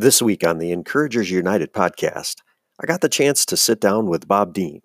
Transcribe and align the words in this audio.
This 0.00 0.22
week 0.22 0.46
on 0.46 0.58
the 0.58 0.70
Encouragers 0.70 1.28
United 1.28 1.72
podcast, 1.72 2.36
I 2.80 2.86
got 2.86 3.00
the 3.00 3.08
chance 3.08 3.44
to 3.44 3.56
sit 3.56 3.80
down 3.80 4.06
with 4.06 4.28
Bob 4.28 4.54
Dean, 4.54 4.80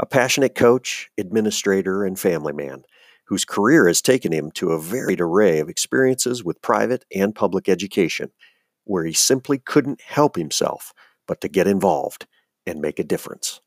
a 0.00 0.06
passionate 0.06 0.54
coach, 0.54 1.10
administrator, 1.18 2.06
and 2.06 2.18
family 2.18 2.54
man 2.54 2.84
whose 3.26 3.44
career 3.44 3.86
has 3.86 4.00
taken 4.00 4.32
him 4.32 4.50
to 4.52 4.72
a 4.72 4.80
varied 4.80 5.20
array 5.20 5.58
of 5.58 5.68
experiences 5.68 6.42
with 6.42 6.62
private 6.62 7.04
and 7.14 7.34
public 7.34 7.68
education, 7.68 8.30
where 8.84 9.04
he 9.04 9.12
simply 9.12 9.58
couldn't 9.58 10.00
help 10.00 10.36
himself 10.36 10.94
but 11.28 11.42
to 11.42 11.48
get 11.48 11.66
involved 11.66 12.26
and 12.66 12.80
make 12.80 12.98
a 12.98 13.04
difference. 13.04 13.60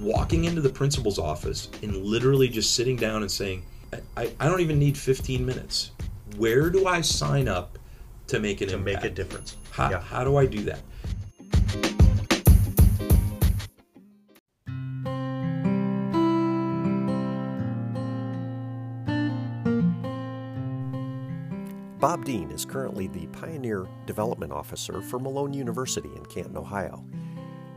Walking 0.00 0.46
into 0.46 0.60
the 0.60 0.72
principal's 0.74 1.20
office 1.20 1.68
and 1.84 1.94
literally 1.98 2.48
just 2.48 2.74
sitting 2.74 2.96
down 2.96 3.22
and 3.22 3.30
saying, 3.30 3.64
I, 4.16 4.30
I 4.38 4.48
don't 4.48 4.60
even 4.60 4.78
need 4.78 4.96
15 4.98 5.44
minutes. 5.44 5.92
Where 6.36 6.70
do 6.70 6.86
I 6.86 7.00
sign 7.00 7.48
up 7.48 7.78
to 8.28 8.38
make 8.38 8.60
an 8.60 8.68
to 8.68 8.74
impact? 8.74 9.02
make 9.02 9.12
a 9.12 9.14
difference? 9.14 9.56
How, 9.70 9.90
Yeah. 9.90 10.00
how 10.00 10.24
do 10.24 10.36
I 10.36 10.46
do 10.46 10.62
that? 10.64 10.80
Bob 22.00 22.24
Dean 22.24 22.50
is 22.52 22.64
currently 22.64 23.08
the 23.08 23.26
Pioneer 23.28 23.86
Development 24.06 24.52
Officer 24.52 25.02
for 25.02 25.18
Malone 25.18 25.52
University 25.52 26.10
in 26.14 26.24
Canton, 26.26 26.56
Ohio. 26.56 27.04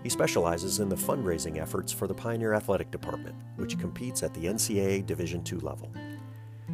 He 0.03 0.09
specializes 0.09 0.79
in 0.79 0.89
the 0.89 0.95
fundraising 0.95 1.59
efforts 1.59 1.91
for 1.91 2.07
the 2.07 2.13
Pioneer 2.13 2.53
Athletic 2.53 2.91
Department, 2.91 3.35
which 3.55 3.79
competes 3.79 4.21
at 4.21 4.33
the 4.35 4.41
NCAA 4.45 5.05
Division 5.07 5.43
II 5.51 5.59
level. 5.59 5.91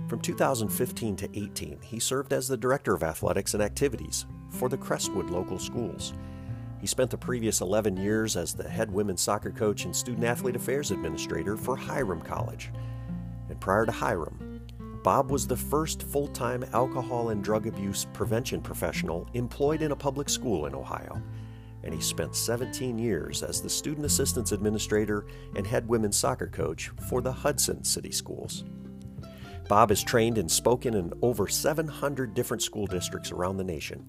From 0.07 0.21
2015 0.21 1.17
to 1.17 1.29
18, 1.37 1.79
he 1.81 1.99
served 1.99 2.31
as 2.31 2.47
the 2.47 2.55
Director 2.55 2.93
of 2.93 3.03
Athletics 3.03 3.53
and 3.53 3.61
Activities 3.61 4.25
for 4.49 4.69
the 4.69 4.77
Crestwood 4.77 5.29
local 5.29 5.59
schools. 5.59 6.13
He 6.79 6.87
spent 6.87 7.11
the 7.11 7.17
previous 7.17 7.59
11 7.59 7.97
years 7.97 8.37
as 8.37 8.53
the 8.53 8.69
head 8.69 8.89
women's 8.89 9.19
soccer 9.19 9.51
coach 9.51 9.83
and 9.83 9.93
student 9.93 10.25
athlete 10.25 10.55
affairs 10.55 10.91
administrator 10.91 11.57
for 11.57 11.75
Hiram 11.75 12.21
College. 12.21 12.71
And 13.49 13.59
prior 13.59 13.85
to 13.85 13.91
Hiram, 13.91 14.61
Bob 15.03 15.29
was 15.29 15.45
the 15.45 15.57
first 15.57 16.03
full 16.03 16.27
time 16.27 16.63
alcohol 16.71 17.29
and 17.29 17.43
drug 17.43 17.67
abuse 17.67 18.05
prevention 18.13 18.61
professional 18.61 19.27
employed 19.33 19.81
in 19.81 19.91
a 19.91 19.95
public 19.95 20.29
school 20.29 20.67
in 20.67 20.75
Ohio. 20.75 21.21
And 21.83 21.93
he 21.93 21.99
spent 21.99 22.33
17 22.33 22.97
years 22.97 23.43
as 23.43 23.61
the 23.61 23.69
student 23.69 24.05
assistance 24.05 24.53
administrator 24.53 25.25
and 25.57 25.67
head 25.67 25.85
women's 25.85 26.15
soccer 26.15 26.47
coach 26.47 26.91
for 27.09 27.21
the 27.21 27.31
Hudson 27.31 27.83
City 27.83 28.11
Schools. 28.11 28.63
Bob 29.67 29.89
has 29.89 30.01
trained 30.01 30.37
and 30.37 30.49
spoken 30.49 30.93
in 30.93 31.13
over 31.21 31.47
700 31.47 32.33
different 32.33 32.63
school 32.63 32.87
districts 32.87 33.31
around 33.31 33.57
the 33.57 33.63
nation. 33.63 34.07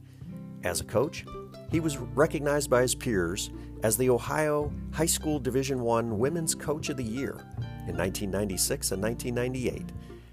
As 0.63 0.81
a 0.81 0.85
coach, 0.85 1.25
he 1.71 1.81
was 1.81 1.99
recognized 1.99 2.71
by 2.71 2.83
his 2.83 2.95
peers 2.95 3.51
as 3.83 3.97
the 3.97 4.11
Ohio 4.11 4.73
High 4.93 5.07
School 5.07 5.39
Division 5.39 5.81
I 5.81 6.01
Women's 6.03 6.55
Coach 6.55 6.89
of 6.89 6.97
the 6.97 7.05
Year 7.05 7.33
in 7.87 7.97
1996 7.97 8.93
and 8.93 9.03
1998 9.03 9.93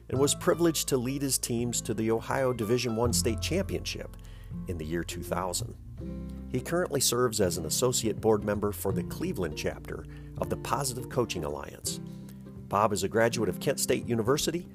and 0.09 0.19
was 0.19 0.35
privileged 0.35 0.87
to 0.89 0.97
lead 0.97 1.21
his 1.21 1.37
teams 1.37 1.81
to 1.81 1.93
the 1.93 2.11
Ohio 2.11 2.53
Division 2.53 2.99
I 2.99 3.11
State 3.11 3.41
Championship 3.41 4.17
in 4.67 4.77
the 4.77 4.85
year 4.85 5.03
2000. 5.03 5.73
He 6.51 6.61
currently 6.61 7.01
serves 7.01 7.41
as 7.41 7.57
an 7.57 7.65
associate 7.65 8.21
board 8.21 8.43
member 8.43 8.71
for 8.71 8.93
the 8.93 9.03
Cleveland 9.03 9.57
chapter 9.57 10.05
of 10.37 10.49
the 10.49 10.57
Positive 10.57 11.09
Coaching 11.09 11.43
Alliance. 11.43 11.99
Bob 12.69 12.93
is 12.93 13.03
a 13.03 13.07
graduate 13.07 13.49
of 13.49 13.59
Kent 13.59 13.79
State 13.79 14.07
University, 14.07 14.67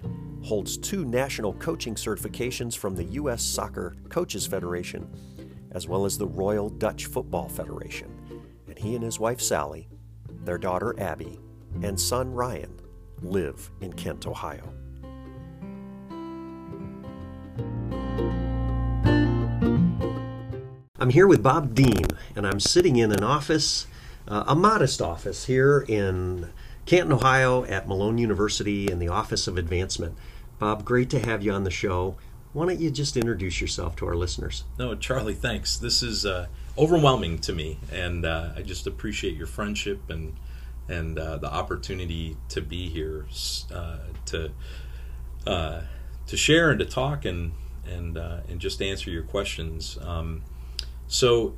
holds 0.42 0.76
two 0.76 1.04
national 1.04 1.54
coaching 1.54 1.94
certifications 1.94 2.76
from 2.76 2.94
the 2.94 3.04
U.S. 3.04 3.42
Soccer 3.42 3.96
Coaches 4.08 4.46
Federation, 4.46 5.08
as 5.72 5.86
well 5.86 6.04
as 6.04 6.18
the 6.18 6.26
Royal 6.26 6.68
Dutch 6.68 7.06
Football 7.06 7.48
Federation. 7.48 8.10
And 8.66 8.78
he 8.78 8.94
and 8.94 9.04
his 9.04 9.20
wife 9.20 9.40
Sally, 9.40 9.88
their 10.44 10.58
daughter 10.58 10.94
Abby, 10.98 11.38
and 11.82 11.98
son 11.98 12.32
Ryan 12.32 12.80
live 13.22 13.70
in 13.80 13.92
Kent, 13.92 14.26
Ohio. 14.26 14.72
I'm 20.98 21.10
here 21.10 21.26
with 21.26 21.42
Bob 21.42 21.74
Dean, 21.74 22.06
and 22.36 22.46
I'm 22.46 22.60
sitting 22.60 22.96
in 22.96 23.10
an 23.10 23.24
office, 23.24 23.86
uh, 24.28 24.44
a 24.46 24.54
modest 24.54 25.00
office 25.00 25.46
here 25.46 25.84
in 25.88 26.50
Canton, 26.86 27.12
Ohio, 27.12 27.64
at 27.64 27.86
Malone 27.86 28.18
University 28.18 28.90
in 28.90 28.98
the 28.98 29.08
Office 29.08 29.46
of 29.46 29.56
Advancement. 29.56 30.16
Bob, 30.58 30.84
great 30.84 31.08
to 31.10 31.18
have 31.18 31.42
you 31.42 31.52
on 31.52 31.64
the 31.64 31.70
show. 31.70 32.16
Why 32.52 32.66
don't 32.66 32.80
you 32.80 32.90
just 32.90 33.16
introduce 33.16 33.60
yourself 33.60 33.94
to 33.96 34.06
our 34.06 34.16
listeners? 34.16 34.64
No, 34.78 34.94
Charlie, 34.96 35.34
thanks. 35.34 35.76
This 35.76 36.02
is 36.02 36.26
uh, 36.26 36.48
overwhelming 36.76 37.38
to 37.40 37.52
me, 37.52 37.78
and 37.92 38.26
uh, 38.26 38.50
I 38.56 38.62
just 38.62 38.86
appreciate 38.86 39.36
your 39.36 39.46
friendship 39.46 40.10
and 40.10 40.36
and 40.88 41.18
uh, 41.18 41.36
the 41.36 41.50
opportunity 41.50 42.36
to 42.48 42.60
be 42.60 42.88
here 42.88 43.26
uh, 43.72 43.98
to 44.26 44.50
uh, 45.46 45.82
to 46.26 46.36
share 46.36 46.70
and 46.70 46.80
to 46.80 46.84
talk 46.84 47.24
and 47.24 47.52
and 47.86 48.18
uh, 48.18 48.40
and 48.48 48.60
just 48.60 48.82
answer 48.82 49.10
your 49.10 49.22
questions. 49.22 49.96
Um, 50.02 50.42
so, 51.06 51.54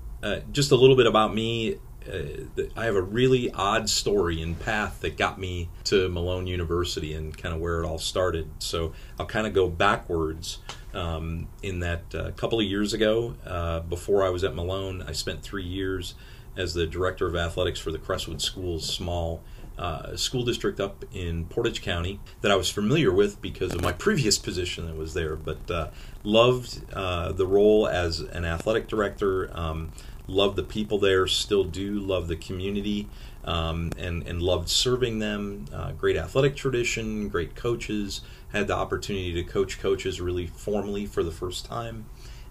just 0.53 0.73
a 0.73 0.77
little 0.77 0.97
bit 0.97 1.07
about 1.07 1.35
me. 1.35 1.79
Uh, 2.09 2.63
I 2.77 2.85
have 2.85 2.97
a 2.97 3.03
really 3.03 3.51
odd 3.53 3.89
story 3.89 4.41
and 4.43 4.59
path 4.59 5.01
that 5.01 5.17
got 5.17 5.39
me 5.39 5.69
to 5.85 6.09
Malone 6.09 6.47
University 6.47 7.15
and 7.15 7.37
kind 7.37 7.55
of 7.55 7.61
where 7.61 7.83
it 7.83 7.87
all 7.87 7.99
started. 7.99 8.51
So 8.59 8.93
I'll 9.19 9.27
kind 9.27 9.47
of 9.47 9.53
go 9.53 9.69
backwards. 9.69 10.59
Um, 10.95 11.49
in 11.63 11.81
that 11.81 12.03
a 12.13 12.33
couple 12.33 12.61
of 12.61 12.67
years 12.67 12.93
ago, 12.93 13.35
uh, 13.47 13.81
before 13.81 14.23
I 14.23 14.29
was 14.29 14.45
at 14.45 14.55
Malone, 14.55 15.03
I 15.09 15.13
spent 15.13 15.43
three 15.43 15.65
years 15.65 16.15
as 16.55 16.75
the 16.75 16.87
director 16.87 17.27
of 17.27 17.35
athletics 17.35 17.81
for 17.81 17.91
the 17.91 17.99
Crestwood 17.99 18.43
Schools 18.43 18.87
small 18.87 19.43
uh, 19.79 20.17
school 20.17 20.45
district 20.45 20.81
up 20.81 21.05
in 21.13 21.47
Portage 21.47 21.83
County 21.83 22.21
that 22.41 22.51
I 22.51 22.57
was 22.57 22.71
familiar 22.71 23.13
with 23.13 23.41
because 23.41 23.75
of 23.75 23.83
my 23.83 23.93
previous 23.93 24.39
position 24.39 24.87
that 24.87 24.97
was 24.97 25.15
there. 25.15 25.37
But 25.37 25.71
uh, 25.71 25.89
loved 26.23 26.81
uh, 26.93 27.33
the 27.33 27.47
role 27.47 27.89
as 27.89 28.21
an 28.21 28.45
athletic 28.45 28.89
director. 28.89 29.51
Um, 29.57 29.93
loved 30.27 30.57
the 30.57 30.63
people 30.63 30.99
there. 30.99 31.27
Still 31.27 31.65
do 31.65 31.99
love 31.99 32.29
the 32.29 32.37
community. 32.37 33.09
Um, 33.45 33.91
and 33.99 34.23
and 34.29 34.41
loved 34.41 34.69
serving 34.69 35.19
them. 35.19 35.65
Uh, 35.73 35.91
great 35.93 36.17
athletic 36.17 36.55
tradition, 36.55 37.29
great 37.29 37.57
coaches. 37.57 38.21
Had 38.53 38.69
the 38.69 38.77
opportunity 38.77 39.33
to 39.33 39.43
coach 39.43 39.81
coaches 39.81 40.21
really 40.21 40.47
formally 40.47 41.07
for 41.07 41.25
the 41.25 41.33
first 41.33 41.65
time 41.65 42.07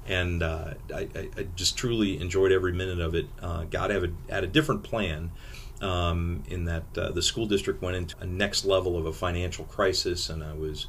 and 0.08 0.42
uh, 0.42 0.74
I, 0.94 1.08
I, 1.16 1.48
just 1.56 1.78
truly 1.78 2.20
enjoyed 2.20 2.52
every 2.52 2.74
minute 2.74 3.00
of 3.00 3.14
it. 3.14 3.28
Uh, 3.42 3.66
had 3.72 3.92
a, 3.92 4.10
had 4.30 4.44
a 4.44 4.48
different 4.48 4.84
plan 4.84 5.32
um, 5.82 6.44
in 6.48 6.66
that 6.66 6.84
uh, 6.98 7.12
the 7.12 7.22
school 7.22 7.46
district 7.46 7.82
went 7.82 7.96
into 7.96 8.16
a 8.20 8.26
next 8.26 8.66
level 8.66 8.98
of 8.98 9.06
a 9.06 9.14
financial 9.14 9.66
crisis, 9.66 10.30
and 10.30 10.44
I 10.44 10.54
was 10.54 10.88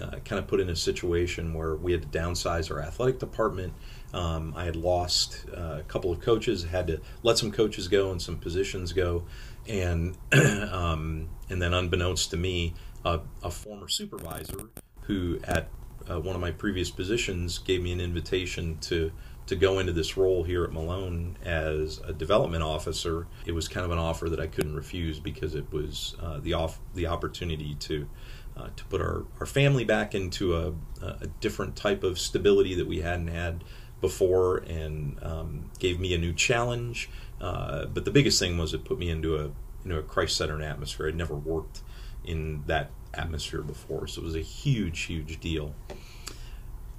uh, 0.00 0.18
kind 0.24 0.38
of 0.38 0.46
put 0.46 0.60
in 0.60 0.68
a 0.68 0.76
situation 0.76 1.54
where 1.54 1.74
we 1.74 1.92
had 1.92 2.02
to 2.02 2.18
downsize 2.18 2.70
our 2.70 2.80
athletic 2.80 3.18
department. 3.18 3.72
Um, 4.12 4.52
I 4.56 4.64
had 4.64 4.76
lost 4.76 5.46
uh, 5.56 5.78
a 5.78 5.84
couple 5.84 6.12
of 6.12 6.20
coaches, 6.20 6.64
had 6.64 6.86
to 6.88 7.00
let 7.22 7.38
some 7.38 7.52
coaches 7.52 7.88
go 7.88 8.10
and 8.10 8.20
some 8.20 8.36
positions 8.36 8.92
go, 8.92 9.24
and 9.66 10.16
um, 10.32 11.28
and 11.48 11.62
then 11.62 11.72
unbeknownst 11.72 12.30
to 12.30 12.36
me, 12.36 12.74
a, 13.04 13.20
a 13.42 13.50
former 13.50 13.88
supervisor 13.88 14.70
who 15.02 15.38
at 15.44 15.68
uh, 16.10 16.20
one 16.20 16.34
of 16.34 16.40
my 16.40 16.50
previous 16.50 16.90
positions 16.90 17.58
gave 17.58 17.82
me 17.82 17.92
an 17.92 18.00
invitation 18.00 18.78
to 18.78 19.12
to 19.46 19.56
go 19.56 19.78
into 19.78 19.92
this 19.92 20.16
role 20.16 20.42
here 20.42 20.64
at 20.64 20.72
Malone 20.72 21.36
as 21.44 22.00
a 22.04 22.12
development 22.12 22.62
officer. 22.62 23.26
It 23.44 23.52
was 23.52 23.68
kind 23.68 23.84
of 23.84 23.92
an 23.92 23.98
offer 23.98 24.28
that 24.28 24.40
I 24.40 24.46
couldn't 24.46 24.74
refuse 24.74 25.20
because 25.20 25.54
it 25.54 25.72
was 25.72 26.16
uh, 26.20 26.38
the 26.40 26.52
off 26.54 26.80
the 26.94 27.06
opportunity 27.06 27.76
to 27.80 28.08
uh, 28.56 28.68
to 28.74 28.84
put 28.86 29.00
our, 29.00 29.24
our 29.38 29.46
family 29.46 29.84
back 29.84 30.14
into 30.14 30.56
a, 30.56 30.72
a 31.02 31.26
different 31.40 31.76
type 31.76 32.02
of 32.02 32.18
stability 32.18 32.74
that 32.74 32.86
we 32.86 33.02
hadn't 33.02 33.28
had 33.28 33.62
before, 34.00 34.58
and 34.58 35.22
um, 35.22 35.70
gave 35.78 36.00
me 36.00 36.14
a 36.14 36.18
new 36.18 36.32
challenge. 36.32 37.08
Uh, 37.40 37.86
but 37.86 38.04
the 38.04 38.10
biggest 38.10 38.38
thing 38.38 38.56
was 38.56 38.72
it 38.74 38.84
put 38.84 38.98
me 38.98 39.10
into 39.10 39.36
a 39.36 39.50
into 39.84 39.98
a 39.98 40.02
Christ 40.02 40.36
centered 40.36 40.62
atmosphere. 40.62 41.06
I'd 41.08 41.14
never 41.14 41.34
worked 41.34 41.82
in 42.24 42.64
that 42.66 42.90
atmosphere 43.14 43.62
before, 43.62 44.06
so 44.06 44.20
it 44.20 44.24
was 44.24 44.34
a 44.34 44.40
huge, 44.40 45.02
huge 45.02 45.38
deal. 45.38 45.74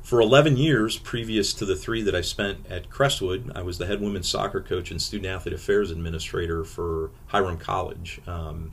For 0.08 0.22
11 0.22 0.56
years 0.56 0.98
previous 0.98 1.54
to 1.56 1.66
the 1.66 1.76
three 1.76 2.02
that 2.04 2.16
I 2.16 2.22
spent 2.22 2.66
at 2.70 2.90
Crestwood, 2.90 3.52
I 3.54 3.62
was 3.62 3.78
the 3.78 3.88
head 3.88 4.00
women's 4.00 4.30
soccer 4.30 4.62
coach 4.62 4.90
and 4.90 5.02
student 5.02 5.30
athlete 5.30 5.54
affairs 5.54 5.92
administrator 5.92 6.64
for 6.64 7.12
Hiram 7.26 7.58
College, 7.58 8.22
um, 8.26 8.72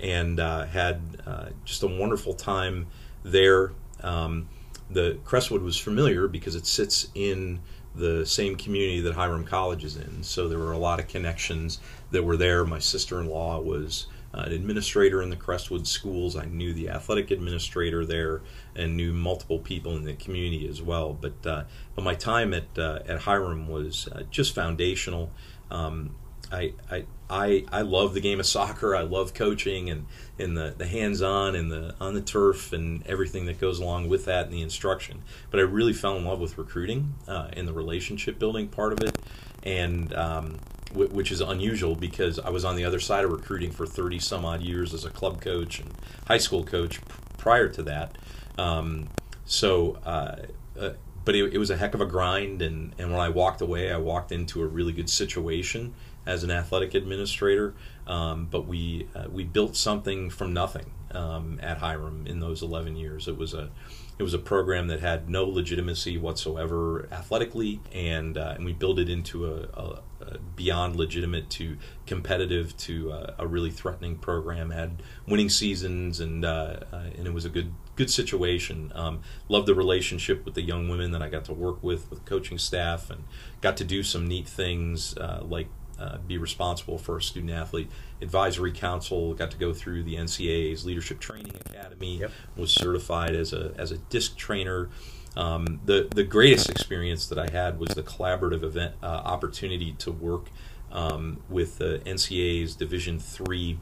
and 0.00 0.38
uh, 0.38 0.66
had 0.66 1.00
uh, 1.26 1.46
just 1.64 1.82
a 1.82 1.88
wonderful 1.88 2.34
time 2.34 2.86
there. 3.24 3.72
Um, 4.04 4.48
the 4.88 5.18
Crestwood 5.24 5.62
was 5.62 5.76
familiar 5.76 6.28
because 6.28 6.54
it 6.54 6.66
sits 6.66 7.08
in 7.16 7.62
the 7.96 8.24
same 8.24 8.54
community 8.54 9.00
that 9.00 9.14
Hiram 9.14 9.44
College 9.44 9.82
is 9.82 9.96
in, 9.96 10.22
so 10.22 10.46
there 10.46 10.60
were 10.60 10.70
a 10.70 10.78
lot 10.78 11.00
of 11.00 11.08
connections 11.08 11.80
that 12.12 12.22
were 12.22 12.36
there. 12.36 12.64
My 12.64 12.78
sister-in-law 12.78 13.58
was 13.58 14.06
uh, 14.36 14.42
an 14.42 14.52
administrator 14.52 15.22
in 15.22 15.30
the 15.30 15.36
Crestwood 15.36 15.86
schools. 15.86 16.36
I 16.36 16.44
knew 16.44 16.72
the 16.72 16.90
athletic 16.90 17.30
administrator 17.30 18.04
there 18.04 18.42
and 18.74 18.96
knew 18.96 19.12
multiple 19.12 19.58
people 19.58 19.96
in 19.96 20.04
the 20.04 20.14
community 20.14 20.68
as 20.68 20.82
well. 20.82 21.12
But 21.14 21.46
uh, 21.46 21.64
but 21.94 22.02
my 22.02 22.14
time 22.14 22.52
at 22.52 22.78
uh, 22.78 23.00
at 23.06 23.20
Hiram 23.20 23.68
was 23.68 24.08
uh, 24.08 24.22
just 24.30 24.54
foundational. 24.54 25.30
Um, 25.70 26.14
I, 26.52 26.74
I 26.90 27.04
I 27.28 27.64
I 27.72 27.80
love 27.82 28.14
the 28.14 28.20
game 28.20 28.38
of 28.38 28.46
soccer. 28.46 28.94
I 28.94 29.02
love 29.02 29.34
coaching 29.34 29.90
and, 29.90 30.06
and 30.38 30.56
the, 30.56 30.74
the 30.76 30.86
hands 30.86 31.22
on 31.22 31.56
and 31.56 31.72
the 31.72 31.94
on 32.00 32.14
the 32.14 32.20
turf 32.20 32.72
and 32.72 33.04
everything 33.06 33.46
that 33.46 33.58
goes 33.58 33.78
along 33.78 34.08
with 34.08 34.26
that 34.26 34.44
and 34.44 34.54
the 34.54 34.62
instruction. 34.62 35.22
But 35.50 35.60
I 35.60 35.64
really 35.64 35.92
fell 35.92 36.16
in 36.16 36.24
love 36.24 36.40
with 36.40 36.58
recruiting 36.58 37.14
uh, 37.26 37.48
and 37.52 37.66
the 37.66 37.72
relationship 37.72 38.38
building 38.38 38.68
part 38.68 38.92
of 38.92 39.00
it, 39.00 39.18
and 39.64 40.14
um, 40.14 40.58
which 40.96 41.30
is 41.30 41.40
unusual 41.40 41.94
because 41.94 42.38
I 42.38 42.50
was 42.50 42.64
on 42.64 42.76
the 42.76 42.84
other 42.84 43.00
side 43.00 43.24
of 43.24 43.30
recruiting 43.30 43.70
for 43.70 43.86
thirty 43.86 44.18
some 44.18 44.44
odd 44.44 44.62
years 44.62 44.94
as 44.94 45.04
a 45.04 45.10
club 45.10 45.40
coach 45.40 45.78
and 45.78 45.92
high 46.26 46.38
school 46.38 46.64
coach 46.64 47.00
prior 47.38 47.68
to 47.68 47.82
that. 47.84 48.16
Um, 48.58 49.08
so. 49.44 49.98
Uh, 50.04 50.36
uh, 50.78 50.90
but 51.24 51.34
it, 51.34 51.54
it, 51.54 51.58
was 51.58 51.70
a 51.70 51.76
heck 51.76 51.92
of 51.94 52.00
a 52.00 52.06
grind, 52.06 52.62
and, 52.62 52.94
and 52.98 53.10
when 53.10 53.18
I 53.18 53.30
walked 53.30 53.60
away, 53.60 53.90
I 53.90 53.96
walked 53.96 54.30
into 54.30 54.62
a 54.62 54.66
really 54.66 54.92
good 54.92 55.10
situation 55.10 55.92
as 56.24 56.44
an 56.44 56.52
athletic 56.52 56.94
administrator. 56.94 57.74
Um, 58.06 58.46
but 58.48 58.66
we 58.66 59.08
uh, 59.14 59.26
we 59.30 59.42
built 59.42 59.76
something 59.76 60.30
from 60.30 60.52
nothing 60.52 60.92
um, 61.10 61.58
at 61.62 61.78
Hiram 61.78 62.26
in 62.26 62.40
those 62.40 62.62
11 62.62 62.96
years. 62.96 63.26
It 63.26 63.36
was 63.36 63.54
a 63.54 63.70
it 64.18 64.22
was 64.22 64.32
a 64.32 64.38
program 64.38 64.86
that 64.88 65.00
had 65.00 65.28
no 65.28 65.44
legitimacy 65.44 66.16
whatsoever 66.16 67.06
athletically, 67.12 67.80
and 67.92 68.38
uh, 68.38 68.54
and 68.56 68.64
we 68.64 68.72
built 68.72 68.98
it 68.98 69.10
into 69.10 69.46
a, 69.46 69.60
a, 69.74 70.02
a, 70.20 70.38
beyond 70.54 70.96
legitimate 70.96 71.50
to 71.50 71.76
competitive 72.06 72.74
to 72.78 73.12
uh, 73.12 73.34
a 73.38 73.46
really 73.46 73.70
threatening 73.70 74.16
program. 74.16 74.70
Had 74.70 75.02
winning 75.28 75.50
seasons, 75.50 76.18
and 76.18 76.46
uh, 76.46 76.80
uh, 76.92 77.10
and 77.16 77.26
it 77.26 77.34
was 77.34 77.44
a 77.44 77.50
good 77.50 77.74
good 77.94 78.10
situation. 78.10 78.90
Um, 78.94 79.20
loved 79.50 79.66
the 79.66 79.74
relationship 79.74 80.46
with 80.46 80.54
the 80.54 80.62
young 80.62 80.88
women 80.88 81.10
that 81.10 81.20
I 81.22 81.28
got 81.28 81.44
to 81.46 81.52
work 81.52 81.82
with, 81.82 82.10
with 82.10 82.24
coaching 82.24 82.56
staff, 82.56 83.10
and 83.10 83.24
got 83.60 83.76
to 83.76 83.84
do 83.84 84.02
some 84.02 84.26
neat 84.26 84.48
things 84.48 85.16
uh, 85.18 85.42
like 85.42 85.68
uh, 85.98 86.18
be 86.18 86.38
responsible 86.38 86.98
for 86.98 87.16
a 87.16 87.22
student 87.22 87.52
athlete 87.52 87.90
advisory 88.20 88.72
council. 88.72 89.34
Got 89.34 89.50
to 89.52 89.56
go 89.56 89.72
through 89.72 90.02
the 90.02 90.16
NCAA's 90.16 90.84
Leadership 90.84 91.20
Training 91.20 91.54
Academy. 91.66 92.18
Yep. 92.18 92.30
Was 92.56 92.72
certified 92.72 93.34
as 93.34 93.52
a 93.52 93.72
as 93.78 93.92
a 93.92 93.98
disc 93.98 94.36
trainer. 94.36 94.88
Um, 95.36 95.80
the 95.84 96.08
the 96.14 96.24
greatest 96.24 96.70
experience 96.70 97.26
that 97.28 97.38
I 97.38 97.50
had 97.50 97.78
was 97.78 97.90
the 97.90 98.02
collaborative 98.02 98.62
event 98.62 98.94
uh, 99.02 99.06
opportunity 99.06 99.92
to 99.98 100.12
work 100.12 100.48
um, 100.90 101.42
with 101.48 101.78
the 101.78 102.00
NCAA's 102.06 102.74
Division 102.74 103.18
three 103.18 103.78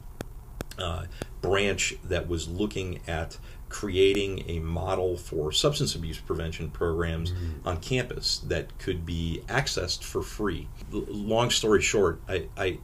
uh, 0.77 1.05
branch 1.45 1.95
that 2.03 2.27
was 2.27 2.47
looking 2.47 2.99
at 3.07 3.37
creating 3.69 4.43
a 4.47 4.59
model 4.59 5.17
for 5.17 5.51
substance 5.51 5.95
abuse 5.95 6.17
prevention 6.17 6.69
programs 6.69 7.31
mm-hmm. 7.31 7.67
on 7.67 7.77
campus 7.77 8.39
that 8.39 8.77
could 8.79 9.05
be 9.05 9.41
accessed 9.47 10.03
for 10.03 10.21
free. 10.21 10.67
L- 10.93 11.05
long 11.09 11.49
story 11.49 11.81
short, 11.81 12.21
I, 12.27 12.47
I 12.57 12.79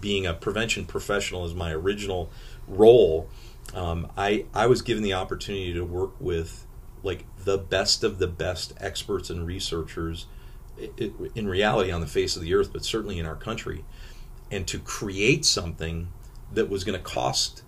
being 0.00 0.26
a 0.26 0.34
prevention 0.34 0.84
professional 0.84 1.44
is 1.44 1.54
my 1.54 1.72
original 1.72 2.30
role. 2.66 3.28
Um, 3.74 4.10
I 4.16 4.46
I 4.54 4.66
was 4.66 4.82
given 4.82 5.02
the 5.02 5.14
opportunity 5.14 5.72
to 5.74 5.84
work 5.84 6.12
with 6.20 6.66
like 7.02 7.24
the 7.44 7.58
best 7.58 8.04
of 8.04 8.18
the 8.18 8.26
best 8.28 8.74
experts 8.78 9.30
and 9.30 9.46
researchers 9.46 10.26
in 11.34 11.48
reality 11.48 11.90
on 11.90 12.00
the 12.00 12.06
face 12.06 12.36
of 12.36 12.42
the 12.42 12.54
earth, 12.54 12.72
but 12.72 12.84
certainly 12.84 13.18
in 13.18 13.26
our 13.26 13.36
country, 13.36 13.84
and 14.50 14.66
to 14.66 14.78
create 14.78 15.44
something 15.44 16.08
that 16.52 16.68
was 16.68 16.84
going 16.84 16.98
to 16.98 17.04
cost 17.04 17.62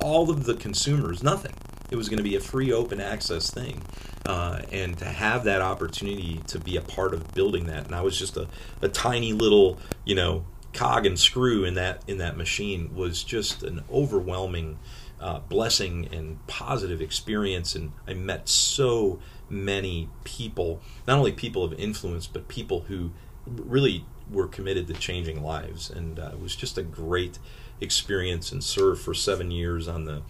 all 0.00 0.30
of 0.30 0.44
the 0.44 0.54
consumers 0.54 1.22
nothing. 1.22 1.54
It 1.90 1.96
was 1.96 2.08
going 2.08 2.18
to 2.18 2.24
be 2.24 2.36
a 2.36 2.40
free 2.40 2.72
open 2.72 3.00
access 3.00 3.50
thing. 3.50 3.82
Uh, 4.24 4.62
and 4.70 4.96
to 4.98 5.04
have 5.04 5.44
that 5.44 5.60
opportunity 5.60 6.40
to 6.46 6.58
be 6.58 6.76
a 6.76 6.80
part 6.80 7.12
of 7.12 7.34
building 7.34 7.66
that, 7.66 7.86
and 7.86 7.94
I 7.94 8.02
was 8.02 8.16
just 8.16 8.36
a, 8.36 8.48
a 8.80 8.88
tiny 8.88 9.32
little, 9.32 9.78
you 10.04 10.14
know, 10.14 10.44
cog 10.72 11.04
and 11.06 11.18
screw 11.18 11.64
in 11.64 11.74
that 11.74 12.02
in 12.06 12.18
that 12.18 12.36
machine 12.36 12.94
was 12.94 13.22
just 13.24 13.62
an 13.62 13.82
overwhelming 13.92 14.78
uh, 15.20 15.40
blessing 15.40 16.08
and 16.12 16.44
positive 16.46 17.00
experience. 17.00 17.74
And 17.74 17.92
I 18.06 18.14
met 18.14 18.48
so 18.48 19.20
many 19.48 20.08
people, 20.24 20.80
not 21.06 21.18
only 21.18 21.32
people 21.32 21.62
of 21.64 21.72
influence, 21.74 22.26
but 22.26 22.48
people 22.48 22.80
who 22.82 23.12
really 23.46 24.04
were 24.30 24.46
committed 24.46 24.86
to 24.88 24.94
changing 24.94 25.42
lives. 25.42 25.90
And 25.90 26.18
uh, 26.18 26.30
it 26.32 26.40
was 26.40 26.56
just 26.56 26.78
a 26.78 26.82
great 26.82 27.38
experience 27.82 28.52
and 28.52 28.62
served 28.62 29.02
for 29.02 29.14
seven 29.14 29.50
years 29.50 29.88
on 29.88 30.04
the 30.04 30.22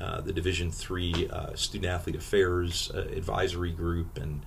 uh, 0.00 0.20
the 0.20 0.32
Division 0.32 0.70
Three 0.70 1.28
uh, 1.28 1.54
Student 1.54 1.92
Athlete 1.92 2.16
Affairs 2.16 2.90
uh, 2.94 3.00
Advisory 3.00 3.70
Group, 3.70 4.16
and 4.16 4.40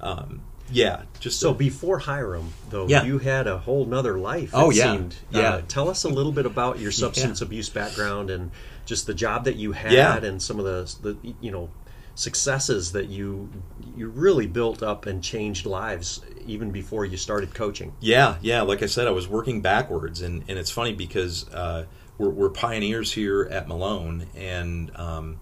um, 0.00 0.42
yeah, 0.70 1.02
just 1.20 1.40
so 1.40 1.54
before 1.54 1.98
Hiram, 1.98 2.52
though, 2.68 2.86
yeah. 2.86 3.04
you 3.04 3.18
had 3.18 3.46
a 3.46 3.58
whole 3.58 3.86
nother 3.86 4.18
life. 4.18 4.50
Oh 4.52 4.70
yeah, 4.70 4.92
seemed. 4.92 5.16
yeah. 5.30 5.40
Uh, 5.40 5.62
tell 5.66 5.88
us 5.88 6.04
a 6.04 6.08
little 6.08 6.32
bit 6.32 6.46
about 6.46 6.78
your 6.78 6.92
substance 6.92 7.40
yeah. 7.40 7.46
abuse 7.46 7.70
background 7.70 8.30
and 8.30 8.50
just 8.84 9.06
the 9.06 9.14
job 9.14 9.44
that 9.44 9.56
you 9.56 9.72
had, 9.72 9.92
yeah. 9.92 10.16
and 10.16 10.42
some 10.42 10.58
of 10.58 10.64
the 10.64 10.94
the 11.02 11.34
you 11.40 11.50
know 11.50 11.70
successes 12.14 12.92
that 12.92 13.08
you 13.08 13.48
you 13.96 14.08
really 14.08 14.46
built 14.46 14.82
up 14.82 15.06
and 15.06 15.22
changed 15.22 15.64
lives 15.64 16.20
even 16.46 16.70
before 16.70 17.04
you 17.04 17.16
started 17.16 17.54
coaching. 17.54 17.94
Yeah, 18.00 18.36
yeah. 18.42 18.62
Like 18.62 18.82
I 18.82 18.86
said, 18.86 19.06
I 19.06 19.12
was 19.12 19.28
working 19.28 19.60
backwards, 19.62 20.20
and 20.20 20.44
and 20.48 20.58
it's 20.58 20.70
funny 20.70 20.92
because 20.92 21.48
uh, 21.50 21.86
we're, 22.18 22.28
we're 22.28 22.50
pioneers 22.50 23.12
here 23.12 23.48
at 23.50 23.68
Malone, 23.68 24.26
and 24.36 24.94
um, 24.96 25.40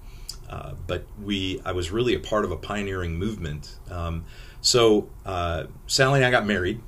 uh, 0.49 0.75
but 0.87 1.07
we 1.23 1.61
I 1.65 1.73
was 1.73 1.91
really 1.91 2.15
a 2.15 2.21
part 2.21 2.45
of 2.45 2.53
a 2.53 2.57
pioneering 2.57 3.17
movement. 3.17 3.77
Um, 3.91 4.25
so 4.61 5.09
uh, 5.25 5.65
Sally 5.87 6.21
and 6.21 6.27
I 6.27 6.31
got 6.31 6.47
married, 6.47 6.81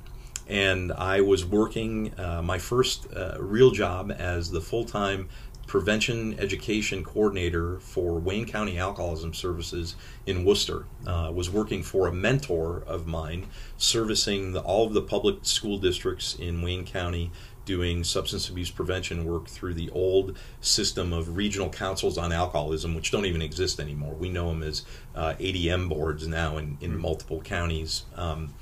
and 0.47 0.93
I 0.93 1.21
was 1.21 1.45
working 1.45 2.13
uh, 2.17 2.41
my 2.41 2.59
first 2.59 3.07
uh, 3.13 3.37
real 3.39 3.71
job 3.71 4.11
as 4.17 4.51
the 4.51 4.61
full 4.61 4.85
time 4.85 5.29
prevention 5.69 6.35
education 6.39 7.03
coordinator 7.03 7.79
for 7.79 8.17
Wayne 8.19 8.47
County 8.47 8.79
Alcoholism 8.79 9.35
Services 9.35 9.95
in 10.25 10.43
Wooster. 10.43 10.85
Uh, 11.05 11.31
was 11.31 11.51
working 11.51 11.83
for 11.83 12.07
a 12.07 12.11
mentor 12.11 12.83
of 12.87 13.05
mine, 13.05 13.45
servicing 13.77 14.53
the, 14.53 14.61
all 14.61 14.87
of 14.87 14.93
the 14.93 15.01
public 15.01 15.37
school 15.43 15.77
districts 15.77 16.33
in 16.33 16.63
Wayne 16.63 16.85
County 16.85 17.31
doing 17.65 18.03
substance 18.03 18.49
abuse 18.49 18.71
prevention 18.71 19.25
work 19.25 19.47
through 19.47 19.73
the 19.73 19.89
old 19.91 20.37
system 20.61 21.13
of 21.13 21.37
regional 21.37 21.69
councils 21.69 22.17
on 22.17 22.31
alcoholism, 22.31 22.95
which 22.95 23.11
don't 23.11 23.25
even 23.25 23.41
exist 23.41 23.79
anymore. 23.79 24.13
We 24.13 24.29
know 24.29 24.49
them 24.49 24.63
as 24.63 24.83
uh, 25.15 25.35
ADM 25.39 25.89
boards 25.89 26.27
now 26.27 26.57
in, 26.57 26.77
in 26.81 26.91
mm-hmm. 26.91 27.01
multiple 27.01 27.41
counties. 27.41 28.05
Um, 28.15 28.53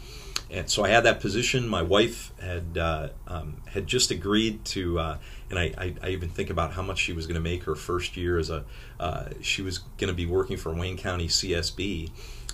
and 0.49 0.69
so 0.69 0.85
I 0.85 0.89
had 0.89 1.03
that 1.03 1.19
position. 1.19 1.67
My 1.67 1.81
wife 1.81 2.31
had 2.41 2.77
uh, 2.77 3.09
um, 3.27 3.57
had 3.65 3.85
just 3.85 4.11
agreed 4.11 4.63
to, 4.65 4.99
uh, 4.99 5.17
and 5.49 5.59
I, 5.59 5.73
I, 5.77 5.95
I, 6.01 6.09
even 6.09 6.29
think 6.29 6.49
about 6.49 6.71
how 6.71 6.81
much 6.81 6.99
she 6.99 7.11
was 7.11 7.27
going 7.27 7.35
to 7.35 7.41
make 7.41 7.63
her 7.63 7.75
first 7.75 8.15
year 8.15 8.37
as 8.37 8.49
a. 8.49 8.63
Uh, 8.99 9.25
she 9.41 9.61
was 9.61 9.79
going 9.97 10.07
to 10.07 10.13
be 10.13 10.25
working 10.25 10.55
for 10.55 10.73
Wayne 10.73 10.97
County 10.97 11.27
CSB, 11.27 12.11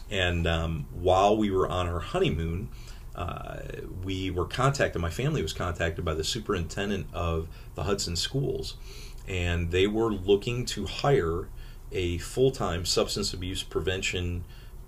and 0.09 0.47
um, 0.47 0.87
while 0.91 1.37
we 1.37 1.51
were 1.51 1.67
on 1.67 1.87
our 1.87 1.99
honeymoon, 1.99 2.69
uh, 3.15 3.57
we 4.03 4.31
were 4.31 4.45
contacted, 4.45 5.01
my 5.01 5.09
family 5.09 5.41
was 5.41 5.53
contacted 5.53 6.03
by 6.03 6.13
the 6.13 6.23
superintendent 6.23 7.07
of 7.13 7.47
the 7.75 7.83
Hudson 7.83 8.15
schools, 8.15 8.75
and 9.27 9.71
they 9.71 9.87
were 9.87 10.11
looking 10.11 10.65
to 10.65 10.85
hire 10.85 11.47
a 11.91 12.17
full 12.17 12.51
time 12.51 12.85
substance 12.85 13.33
abuse 13.33 13.63
prevention 13.63 14.43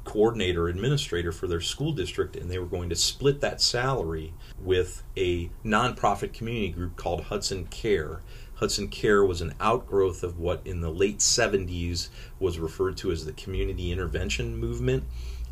coordinator 0.06 0.68
administrator 0.68 1.32
for 1.32 1.48
their 1.48 1.62
school 1.62 1.92
district, 1.92 2.36
and 2.36 2.50
they 2.50 2.60
were 2.60 2.66
going 2.66 2.90
to 2.90 2.96
split 2.96 3.42
that 3.42 3.60
salary 3.60 4.34
with 4.60 5.04
a 5.18 5.50
nonprofit 5.64 6.32
community 6.32 6.70
group 6.70 6.96
called 6.96 7.26
Hudson 7.26 7.66
Care. 7.66 8.22
Hudson 8.56 8.88
Care 8.88 9.26
was 9.26 9.42
an 9.42 9.54
outgrowth 9.60 10.24
of 10.24 10.40
what 10.40 10.62
in 10.64 10.82
the 10.82 10.92
late 10.92 11.20
70s 11.20 12.10
was 12.40 12.58
referred 12.58 12.96
to 12.98 13.12
as 13.12 13.26
the 13.26 13.34
community 13.34 13.92
intervention 13.92 14.56
movement 14.56 15.04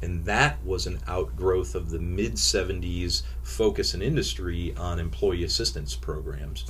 and 0.04 0.26
that 0.26 0.64
was 0.66 0.86
an 0.86 1.00
outgrowth 1.08 1.76
of 1.76 1.90
the 1.90 2.00
mid 2.00 2.34
70s 2.34 3.24
focus 3.42 3.94
in 3.94 4.02
industry 4.02 4.76
on 4.76 5.00
employee 5.00 5.46
assistance 5.46 5.96
programs. 5.96 6.66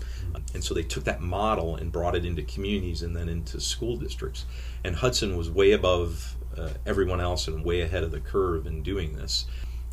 And 0.54 0.64
so 0.64 0.76
they 0.76 0.84
took 0.84 1.04
that 1.06 1.20
model 1.20 1.76
and 1.76 1.92
brought 1.92 2.16
it 2.16 2.26
into 2.26 2.44
communities 2.44 3.02
and 3.02 3.16
then 3.16 3.30
into 3.30 3.60
school 3.60 3.98
districts. 3.98 4.46
And 4.84 4.96
Hudson 4.96 5.36
was 5.36 5.50
way 5.50 5.72
above 5.72 6.36
uh, 6.56 6.70
everyone 6.86 7.20
else 7.20 7.48
and 7.48 7.66
way 7.66 7.82
ahead 7.82 8.04
of 8.04 8.12
the 8.12 8.20
curve 8.20 8.68
in 8.68 8.84
doing 8.84 9.16
this. 9.16 9.46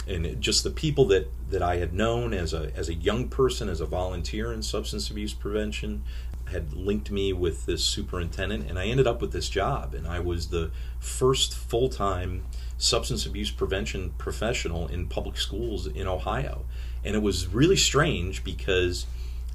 And 0.07 0.27
it, 0.27 0.41
just 0.41 0.63
the 0.63 0.71
people 0.71 1.07
that, 1.07 1.29
that 1.49 1.63
I 1.63 1.77
had 1.77 1.95
known 1.95 2.35
as 2.35 2.53
a, 2.53 2.71
as 2.77 2.91
a 2.91 2.95
young 2.95 3.29
person, 3.29 3.71
as 3.71 3.81
a 3.81 3.87
volunteer 3.87 4.53
in 4.53 4.63
substance 4.63 5.09
abuse 5.09 5.33
prevention, 5.33 6.03
had 6.51 6.73
linked 6.73 7.11
me 7.11 7.33
with 7.33 7.67
this 7.67 7.85
superintendent, 7.85 8.69
and 8.69 8.79
I 8.79 8.87
ended 8.87 9.07
up 9.07 9.21
with 9.21 9.33
this 9.33 9.49
job. 9.49 9.95
And 9.95 10.07
I 10.07 10.21
was 10.21 10.49
the 10.49 10.71
first 10.99 11.55
full 11.55 11.89
time 11.89 12.45
substance 12.79 13.27
abuse 13.27 13.51
prevention 13.51 14.15
professional 14.19 14.89
in 14.89 15.07
public 15.07 15.37
schools 15.37 15.87
in 15.87 16.07
Ohio. 16.07 16.65
And 17.05 17.15
it 17.15 17.23
was 17.23 17.47
really 17.49 17.77
strange 17.77 18.45
because 18.45 19.07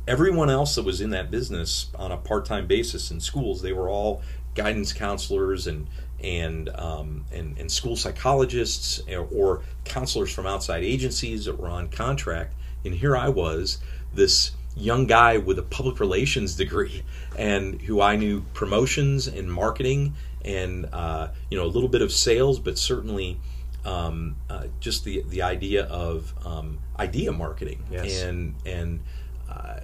everyone 0.08 0.50
else 0.50 0.75
that 0.75 0.84
was 0.84 1.02
in 1.02 1.10
that 1.12 1.32
business 1.32 1.88
on 1.96 2.12
a 2.12 2.18
part-time 2.18 2.68
basis 2.68 3.12
in 3.12 3.20
schools, 3.20 3.62
they 3.62 3.74
were 3.74 3.90
all 3.90 4.22
guidance 4.54 4.94
counselors 4.94 5.68
and 5.68 5.88
and 6.24 6.70
um, 6.70 7.25
and, 7.32 7.58
and 7.58 7.72
school 7.72 7.96
psychologists 7.96 9.02
or 9.36 9.62
counselors 9.84 10.34
from 10.34 10.48
outside 10.48 10.84
agencies 10.84 11.46
that 11.46 11.60
were 11.60 11.68
on 11.68 11.90
contract. 11.90 12.54
And 12.84 12.94
here 12.94 13.18
I 13.18 13.30
was, 13.30 13.80
this 14.14 14.52
young 14.75 15.08
guy 15.08 15.38
with 15.38 15.58
a 15.60 15.63
public 15.63 16.00
relations 16.00 16.55
degree, 16.55 17.03
and 17.38 17.82
who 17.82 18.01
I 18.01 18.15
knew 18.15 18.41
promotions 18.53 19.27
and 19.27 19.51
marketing 19.51 20.15
and 20.44 20.88
uh, 20.94 21.29
you 21.50 21.58
know 21.58 21.65
a 21.65 21.67
little 21.67 21.89
bit 21.89 22.01
of 22.01 22.12
sales, 22.12 22.60
but 22.60 22.77
certainly 22.77 23.39
um, 23.84 24.36
uh, 24.50 24.67
just 24.79 25.03
the 25.03 25.24
the 25.27 25.41
idea 25.41 25.86
of 25.86 26.34
um, 26.46 26.79
idea 27.00 27.32
marketing 27.32 27.84
yes. 27.91 28.22
and 28.22 28.55
and 28.65 29.01
uh, 29.50 29.79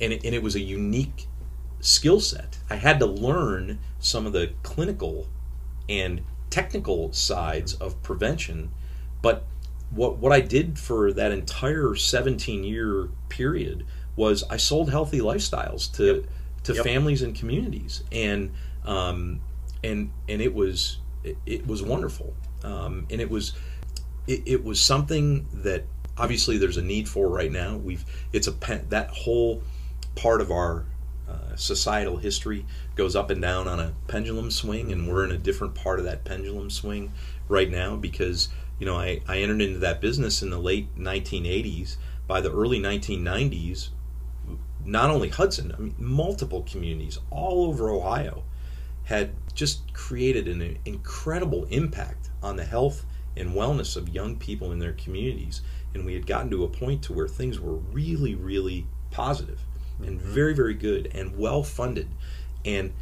and 0.00 0.12
it, 0.12 0.24
and 0.24 0.34
it 0.34 0.42
was 0.42 0.54
a 0.54 0.60
unique 0.60 1.26
skill 1.80 2.20
set. 2.20 2.58
I 2.70 2.76
had 2.76 2.98
to 3.00 3.06
learn 3.06 3.78
some 3.98 4.26
of 4.26 4.32
the 4.32 4.52
clinical 4.62 5.28
and 5.88 6.22
technical 6.50 7.12
sides 7.12 7.74
of 7.74 8.00
prevention, 8.02 8.70
but 9.22 9.44
what 9.90 10.18
what 10.18 10.32
I 10.32 10.40
did 10.40 10.78
for 10.78 11.12
that 11.12 11.32
entire 11.32 11.94
17 11.94 12.64
year 12.64 13.08
period 13.28 13.84
was 14.16 14.44
I 14.50 14.56
sold 14.56 14.90
healthy 14.90 15.20
lifestyles 15.20 15.92
to 15.96 16.04
yep. 16.04 16.24
to 16.64 16.74
yep. 16.74 16.84
families 16.84 17.22
and 17.22 17.34
communities, 17.34 18.04
and 18.12 18.52
um, 18.84 19.40
and 19.82 20.10
and 20.28 20.40
it 20.40 20.54
was 20.54 20.98
it, 21.22 21.36
it 21.46 21.66
was 21.66 21.82
wonderful, 21.82 22.34
um, 22.62 23.06
and 23.10 23.20
it 23.20 23.30
was 23.30 23.54
it, 24.26 24.42
it, 24.46 24.64
was 24.64 24.80
something 24.80 25.46
that 25.52 25.84
obviously 26.16 26.58
there's 26.58 26.76
a 26.76 26.82
need 26.82 27.08
for 27.08 27.28
right 27.28 27.50
now. 27.50 27.76
We've 27.76 28.04
it's 28.32 28.46
a 28.46 28.52
pen, 28.52 28.86
that 28.90 29.10
whole 29.10 29.62
part 30.14 30.40
of 30.40 30.50
our 30.50 30.84
uh, 31.28 31.56
societal 31.56 32.16
history 32.18 32.64
goes 32.94 33.16
up 33.16 33.30
and 33.30 33.40
down 33.40 33.66
on 33.66 33.80
a 33.80 33.92
pendulum 34.06 34.50
swing, 34.50 34.92
and 34.92 35.08
we're 35.08 35.24
in 35.24 35.32
a 35.32 35.38
different 35.38 35.74
part 35.74 35.98
of 35.98 36.04
that 36.04 36.24
pendulum 36.24 36.70
swing 36.70 37.12
right 37.48 37.70
now 37.70 37.96
because 37.96 38.48
you 38.78 38.86
know 38.86 38.96
I, 38.96 39.20
I 39.26 39.38
entered 39.38 39.60
into 39.62 39.78
that 39.80 40.00
business 40.00 40.42
in 40.42 40.50
the 40.50 40.58
late 40.58 40.94
1980s. 40.96 41.96
By 42.26 42.40
the 42.40 42.50
early 42.50 42.80
1990s, 42.80 43.90
not 44.84 45.10
only 45.10 45.28
Hudson, 45.28 45.72
I 45.72 45.80
mean 45.80 45.94
multiple 45.98 46.62
communities 46.62 47.18
all 47.30 47.66
over 47.66 47.90
Ohio 47.90 48.44
had 49.04 49.32
just 49.54 49.92
created 49.92 50.48
an 50.48 50.78
incredible 50.84 51.64
impact 51.66 52.30
on 52.42 52.56
the 52.56 52.64
health 52.64 53.04
and 53.36 53.50
wellness 53.50 53.96
of 53.96 54.08
young 54.08 54.36
people 54.36 54.72
in 54.72 54.78
their 54.78 54.92
communities. 54.92 55.60
And 55.94 56.04
we 56.04 56.14
had 56.14 56.26
gotten 56.26 56.50
to 56.50 56.64
a 56.64 56.68
point 56.68 57.02
to 57.04 57.12
where 57.12 57.28
things 57.28 57.60
were 57.60 57.74
really 57.74 58.34
really 58.34 58.86
positive 59.10 59.60
and 60.00 60.18
mm-hmm. 60.18 60.34
very 60.34 60.54
very 60.54 60.74
good 60.74 61.10
and 61.14 61.38
well 61.38 61.62
funded 61.62 62.08
and 62.64 62.92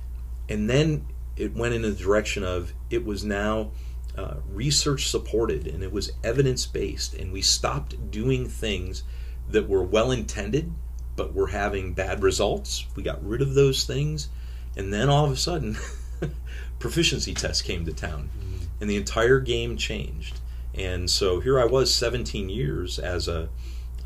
and 0.49 0.69
then 0.69 1.07
it 1.37 1.55
went 1.55 1.75
in 1.75 1.83
the 1.83 1.93
direction 1.93 2.43
of 2.43 2.75
it 2.91 3.05
was 3.05 3.25
now 3.25 3.71
uh, 4.17 4.35
research 4.51 5.09
supported 5.09 5.67
and 5.67 5.83
it 5.83 5.91
was 5.91 6.13
evidence 6.23 6.67
based 6.67 7.15
and 7.15 7.33
we 7.33 7.41
stopped 7.41 8.11
doing 8.11 8.47
things 8.47 9.05
that 9.49 9.69
were 9.69 9.83
well 9.83 10.11
intended 10.11 10.71
but 11.17 11.35
were 11.35 11.49
having 11.49 11.93
bad 11.93 12.23
results 12.23 12.87
we 12.97 13.03
got 13.03 13.25
rid 13.25 13.43
of 13.43 13.55
those 13.55 13.85
things 13.85 14.29
and 14.77 14.93
then 14.93 15.09
all 15.09 15.25
of 15.25 15.33
a 15.33 15.37
sudden 15.37 15.77
proficiency 16.79 17.35
tests 17.35 17.63
came 17.63 17.85
to 17.85 17.93
town 17.93 18.31
mm-hmm. 18.39 18.65
and 18.81 18.89
the 18.89 18.97
entire 18.97 19.41
game 19.41 19.77
changed 19.77 20.41
and 20.75 21.11
so 21.11 21.41
here 21.41 21.61
i 21.61 21.65
was 21.65 21.95
17 21.95 22.49
years 22.49 22.99
as 22.99 23.29
a 23.29 23.49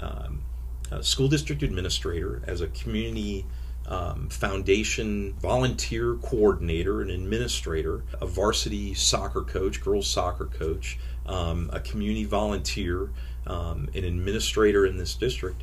um, 0.01 0.43
a 0.91 1.03
school 1.03 1.29
district 1.29 1.63
administrator, 1.63 2.43
as 2.47 2.61
a 2.61 2.69
community 2.69 3.45
um, 3.87 4.29
foundation 4.29 5.35
volunteer 5.35 6.15
coordinator, 6.17 7.03
an 7.03 7.11
administrator, 7.11 8.03
a 8.21 8.27
varsity 8.27 8.95
soccer 8.95 9.43
coach, 9.43 9.81
girls 9.83 10.09
soccer 10.09 10.47
coach, 10.47 10.99
um, 11.27 11.71
a 11.73 11.81
community 11.81 12.25
volunteer, 12.25 13.11
um, 13.47 13.89
an 13.95 14.05
administrator 14.05 14.87
in 14.87 14.97
this 14.97 15.15
district. 15.15 15.63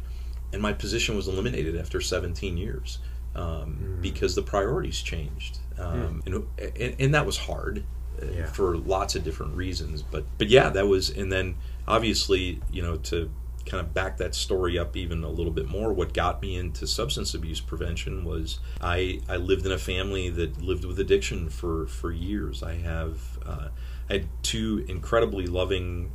And 0.53 0.61
my 0.61 0.71
position 0.71 1.15
was 1.15 1.27
eliminated 1.27 1.75
after 1.75 1.99
17 1.99 2.57
years 2.57 2.99
mm. 3.35 4.01
because 4.01 4.35
the 4.35 4.43
priorities 4.43 5.01
changed. 5.01 5.59
Mm. 5.77 6.25
And, 6.25 6.47
and, 6.79 6.95
and, 6.99 7.15
that 7.15 7.25
was 7.25 7.37
hard. 7.37 7.83
Uh, 8.21 8.25
yeah. 8.27 8.45
For 8.45 8.77
lots 8.77 9.15
of 9.15 9.23
different 9.23 9.55
reasons, 9.55 10.03
but 10.03 10.23
but 10.37 10.47
yeah, 10.47 10.69
that 10.69 10.87
was, 10.87 11.09
and 11.09 11.31
then 11.31 11.55
obviously, 11.87 12.61
you 12.71 12.83
know, 12.83 12.97
to 12.97 13.31
kind 13.65 13.81
of 13.81 13.93
back 13.93 14.17
that 14.17 14.35
story 14.35 14.77
up 14.77 14.95
even 14.95 15.23
a 15.23 15.29
little 15.29 15.51
bit 15.51 15.67
more, 15.67 15.93
what 15.93 16.13
got 16.13 16.41
me 16.41 16.55
into 16.55 16.85
substance 16.85 17.33
abuse 17.33 17.59
prevention 17.59 18.23
was 18.23 18.59
I, 18.81 19.21
I 19.29 19.37
lived 19.37 19.65
in 19.65 19.71
a 19.71 19.77
family 19.77 20.29
that 20.29 20.61
lived 20.61 20.85
with 20.85 20.99
addiction 20.99 21.49
for, 21.49 21.87
for 21.87 22.11
years. 22.11 22.61
I 22.61 22.75
have 22.75 23.39
uh, 23.45 23.69
I 24.09 24.13
had 24.13 24.27
two 24.41 24.85
incredibly 24.87 25.47
loving, 25.47 26.11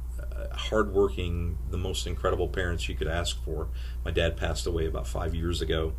hardworking, 0.52 1.58
the 1.70 1.76
most 1.76 2.06
incredible 2.06 2.48
parents 2.48 2.88
you 2.88 2.94
could 2.94 3.08
ask 3.08 3.42
for. 3.44 3.68
My 4.04 4.10
dad 4.10 4.36
passed 4.36 4.66
away 4.66 4.86
about 4.86 5.06
five 5.06 5.34
years 5.34 5.60
ago. 5.60 5.92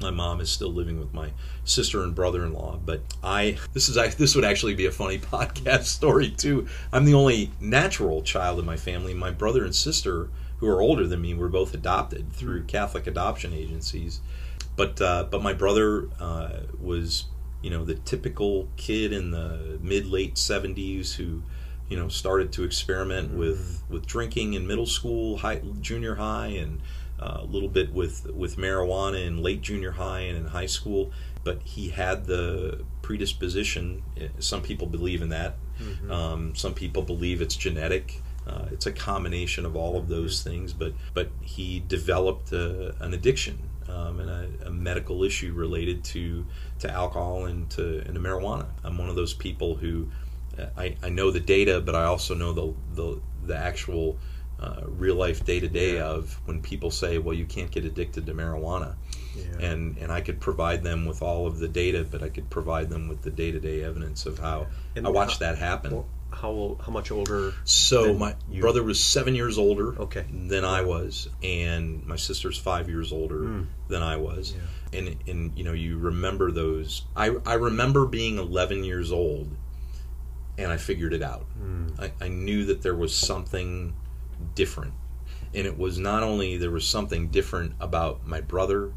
My 0.00 0.10
mom 0.10 0.40
is 0.40 0.50
still 0.50 0.72
living 0.72 0.98
with 0.98 1.12
my 1.14 1.32
sister 1.64 2.02
and 2.02 2.14
brother-in-law, 2.14 2.80
but 2.84 3.02
I 3.22 3.58
this 3.72 3.88
is 3.88 4.16
this 4.16 4.34
would 4.34 4.44
actually 4.44 4.74
be 4.74 4.86
a 4.86 4.90
funny 4.90 5.18
podcast 5.34 5.84
story 5.84 6.30
too. 6.30 6.66
I'm 6.92 7.04
the 7.04 7.14
only 7.14 7.52
natural 7.60 8.22
child 8.22 8.58
in 8.58 8.64
my 8.64 8.76
family. 8.76 9.14
My 9.14 9.30
brother 9.30 9.64
and 9.64 9.74
sister 9.74 10.30
who 10.62 10.68
are 10.68 10.80
older 10.80 11.08
than 11.08 11.20
me 11.20 11.34
were 11.34 11.48
both 11.48 11.74
adopted 11.74 12.32
through. 12.32 12.62
Catholic 12.64 13.08
adoption 13.08 13.52
agencies. 13.52 14.20
But 14.76 15.00
uh, 15.00 15.26
but 15.30 15.42
my 15.42 15.52
brother 15.52 16.08
uh, 16.20 16.60
was 16.80 17.24
you 17.62 17.70
know 17.70 17.84
the 17.84 17.94
typical 17.94 18.68
kid 18.76 19.12
in 19.12 19.32
the 19.32 19.78
mid 19.82 20.06
late 20.06 20.38
seventies 20.38 21.14
who 21.14 21.42
you 21.92 21.98
know 21.98 22.08
started 22.08 22.50
to 22.52 22.64
experiment 22.64 23.28
mm-hmm. 23.28 23.38
with 23.38 23.82
with 23.90 24.06
drinking 24.06 24.54
in 24.54 24.66
middle 24.66 24.86
school, 24.86 25.36
high, 25.36 25.60
junior 25.82 26.14
high, 26.14 26.46
and 26.46 26.80
uh, 27.20 27.40
a 27.40 27.44
little 27.44 27.68
bit 27.68 27.92
with 27.92 28.30
with 28.32 28.56
marijuana 28.56 29.26
in 29.26 29.42
late 29.42 29.60
junior 29.60 29.90
high 29.90 30.20
and 30.20 30.38
in 30.38 30.46
high 30.46 30.66
school. 30.78 31.12
But 31.44 31.60
he 31.64 31.90
had 31.90 32.24
the 32.24 32.82
predisposition. 33.02 34.02
Some 34.38 34.62
people 34.62 34.86
believe 34.86 35.20
in 35.20 35.28
that. 35.28 35.56
Mm-hmm. 35.78 36.10
Um, 36.10 36.54
some 36.54 36.72
people 36.72 37.02
believe 37.02 37.42
it's 37.42 37.56
genetic. 37.56 38.22
Uh, 38.46 38.68
it's 38.72 38.86
a 38.86 38.92
combination 38.92 39.66
of 39.66 39.76
all 39.76 39.98
of 39.98 40.08
those 40.08 40.42
things, 40.42 40.72
but 40.72 40.94
but 41.12 41.28
he 41.42 41.84
developed 41.86 42.52
a, 42.52 42.94
an 43.04 43.12
addiction 43.12 43.58
um, 43.90 44.18
and 44.18 44.30
a, 44.30 44.68
a, 44.68 44.70
medical 44.70 45.24
issue 45.24 45.52
related 45.52 46.02
to 46.04 46.46
to 46.78 46.90
alcohol 46.90 47.44
and 47.44 47.68
to 47.72 47.98
and 48.06 48.14
to 48.14 48.20
marijuana. 48.20 48.66
I'm 48.82 48.96
one 48.96 49.10
of 49.10 49.14
those 49.16 49.34
people 49.34 49.74
who 49.74 50.08
uh, 50.08 50.31
I, 50.76 50.96
I 51.02 51.08
know 51.08 51.30
the 51.30 51.40
data, 51.40 51.80
but 51.80 51.94
I 51.94 52.04
also 52.04 52.34
know 52.34 52.52
the 52.52 52.74
the, 52.94 53.20
the 53.46 53.56
actual 53.56 54.18
uh, 54.60 54.82
real 54.86 55.16
life 55.16 55.44
day 55.44 55.58
to 55.58 55.68
day 55.68 56.00
of 56.00 56.38
when 56.44 56.62
people 56.62 56.90
say, 56.90 57.18
"Well, 57.18 57.34
you 57.34 57.46
can't 57.46 57.70
get 57.70 57.84
addicted 57.84 58.26
to 58.26 58.34
marijuana," 58.34 58.94
yeah. 59.34 59.66
and 59.66 59.98
and 59.98 60.12
I 60.12 60.20
could 60.20 60.40
provide 60.40 60.82
them 60.82 61.04
with 61.04 61.22
all 61.22 61.46
of 61.46 61.58
the 61.58 61.68
data, 61.68 62.06
but 62.08 62.22
I 62.22 62.28
could 62.28 62.48
provide 62.48 62.88
them 62.88 63.08
with 63.08 63.22
the 63.22 63.30
day 63.30 63.50
to 63.50 63.60
day 63.60 63.82
evidence 63.82 64.26
of 64.26 64.38
how 64.38 64.66
and 64.94 65.06
I 65.06 65.10
watched 65.10 65.42
how, 65.42 65.50
that 65.50 65.58
happen. 65.58 65.92
Well, 65.92 66.06
how 66.32 66.78
how 66.84 66.92
much 66.92 67.10
older? 67.10 67.52
So 67.64 68.14
my 68.14 68.34
you? 68.50 68.60
brother 68.60 68.82
was 68.82 69.00
seven 69.00 69.34
years 69.34 69.58
older 69.58 69.94
okay. 70.00 70.24
than 70.30 70.64
I 70.64 70.82
was, 70.82 71.28
and 71.42 72.06
my 72.06 72.16
sister's 72.16 72.58
five 72.58 72.88
years 72.88 73.12
older 73.12 73.40
mm. 73.40 73.66
than 73.88 74.02
I 74.02 74.16
was. 74.16 74.54
Yeah. 74.54 74.98
And 74.98 75.16
and 75.26 75.58
you 75.58 75.64
know 75.64 75.72
you 75.72 75.98
remember 75.98 76.50
those. 76.50 77.02
I 77.16 77.34
I 77.46 77.54
remember 77.54 78.06
being 78.06 78.38
eleven 78.38 78.84
years 78.84 79.12
old, 79.12 79.50
and 80.58 80.70
I 80.70 80.76
figured 80.76 81.12
it 81.14 81.22
out. 81.22 81.46
Mm. 81.60 82.00
I, 82.00 82.24
I 82.24 82.28
knew 82.28 82.64
that 82.66 82.82
there 82.82 82.94
was 82.94 83.14
something 83.14 83.94
different, 84.54 84.94
and 85.54 85.66
it 85.66 85.78
was 85.78 85.98
not 85.98 86.22
only 86.22 86.56
there 86.56 86.70
was 86.70 86.86
something 86.86 87.28
different 87.28 87.74
about 87.80 88.26
my 88.26 88.40
brother 88.40 88.92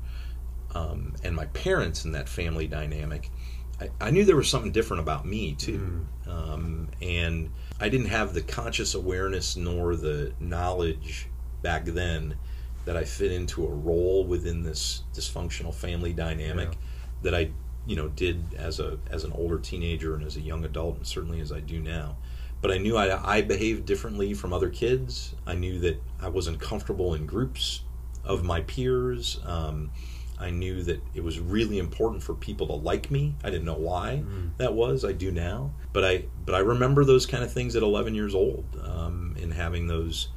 um, 0.74 1.16
and 1.24 1.36
my 1.36 1.46
parents 1.48 2.06
in 2.06 2.12
that 2.12 2.28
family 2.28 2.68
dynamic 2.68 3.32
I, 3.80 3.90
I, 4.00 4.12
knew 4.12 4.24
there 4.24 4.36
was 4.36 4.50
something 4.50 4.72
different 4.72 5.02
about 5.02 5.26
me 5.26 5.54
too, 5.54 6.06
mm. 6.26 6.30
um, 6.30 6.90
and 7.02 7.52
I 7.80 7.90
didn't 7.90 8.08
have 8.08 8.34
the 8.34 8.42
conscious 8.42 8.96
awareness 8.96 9.58
nor 9.58 9.96
the 9.96 10.34
knowledge 10.40 11.28
back 11.62 11.86
then 11.86 12.36
that 12.86 12.96
I 12.96 13.04
fit 13.04 13.32
into 13.32 13.66
a 13.66 13.70
role 13.70 14.26
within 14.26 14.64
this 14.64 15.04
dysfunctional 15.14 15.74
family 15.74 16.14
dynamic 16.14 16.70
yeah. 16.72 16.78
that 17.24 17.36
I, 17.36 17.52
you 17.86 17.96
know, 17.96 18.08
did 18.10 18.54
as 18.58 18.80
a 18.80 18.98
as 19.10 19.24
an 19.24 19.32
older 19.34 19.58
teenager 19.60 20.16
and 20.16 20.24
as 20.24 20.36
a 20.36 20.42
young 20.42 20.66
adult, 20.66 20.98
and 20.98 21.08
certainly 21.08 21.42
as 21.42 21.52
I 21.52 21.60
do 21.60 21.80
now. 21.80 22.18
But 22.62 22.72
I 22.72 22.78
knew 22.78 22.98
I, 22.98 23.38
I 23.38 23.42
behaved 23.42 23.86
differently 23.86 24.34
from 24.34 24.54
other 24.54 24.70
kids. 24.70 25.36
I 25.46 25.54
knew 25.54 25.80
that 25.80 26.02
I 26.22 26.30
wasn't 26.30 26.60
comfortable 26.60 27.14
in 27.14 27.26
groups 27.26 27.82
of 28.24 28.44
my 28.44 28.62
peers. 28.62 29.40
Um, 29.46 29.92
I 30.40 30.50
knew 30.50 30.84
that 30.84 31.02
it 31.14 31.24
was 31.24 31.40
really 31.40 31.80
important 31.80 32.22
for 32.24 32.34
people 32.34 32.68
to 32.68 32.74
like 32.74 33.10
me. 33.10 33.36
I 33.44 33.50
didn't 33.50 33.66
know 33.66 33.78
why 33.78 34.24
mm. 34.26 34.50
that 34.58 34.74
was. 34.74 35.06
I 35.06 35.14
do 35.14 35.32
now, 35.32 35.72
but 35.94 36.04
I 36.04 36.26
but 36.46 36.56
I 36.56 36.60
remember 36.60 37.06
those 37.06 37.26
kind 37.26 37.44
of 37.44 37.52
things 37.52 37.76
at 37.76 37.84
11 37.84 38.16
years 38.16 38.36
old, 38.36 38.66
um, 38.84 39.36
and 39.42 39.54
having 39.54 39.88
those 39.88 40.30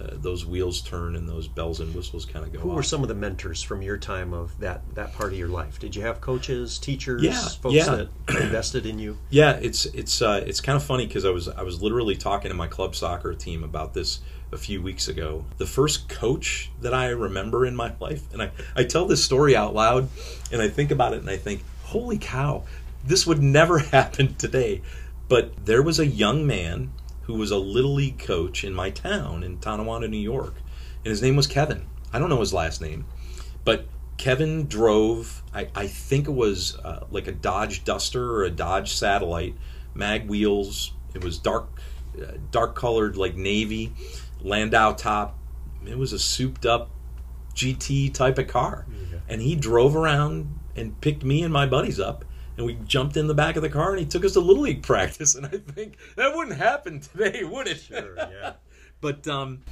uh, 0.00 0.08
those 0.14 0.46
wheels 0.46 0.80
turn 0.80 1.16
and 1.16 1.28
those 1.28 1.46
bells 1.46 1.80
and 1.80 1.94
whistles 1.94 2.24
kind 2.24 2.44
of 2.44 2.52
go. 2.52 2.60
Who 2.60 2.70
off. 2.70 2.76
were 2.76 2.82
some 2.82 3.02
of 3.02 3.08
the 3.08 3.14
mentors 3.14 3.62
from 3.62 3.82
your 3.82 3.98
time 3.98 4.32
of 4.32 4.58
that 4.58 4.82
that 4.94 5.12
part 5.12 5.32
of 5.32 5.38
your 5.38 5.48
life? 5.48 5.78
Did 5.78 5.94
you 5.94 6.02
have 6.02 6.20
coaches, 6.20 6.78
teachers, 6.78 7.22
Yeah, 7.22 7.40
folks 7.40 7.74
yeah. 7.74 7.84
that 7.96 8.08
invested 8.40 8.86
in 8.86 8.98
you? 8.98 9.18
Yeah, 9.30 9.52
it's 9.62 9.84
it's 9.86 10.22
uh, 10.22 10.42
it's 10.46 10.60
kind 10.60 10.76
of 10.76 10.82
funny 10.82 11.06
because 11.06 11.24
I 11.24 11.30
was 11.30 11.48
I 11.48 11.62
was 11.62 11.82
literally 11.82 12.16
talking 12.16 12.48
to 12.48 12.54
my 12.56 12.66
club 12.68 12.94
soccer 12.96 13.34
team 13.34 13.62
about 13.62 13.94
this 13.94 14.20
a 14.50 14.56
few 14.58 14.82
weeks 14.82 15.08
ago. 15.08 15.44
The 15.58 15.66
first 15.66 16.08
coach 16.08 16.70
that 16.80 16.92
I 16.94 17.08
remember 17.08 17.64
in 17.66 17.76
my 17.76 17.92
life, 18.00 18.22
and 18.32 18.42
I 18.42 18.50
I 18.74 18.84
tell 18.84 19.06
this 19.06 19.22
story 19.24 19.54
out 19.54 19.74
loud, 19.74 20.08
and 20.50 20.62
I 20.62 20.68
think 20.68 20.90
about 20.90 21.12
it, 21.12 21.20
and 21.20 21.30
I 21.30 21.36
think, 21.36 21.62
holy 21.84 22.18
cow, 22.18 22.64
this 23.04 23.26
would 23.26 23.42
never 23.42 23.78
happen 23.96 24.34
today. 24.36 24.80
But 25.28 25.64
there 25.64 25.82
was 25.82 25.98
a 25.98 26.06
young 26.06 26.46
man 26.46 26.92
who 27.22 27.34
was 27.34 27.50
a 27.50 27.56
little 27.56 27.94
league 27.94 28.18
coach 28.18 28.64
in 28.64 28.74
my 28.74 28.90
town 28.90 29.42
in 29.42 29.58
Tonawanda, 29.58 30.08
New 30.08 30.16
York, 30.16 30.54
and 31.04 31.10
his 31.10 31.22
name 31.22 31.36
was 31.36 31.46
Kevin. 31.46 31.86
I 32.12 32.18
don't 32.18 32.28
know 32.28 32.40
his 32.40 32.52
last 32.52 32.80
name, 32.80 33.06
but 33.64 33.86
Kevin 34.18 34.66
drove, 34.66 35.42
I, 35.54 35.68
I 35.74 35.86
think 35.86 36.28
it 36.28 36.32
was 36.32 36.78
uh, 36.78 37.06
like 37.10 37.26
a 37.26 37.32
Dodge 37.32 37.84
Duster 37.84 38.32
or 38.32 38.44
a 38.44 38.50
Dodge 38.50 38.92
Satellite, 38.92 39.54
mag 39.94 40.28
wheels. 40.28 40.92
It 41.14 41.24
was 41.24 41.38
dark, 41.38 41.68
uh, 42.20 42.32
dark 42.50 42.74
colored 42.74 43.16
like 43.16 43.36
navy, 43.36 43.92
Landau 44.40 44.92
top. 44.92 45.38
It 45.86 45.98
was 45.98 46.12
a 46.12 46.18
souped 46.18 46.66
up 46.66 46.90
GT 47.54 48.12
type 48.14 48.38
of 48.38 48.46
car, 48.48 48.86
and 49.28 49.42
he 49.42 49.56
drove 49.56 49.96
around 49.96 50.58
and 50.76 51.00
picked 51.00 51.24
me 51.24 51.42
and 51.42 51.52
my 51.52 51.66
buddies 51.66 51.98
up. 52.00 52.24
And 52.62 52.66
we 52.68 52.84
jumped 52.86 53.16
in 53.16 53.26
the 53.26 53.34
back 53.34 53.56
of 53.56 53.62
the 53.62 53.68
car, 53.68 53.90
and 53.90 53.98
he 53.98 54.06
took 54.06 54.24
us 54.24 54.34
to 54.34 54.40
little 54.40 54.62
league 54.62 54.84
practice. 54.84 55.34
And 55.34 55.46
I 55.46 55.58
think 55.58 55.96
that 56.14 56.36
wouldn't 56.36 56.56
happen 56.56 57.00
today, 57.00 57.42
would 57.42 57.66
it? 57.66 57.80
Sure, 57.80 58.14
yeah. 58.16 58.52
But 59.00 59.26
um, 59.26 59.62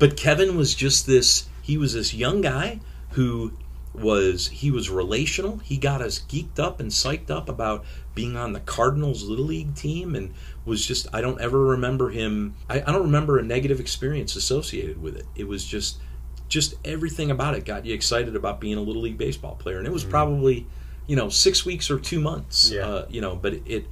but 0.00 0.16
Kevin 0.16 0.56
was 0.56 0.74
just 0.74 1.06
this. 1.06 1.46
He 1.62 1.78
was 1.78 1.94
this 1.94 2.12
young 2.12 2.40
guy 2.40 2.80
who 3.10 3.52
was 3.94 4.48
he 4.48 4.72
was 4.72 4.90
relational. 4.90 5.58
He 5.58 5.76
got 5.76 6.02
us 6.02 6.18
geeked 6.18 6.58
up 6.58 6.80
and 6.80 6.90
psyched 6.90 7.30
up 7.30 7.48
about 7.48 7.84
being 8.16 8.36
on 8.36 8.52
the 8.52 8.58
Cardinals 8.58 9.22
little 9.22 9.44
league 9.44 9.76
team, 9.76 10.16
and 10.16 10.34
was 10.64 10.84
just. 10.84 11.06
I 11.14 11.20
don't 11.20 11.40
ever 11.40 11.66
remember 11.66 12.10
him. 12.10 12.56
I, 12.68 12.80
I 12.80 12.90
don't 12.90 13.02
remember 13.02 13.38
a 13.38 13.44
negative 13.44 13.78
experience 13.78 14.34
associated 14.34 15.00
with 15.00 15.16
it. 15.16 15.26
It 15.36 15.46
was 15.46 15.64
just 15.64 16.00
just 16.48 16.74
everything 16.84 17.30
about 17.30 17.54
it 17.54 17.64
got 17.64 17.86
you 17.86 17.94
excited 17.94 18.34
about 18.34 18.60
being 18.60 18.76
a 18.76 18.82
little 18.82 19.02
league 19.02 19.18
baseball 19.18 19.54
player, 19.54 19.78
and 19.78 19.86
it 19.86 19.92
was 19.92 20.02
probably 20.02 20.66
you 21.10 21.16
know 21.16 21.28
six 21.28 21.66
weeks 21.66 21.90
or 21.90 21.98
two 21.98 22.20
months. 22.20 22.70
Yeah. 22.70 22.86
Uh, 22.86 23.06
you 23.10 23.20
know, 23.20 23.34
but 23.34 23.54
it 23.66 23.86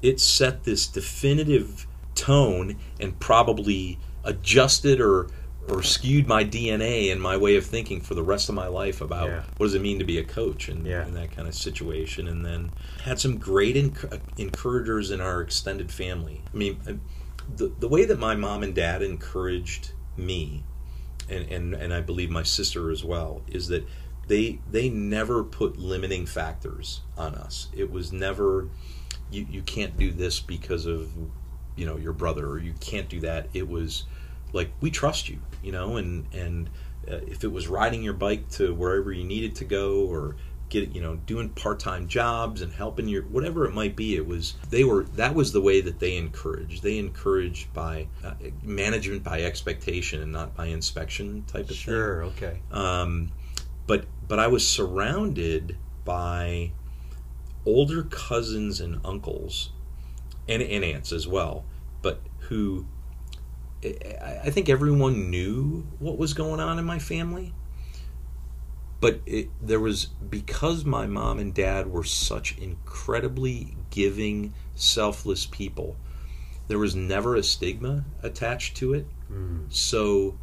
it 0.00 0.18
set 0.18 0.64
this 0.64 0.86
definitive 0.86 1.86
tone 2.14 2.76
and 2.98 3.18
probably 3.20 3.98
adjusted 4.24 4.98
or 5.00 5.28
or 5.68 5.82
skewed 5.82 6.26
my 6.26 6.42
DNA 6.44 7.10
and 7.12 7.20
my 7.20 7.36
way 7.36 7.56
of 7.56 7.64
thinking 7.66 8.00
for 8.00 8.14
the 8.14 8.22
rest 8.22 8.48
of 8.48 8.54
my 8.54 8.66
life 8.66 9.00
about 9.02 9.28
Yeah. 9.28 9.42
what 9.56 9.66
does 9.66 9.74
it 9.74 9.82
mean 9.82 9.98
to 9.98 10.04
be 10.04 10.18
a 10.18 10.24
coach 10.24 10.68
and 10.68 10.86
Yeah. 10.86 11.06
in 11.06 11.14
that 11.14 11.30
kind 11.36 11.48
of 11.48 11.54
situation. 11.54 12.28
And 12.28 12.44
then 12.44 12.70
had 13.02 13.18
some 13.18 13.36
great 13.38 13.74
enc- 13.76 14.20
encouragers 14.38 15.10
in 15.10 15.20
our 15.20 15.40
extended 15.42 15.90
family. 15.92 16.42
I 16.52 16.56
mean, 16.56 16.78
uh, 16.88 16.92
the 17.56 17.72
the 17.78 17.88
way 17.88 18.06
that 18.06 18.18
my 18.18 18.34
mom 18.34 18.62
and 18.62 18.74
dad 18.74 19.02
encouraged 19.02 19.92
me, 20.16 20.64
and 21.28 21.44
and, 21.50 21.74
and 21.74 21.92
I 21.92 22.00
believe 22.00 22.30
my 22.30 22.42
sister 22.42 22.90
as 22.90 23.02
well, 23.04 23.42
is 23.48 23.68
that 23.68 23.84
they 24.26 24.60
they 24.70 24.88
never 24.88 25.44
put 25.44 25.78
limiting 25.78 26.26
factors 26.26 27.02
on 27.16 27.34
us. 27.34 27.68
It 27.74 27.90
was 27.90 28.12
never 28.12 28.68
you, 29.30 29.46
you 29.50 29.62
can't 29.62 29.96
do 29.96 30.10
this 30.10 30.40
because 30.40 30.86
of 30.86 31.10
you 31.76 31.86
know 31.86 31.96
your 31.96 32.12
brother 32.12 32.46
or 32.48 32.58
you 32.58 32.74
can't 32.80 33.08
do 33.08 33.20
that 33.20 33.48
it 33.52 33.68
was 33.68 34.04
like 34.52 34.70
we 34.80 34.90
trust 34.90 35.28
you 35.28 35.40
you 35.62 35.72
know 35.72 35.96
and 35.96 36.26
and 36.32 36.70
uh, 37.10 37.16
if 37.26 37.44
it 37.44 37.52
was 37.52 37.66
riding 37.68 38.02
your 38.02 38.14
bike 38.14 38.48
to 38.48 38.72
wherever 38.74 39.12
you 39.12 39.24
needed 39.24 39.56
to 39.56 39.64
go 39.64 40.04
or 40.06 40.36
get 40.68 40.94
you 40.94 41.00
know 41.00 41.16
doing 41.16 41.48
part-time 41.50 42.06
jobs 42.08 42.62
and 42.62 42.72
helping 42.72 43.08
your 43.08 43.22
whatever 43.24 43.66
it 43.66 43.74
might 43.74 43.96
be 43.96 44.16
it 44.16 44.26
was 44.26 44.54
they 44.70 44.84
were 44.84 45.04
that 45.04 45.34
was 45.34 45.52
the 45.52 45.60
way 45.60 45.80
that 45.80 45.98
they 45.98 46.16
encouraged 46.16 46.82
they 46.82 46.98
encouraged 46.98 47.72
by 47.74 48.06
uh, 48.24 48.32
management 48.62 49.22
by 49.22 49.42
expectation 49.42 50.22
and 50.22 50.32
not 50.32 50.54
by 50.56 50.66
inspection 50.66 51.44
type 51.46 51.62
of 51.62 51.68
thing 51.68 51.76
Sure. 51.76 52.24
Okay. 52.24 52.60
um, 52.70 53.30
but 53.86 54.06
but 54.26 54.38
I 54.38 54.46
was 54.46 54.66
surrounded 54.66 55.76
by 56.04 56.72
older 57.66 58.02
cousins 58.02 58.80
and 58.80 59.00
uncles 59.04 59.70
and, 60.48 60.62
and 60.62 60.84
aunts 60.84 61.12
as 61.12 61.26
well, 61.26 61.64
but 62.02 62.20
who 62.40 62.86
I, 63.84 64.40
I 64.44 64.50
think 64.50 64.68
everyone 64.68 65.30
knew 65.30 65.86
what 65.98 66.18
was 66.18 66.34
going 66.34 66.60
on 66.60 66.78
in 66.78 66.84
my 66.84 66.98
family. 66.98 67.54
But 69.00 69.20
it, 69.26 69.50
there 69.60 69.80
was 69.80 70.06
because 70.06 70.84
my 70.84 71.06
mom 71.06 71.38
and 71.38 71.52
dad 71.52 71.90
were 71.90 72.04
such 72.04 72.56
incredibly 72.56 73.76
giving, 73.90 74.54
selfless 74.74 75.44
people. 75.44 75.96
There 76.68 76.78
was 76.78 76.96
never 76.96 77.36
a 77.36 77.42
stigma 77.42 78.06
attached 78.22 78.76
to 78.78 78.94
it 78.94 79.06
hmm. 79.28 79.64
so 79.68 80.38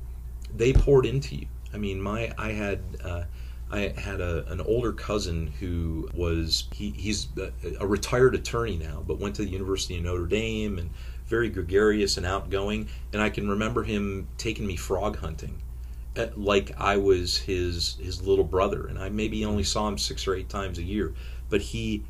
they 0.56 0.74
poured 0.74 1.06
into 1.06 1.36
you. 1.36 1.48
I 1.74 1.78
mean, 1.78 2.02
my 2.02 2.34
I 2.38 2.52
had 2.52 2.80
uh, 3.04 3.24
I 3.72 3.94
had 3.98 4.20
a, 4.20 4.46
an 4.52 4.60
older 4.62 4.92
cousin 4.92 5.48
who 5.60 6.10
was 6.14 6.66
he, 6.74 6.92
he's 6.92 7.28
a, 7.38 7.52
a 7.80 7.88
retired 7.88 8.36
attorney 8.36 8.78
now, 8.78 9.04
but 9.08 9.20
went 9.20 9.36
to 9.36 9.44
the 9.44 9.50
University 9.50 9.98
of 9.98 10.04
Notre 10.04 10.26
Dame 10.26 10.78
and 10.78 10.90
very 11.28 11.50
gregarious 11.50 12.18
and 12.18 12.26
outgoing. 12.26 12.90
And 13.14 13.22
I 13.22 13.30
can 13.30 13.50
remember 13.50 13.84
him 13.84 14.28
taking 14.38 14.68
me 14.68 14.76
frog 14.76 15.18
hunting, 15.18 15.62
uh, 16.18 16.28
like 16.36 16.74
I 16.78 16.98
was 16.98 17.38
his 17.38 17.96
his 18.02 18.22
little 18.22 18.44
brother, 18.44 18.88
and 18.88 19.00
I 19.00 19.10
maybe 19.10 19.46
only 19.46 19.64
saw 19.64 19.88
him 19.88 19.98
six 19.98 20.28
or 20.28 20.36
eight 20.36 20.50
times 20.50 20.78
a 20.78 20.84
year, 20.84 21.14
but 21.50 21.62
he 21.62 22.04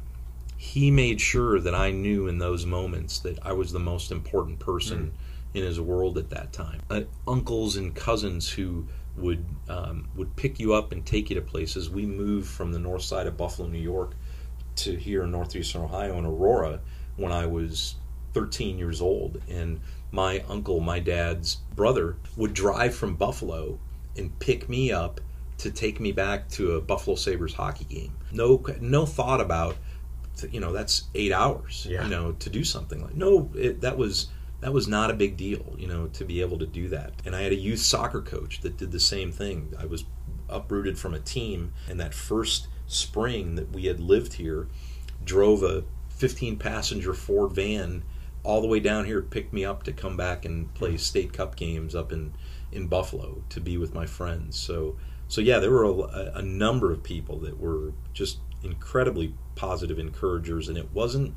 he 0.58 0.92
made 0.92 1.22
sure 1.22 1.60
that 1.60 1.74
I 1.74 1.92
knew 1.92 2.28
in 2.28 2.38
those 2.38 2.66
moments 2.66 3.20
that 3.20 3.40
I 3.44 3.54
was 3.54 3.72
the 3.72 3.80
most 3.80 4.12
important 4.12 4.60
person 4.60 5.12
in 5.54 5.64
his 5.64 5.80
world 5.82 6.18
at 6.18 6.30
that 6.30 6.54
time. 6.54 6.82
Uh, 6.90 7.02
uncles 7.28 7.76
and 7.76 7.96
cousins 7.96 8.50
who 8.50 8.86
would 9.18 9.46
um, 9.70 10.08
would 10.16 10.36
pick 10.36 10.60
you 10.60 10.74
up 10.74 10.92
and 10.92 11.06
take 11.06 11.30
you 11.30 11.36
to 11.36 11.42
places. 11.42 11.90
We 11.90 12.06
moved 12.06 12.48
from 12.50 12.72
the 12.72 12.80
north 12.80 13.02
side 13.04 13.28
of 13.28 13.38
Buffalo, 13.38 13.68
New 13.68 13.80
York, 13.80 14.14
to 14.78 14.96
here 14.96 15.24
in 15.24 15.32
northeastern 15.32 15.82
Ohio 15.84 16.18
in 16.18 16.26
Aurora 16.26 16.80
when 17.18 17.32
I 17.32 17.46
was 17.46 17.96
13 18.34 18.78
years 18.78 19.02
old, 19.02 19.42
and 19.50 19.80
my 20.12 20.40
uncle, 20.48 20.80
my 20.80 21.00
dad's 21.00 21.56
brother, 21.76 22.16
would 22.38 22.54
drive 22.54 22.96
from 22.96 23.16
Buffalo 23.16 23.80
and 24.18 24.38
pick 24.40 24.70
me 24.70 24.92
up 24.92 25.20
to 25.58 25.72
take 25.72 26.00
me 26.00 26.12
back 26.12 26.50
to 26.50 26.72
a 26.74 26.82
Buffalo 26.82 27.16
Sabres 27.16 27.54
hockey 27.54 27.86
game. 27.86 28.16
No, 28.32 28.64
no 28.80 29.06
thought 29.06 29.42
about, 29.42 29.76
you 30.50 30.60
know, 30.60 30.72
that's 30.74 31.04
eight 31.14 31.32
hours, 31.32 31.86
Yeah. 31.90 32.04
you 32.04 32.10
know, 32.10 32.32
to 32.34 32.50
do 32.50 32.64
something 32.64 33.02
like. 33.04 33.16
No, 33.16 33.50
it, 33.54 33.82
that 33.82 33.98
was 33.98 34.28
that 34.62 34.74
was 34.74 34.88
not 34.88 35.12
a 35.12 35.16
big 35.16 35.38
deal, 35.38 35.76
you 35.78 35.88
know, 35.88 36.08
to 36.08 36.24
be 36.24 36.42
able 36.42 36.58
to 36.60 36.68
do 36.68 36.88
that. 36.90 37.14
And 37.26 37.36
I 37.36 37.42
had 37.42 37.52
a 37.52 37.56
youth 37.56 37.80
soccer 37.80 38.22
coach 38.22 38.62
that 38.62 38.78
did 38.78 38.92
the 38.92 39.00
same 39.00 39.32
thing. 39.32 39.74
I 39.78 39.86
was 39.86 40.06
uprooted 40.50 40.98
from 41.00 41.14
a 41.14 41.20
team, 41.20 41.74
and 41.90 42.00
that 42.00 42.14
first 42.14 42.68
spring 42.88 43.56
that 43.56 43.72
we 43.72 43.86
had 43.86 44.00
lived 44.00 44.34
here, 44.34 44.68
drove 45.24 45.64
a 45.64 45.84
15 46.10 46.58
passenger 46.58 47.14
Ford 47.14 47.54
van 47.54 48.04
all 48.44 48.62
the 48.62 48.68
way 48.68 48.80
down 48.80 49.06
here 49.06 49.22
to 49.22 49.28
pick 49.28 49.54
me 49.54 49.64
up 49.66 49.84
to 49.84 49.94
come 49.94 50.18
back 50.18 50.46
and 50.46 50.74
play 50.74 50.98
state 50.98 51.34
cup 51.34 51.56
games 51.56 51.96
up 51.96 52.12
in 52.12 52.34
in 52.72 52.88
Buffalo 52.88 53.44
to 53.50 53.60
be 53.60 53.78
with 53.78 53.94
my 53.94 54.06
friends. 54.06 54.58
So 54.58 54.96
so 55.28 55.42
yeah, 55.42 55.60
there 55.60 55.72
were 55.72 55.86
a, 55.86 56.32
a 56.36 56.42
number 56.42 56.92
of 56.92 57.04
people 57.04 57.38
that 57.40 57.60
were 57.60 57.94
just 58.14 58.40
incredibly 58.64 59.34
positive 59.56 60.00
encouragers, 60.00 60.68
and 60.70 60.78
it 60.78 60.92
wasn't 60.94 61.36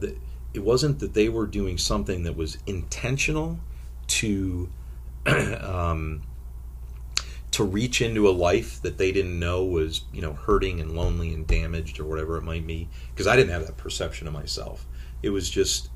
that 0.00 0.18
it 0.54 0.62
wasn't 0.62 1.00
that 1.00 1.14
they 1.14 1.28
were 1.28 1.46
doing 1.46 1.76
something 1.76 2.22
that 2.22 2.36
was 2.36 2.58
intentional 2.66 3.58
to 4.06 4.68
um, 5.26 6.22
to 7.50 7.64
reach 7.64 8.00
into 8.00 8.28
a 8.28 8.32
life 8.32 8.80
that 8.82 8.98
they 8.98 9.12
didn't 9.12 9.38
know 9.38 9.64
was 9.64 10.02
you 10.12 10.22
know 10.22 10.32
hurting 10.32 10.80
and 10.80 10.96
lonely 10.96 11.34
and 11.34 11.46
damaged 11.46 12.00
or 12.00 12.04
whatever 12.04 12.36
it 12.36 12.42
might 12.42 12.66
be 12.66 12.88
because 13.12 13.26
I 13.26 13.36
didn't 13.36 13.50
have 13.50 13.66
that 13.66 13.76
perception 13.76 14.26
of 14.26 14.32
myself. 14.32 14.86
It 15.22 15.30
was 15.30 15.50
just 15.50 15.90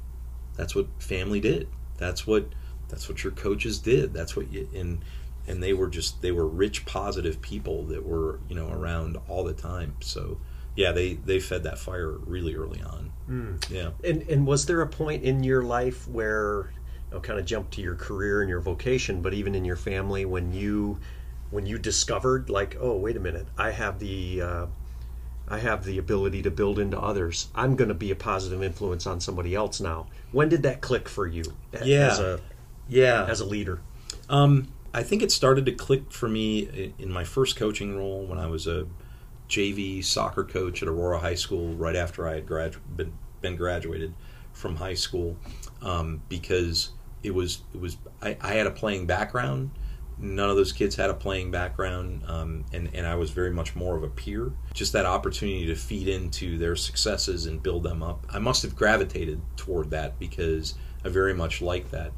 that's 0.57 0.75
what 0.75 0.87
family 0.99 1.41
did. 1.41 1.69
That's 1.97 2.27
what 2.27 2.47
that's 2.89 3.09
what 3.09 3.23
your 3.23 3.33
coaches 3.33 3.79
did. 3.79 4.13
That's 4.13 4.37
what 4.37 4.53
you 4.53 4.69
and 4.75 5.01
and 5.47 5.63
they 5.63 5.73
were 5.73 5.89
just 5.89 6.21
they 6.21 6.33
were 6.33 6.47
rich 6.47 6.85
positive 6.85 7.41
people 7.41 7.85
that 7.85 8.05
were 8.05 8.41
you 8.49 8.57
know 8.57 8.71
around 8.71 9.19
all 9.29 9.45
the 9.45 9.55
time. 9.55 9.97
So 10.01 10.39
yeah, 10.79 10.93
they 10.93 11.15
they 11.15 11.41
fed 11.41 11.65
that 11.65 11.77
fire 11.77 12.13
really 12.13 12.55
early 12.55 12.81
on. 12.81 13.59
Yeah. 13.69 13.91
And 14.05 14.23
and 14.23 14.47
was 14.47 14.67
there 14.67 14.81
a 14.81 14.87
point 14.87 15.25
in 15.25 15.43
your 15.43 15.63
life 15.65 16.07
where 16.07 16.73
I'll 17.13 17.19
kind 17.21 17.41
of 17.41 17.45
jump 17.47 17.71
to 17.73 17.81
your 17.83 17.97
career 17.97 18.43
and 18.43 18.49
your 18.49 18.61
vocation, 18.61 19.21
but 19.21 19.35
even 19.35 19.57
in 19.57 19.65
your 19.65 19.75
family 19.77 20.25
when 20.25 20.53
you 20.53 21.01
when 21.51 21.67
you 21.67 21.79
discovered 21.79 22.49
like, 22.49 22.77
oh 22.81 22.97
wait 22.97 23.17
a 23.17 23.21
minute, 23.21 23.47
I 23.59 23.73
have 23.73 23.99
the 23.99 24.41
uh, 24.41 24.67
I 25.49 25.59
have 25.59 25.85
the 25.85 25.99
ability 25.99 26.43
to 26.43 26.51
build 26.53 26.79
into 26.79 26.97
others. 27.01 27.49
I'm 27.57 27.75
going 27.75 27.89
to 27.89 27.95
be 27.95 28.13
a 28.13 28.17
positive 28.17 28.63
influence 28.63 29.05
on 29.05 29.21
somebody 29.21 29.57
else 29.57 29.81
now. 29.81 30.07
When 30.31 30.49
did 30.49 30.63
that 30.63 30.81
click 30.81 31.09
for 31.09 31.27
you 31.27 31.43
Yeah. 31.85 32.07
as 32.13 32.21
a 32.21 32.41
Yeah. 32.89 33.27
as 33.29 33.41
a 33.41 33.47
leader? 33.47 33.81
Um, 34.29 34.69
I 34.95 35.03
think 35.03 35.23
it 35.23 35.33
started 35.33 35.67
to 35.67 35.73
click 35.73 36.13
for 36.13 36.29
me 36.29 36.93
in 36.99 37.11
my 37.11 37.25
first 37.25 37.57
coaching 37.57 37.97
role 37.97 38.25
when 38.27 38.39
I 38.39 38.47
was 38.47 38.67
a 38.69 38.87
JV 39.49 40.05
soccer 40.05 40.45
coach 40.45 40.83
at 40.83 40.89
Aurora 40.89 41.19
High 41.19 41.35
School 41.35 41.75
right 41.75 41.97
after 41.97 42.29
I 42.29 42.35
had 42.35 42.97
been, 42.97 43.13
been 43.41 43.57
graduated 43.57 44.15
from 44.53 44.77
high 44.77 44.95
school 44.95 45.37
um, 45.83 46.23
because 46.29 46.91
it 47.23 47.35
was 47.35 47.63
it 47.73 47.81
was 47.81 47.97
I, 48.23 48.37
I, 48.41 48.55
had 48.55 48.67
a 48.67 48.71
playing 48.71 49.07
background. 49.07 49.71
None 50.19 50.51
of 50.51 50.57
those 50.57 50.73
kids 50.73 50.97
had 50.97 51.11
a 51.11 51.15
playing 51.15 51.51
background, 51.51 52.23
um, 52.27 52.65
and 52.73 52.91
and 52.93 53.07
I 53.07 53.15
was 53.15 53.31
very 53.31 53.53
much 53.53 53.77
more 53.77 53.97
of 53.97 54.03
a 54.03 54.09
peer. 54.09 54.53
Just 54.75 54.93
that 54.93 55.07
opportunity 55.07 55.67
to 55.67 55.77
feed 55.77 56.09
into 56.09 56.59
their 56.59 56.77
successes 56.77 57.47
and 57.47 57.63
build 57.63 57.85
them 57.85 58.03
up. 58.03 58.27
I 58.31 58.39
must 58.39 58.63
have 58.63 58.75
gravitated 58.75 59.41
toward 59.57 59.91
that 59.91 60.19
because 60.19 60.75
I 61.05 61.09
very 61.09 61.35
much 61.35 61.63
like 61.63 61.91
that. 61.91 62.13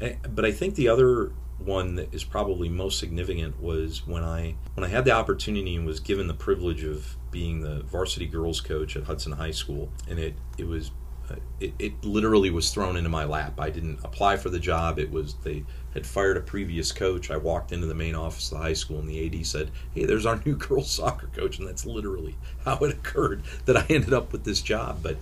Eh, 0.00 0.14
but 0.34 0.44
I 0.44 0.52
think 0.52 0.74
the 0.74 0.88
other 0.88 1.32
one 1.58 1.94
that 1.96 2.12
is 2.12 2.24
probably 2.24 2.68
most 2.68 2.98
significant 2.98 3.60
was 3.60 4.06
when 4.06 4.22
I 4.22 4.56
when 4.74 4.84
I 4.84 4.88
had 4.88 5.04
the 5.04 5.12
opportunity 5.12 5.76
and 5.76 5.86
was 5.86 6.00
given 6.00 6.26
the 6.26 6.34
privilege 6.34 6.82
of 6.84 7.16
being 7.30 7.60
the 7.60 7.82
varsity 7.82 8.26
girls 8.26 8.60
coach 8.60 8.96
at 8.96 9.04
Hudson 9.04 9.32
High 9.32 9.52
School, 9.52 9.90
and 10.08 10.18
it 10.18 10.34
it 10.58 10.66
was 10.66 10.90
uh, 11.30 11.36
it, 11.60 11.72
it 11.78 12.04
literally 12.04 12.50
was 12.50 12.70
thrown 12.70 12.96
into 12.96 13.08
my 13.08 13.24
lap. 13.24 13.58
I 13.58 13.70
didn't 13.70 14.00
apply 14.04 14.36
for 14.36 14.50
the 14.50 14.58
job. 14.58 14.98
It 14.98 15.10
was 15.10 15.34
they 15.42 15.64
had 15.94 16.06
fired 16.06 16.36
a 16.36 16.40
previous 16.40 16.92
coach. 16.92 17.30
I 17.30 17.36
walked 17.36 17.72
into 17.72 17.86
the 17.86 17.94
main 17.94 18.14
office 18.14 18.52
of 18.52 18.58
the 18.58 18.64
high 18.64 18.74
school, 18.74 18.98
and 18.98 19.08
the 19.08 19.26
AD 19.26 19.46
said, 19.46 19.70
"Hey, 19.94 20.04
there's 20.04 20.26
our 20.26 20.40
new 20.44 20.56
girls 20.68 20.90
soccer 20.90 21.28
coach," 21.28 21.58
and 21.58 21.66
that's 21.66 21.86
literally 21.86 22.36
how 22.64 22.76
it 22.78 22.92
occurred 22.92 23.42
that 23.64 23.76
I 23.76 23.86
ended 23.88 24.12
up 24.12 24.32
with 24.32 24.44
this 24.44 24.60
job. 24.60 25.00
But 25.02 25.16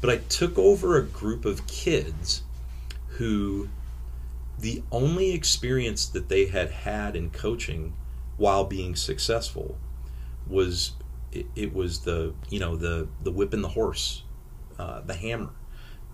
but 0.00 0.10
I 0.10 0.18
took 0.28 0.58
over 0.58 0.96
a 0.96 1.02
group 1.02 1.44
of 1.44 1.66
kids 1.66 2.42
who 3.16 3.68
the 4.58 4.82
only 4.90 5.32
experience 5.32 6.06
that 6.06 6.28
they 6.28 6.46
had 6.46 6.70
had 6.70 7.16
in 7.16 7.30
coaching 7.30 7.94
while 8.36 8.64
being 8.64 8.96
successful 8.96 9.76
was 10.46 10.92
it, 11.32 11.46
it 11.54 11.74
was 11.74 12.00
the 12.00 12.34
you 12.50 12.60
know 12.60 12.76
the 12.76 13.08
the 13.22 13.30
whip 13.30 13.52
and 13.52 13.64
the 13.64 13.68
horse 13.68 14.22
uh, 14.78 15.00
the 15.00 15.14
hammer 15.14 15.50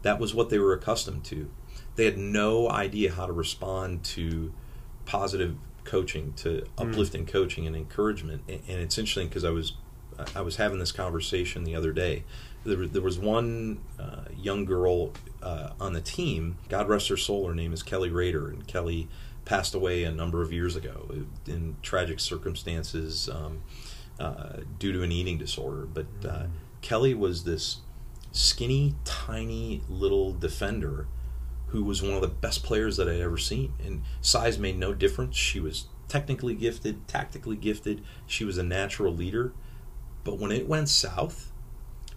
that 0.02 0.18
was 0.18 0.34
what 0.34 0.50
they 0.50 0.58
were 0.58 0.72
accustomed 0.72 1.24
to 1.24 1.50
they 1.96 2.04
had 2.04 2.16
no 2.16 2.68
idea 2.70 3.12
how 3.12 3.26
to 3.26 3.32
respond 3.32 4.02
to 4.02 4.52
positive 5.04 5.56
coaching 5.84 6.32
to 6.34 6.64
hmm. 6.78 6.88
uplifting 6.88 7.24
mm. 7.24 7.28
coaching 7.28 7.66
and 7.66 7.74
encouragement 7.74 8.42
and, 8.48 8.60
and 8.68 8.80
it's 8.80 8.96
interesting 8.98 9.28
because 9.28 9.44
i 9.44 9.50
was 9.50 9.74
i 10.34 10.40
was 10.40 10.56
having 10.56 10.78
this 10.78 10.92
conversation 10.92 11.64
the 11.64 11.74
other 11.74 11.92
day 11.92 12.22
there, 12.64 12.86
there 12.86 13.02
was 13.02 13.18
one 13.18 13.80
uh, 13.98 14.24
young 14.36 14.64
girl 14.64 15.12
uh, 15.42 15.70
on 15.80 15.92
the 15.92 16.00
team. 16.00 16.58
God 16.68 16.88
rest 16.88 17.08
her 17.08 17.16
soul. 17.16 17.46
Her 17.46 17.54
name 17.54 17.72
is 17.72 17.82
Kelly 17.82 18.10
Rader, 18.10 18.48
and 18.48 18.66
Kelly 18.66 19.08
passed 19.44 19.74
away 19.74 20.04
a 20.04 20.12
number 20.12 20.42
of 20.42 20.52
years 20.52 20.76
ago 20.76 21.24
in 21.46 21.76
tragic 21.82 22.20
circumstances 22.20 23.28
um, 23.28 23.62
uh, 24.18 24.58
due 24.78 24.92
to 24.92 25.02
an 25.02 25.10
eating 25.10 25.38
disorder. 25.38 25.86
But 25.86 26.06
uh, 26.22 26.28
mm-hmm. 26.28 26.52
Kelly 26.82 27.14
was 27.14 27.44
this 27.44 27.78
skinny, 28.32 28.94
tiny 29.04 29.82
little 29.88 30.32
defender 30.32 31.08
who 31.68 31.84
was 31.84 32.02
one 32.02 32.14
of 32.14 32.20
the 32.20 32.28
best 32.28 32.62
players 32.64 32.96
that 32.96 33.08
I'd 33.08 33.20
ever 33.20 33.38
seen. 33.38 33.72
And 33.84 34.02
size 34.20 34.58
made 34.58 34.76
no 34.76 34.92
difference. 34.92 35.36
She 35.36 35.60
was 35.60 35.86
technically 36.08 36.54
gifted, 36.54 37.06
tactically 37.06 37.56
gifted. 37.56 38.02
She 38.26 38.44
was 38.44 38.58
a 38.58 38.62
natural 38.62 39.14
leader. 39.14 39.52
But 40.24 40.38
when 40.38 40.52
it 40.52 40.68
went 40.68 40.88
south, 40.88 41.49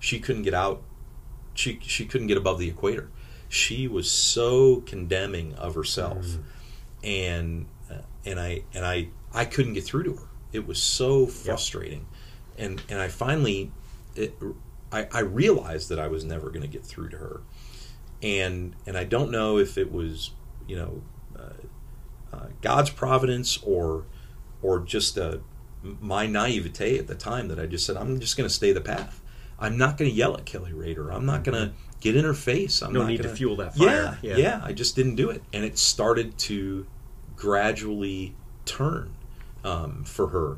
she 0.04 0.20
couldn't 0.20 0.42
get 0.42 0.54
out. 0.54 0.84
She 1.54 1.80
she 1.82 2.06
couldn't 2.06 2.28
get 2.28 2.36
above 2.36 2.60
the 2.60 2.68
equator. 2.68 3.10
She 3.48 3.88
was 3.88 4.12
so 4.12 4.82
condemning 4.82 5.54
of 5.56 5.76
herself, 5.76 6.26
mm. 6.26 6.44
and 7.06 7.68
uh, 7.89 8.02
and 8.26 8.38
I 8.38 8.63
and 8.74 8.86
I 8.86 9.08
I 9.34 9.46
couldn't 9.46 9.74
get 9.74 9.86
through 9.86 10.04
to 10.04 10.13
her. 10.16 10.28
It 10.52 10.68
was 10.68 10.84
so 10.84 11.26
frustrating, 11.26 12.06
yep. 12.58 12.66
and 12.66 12.84
and 12.89 13.00
I 13.00 13.08
finally 13.08 13.72
it, 14.13 14.36
I, 14.92 15.08
I 15.10 15.22
realized 15.22 15.88
that 15.88 16.00
I 16.00 16.08
was 16.08 16.26
never 16.26 16.50
going 16.50 16.63
to 16.63 16.68
get 16.68 16.86
through 16.86 17.08
to 17.10 17.18
her, 17.18 17.42
and 18.22 18.76
and 18.86 18.98
I 18.98 19.06
don't 19.06 19.32
know 19.32 19.58
if 19.58 19.78
it 19.78 19.89
was 19.89 20.32
you 20.68 20.76
know 20.76 21.02
uh, 21.39 22.36
uh, 22.36 22.48
God's 22.62 22.89
providence 22.89 23.58
or 23.63 24.04
or 24.62 24.82
just 24.82 25.18
uh, 25.18 25.38
my 25.82 26.28
naivete 26.28 26.98
at 26.98 27.08
the 27.08 27.16
time 27.16 27.48
that 27.48 27.58
I 27.58 27.68
just 27.68 27.86
said 27.86 27.96
I'm 27.96 28.20
just 28.20 28.36
going 28.36 28.50
to 28.50 28.54
stay 28.54 28.74
the 28.74 28.82
path. 28.82 29.22
I'm 29.63 29.78
not 29.78 29.97
going 29.97 30.12
to 30.12 30.15
yell 30.15 30.36
at 30.36 30.45
Kelly 30.45 30.73
Rader. 30.73 31.12
I'm 31.12 31.26
not 31.26 31.43
going 31.43 31.58
to 31.58 31.73
get 32.02 32.17
in 32.17 32.26
her 32.26 32.34
face. 32.34 32.82
I'm 32.82 32.91
no 32.91 33.02
not 33.02 33.08
need 33.08 33.17
gonna, 33.17 33.30
to 33.30 33.36
fuel 33.36 33.56
that 33.56 33.76
fire. 33.76 34.17
Yeah, 34.21 34.36
yeah, 34.36 34.38
yeah, 34.38 34.62
I 34.63 34.73
just 34.73 34.95
didn't 34.95 35.15
do 35.15 35.30
it, 35.30 35.41
and 35.54 35.63
it 35.63 35.78
started 35.78 36.38
to 36.39 36.86
gradually 37.38 38.36
turn 38.65 39.13
um, 39.63 40.04
for 40.04 40.28
her, 40.28 40.58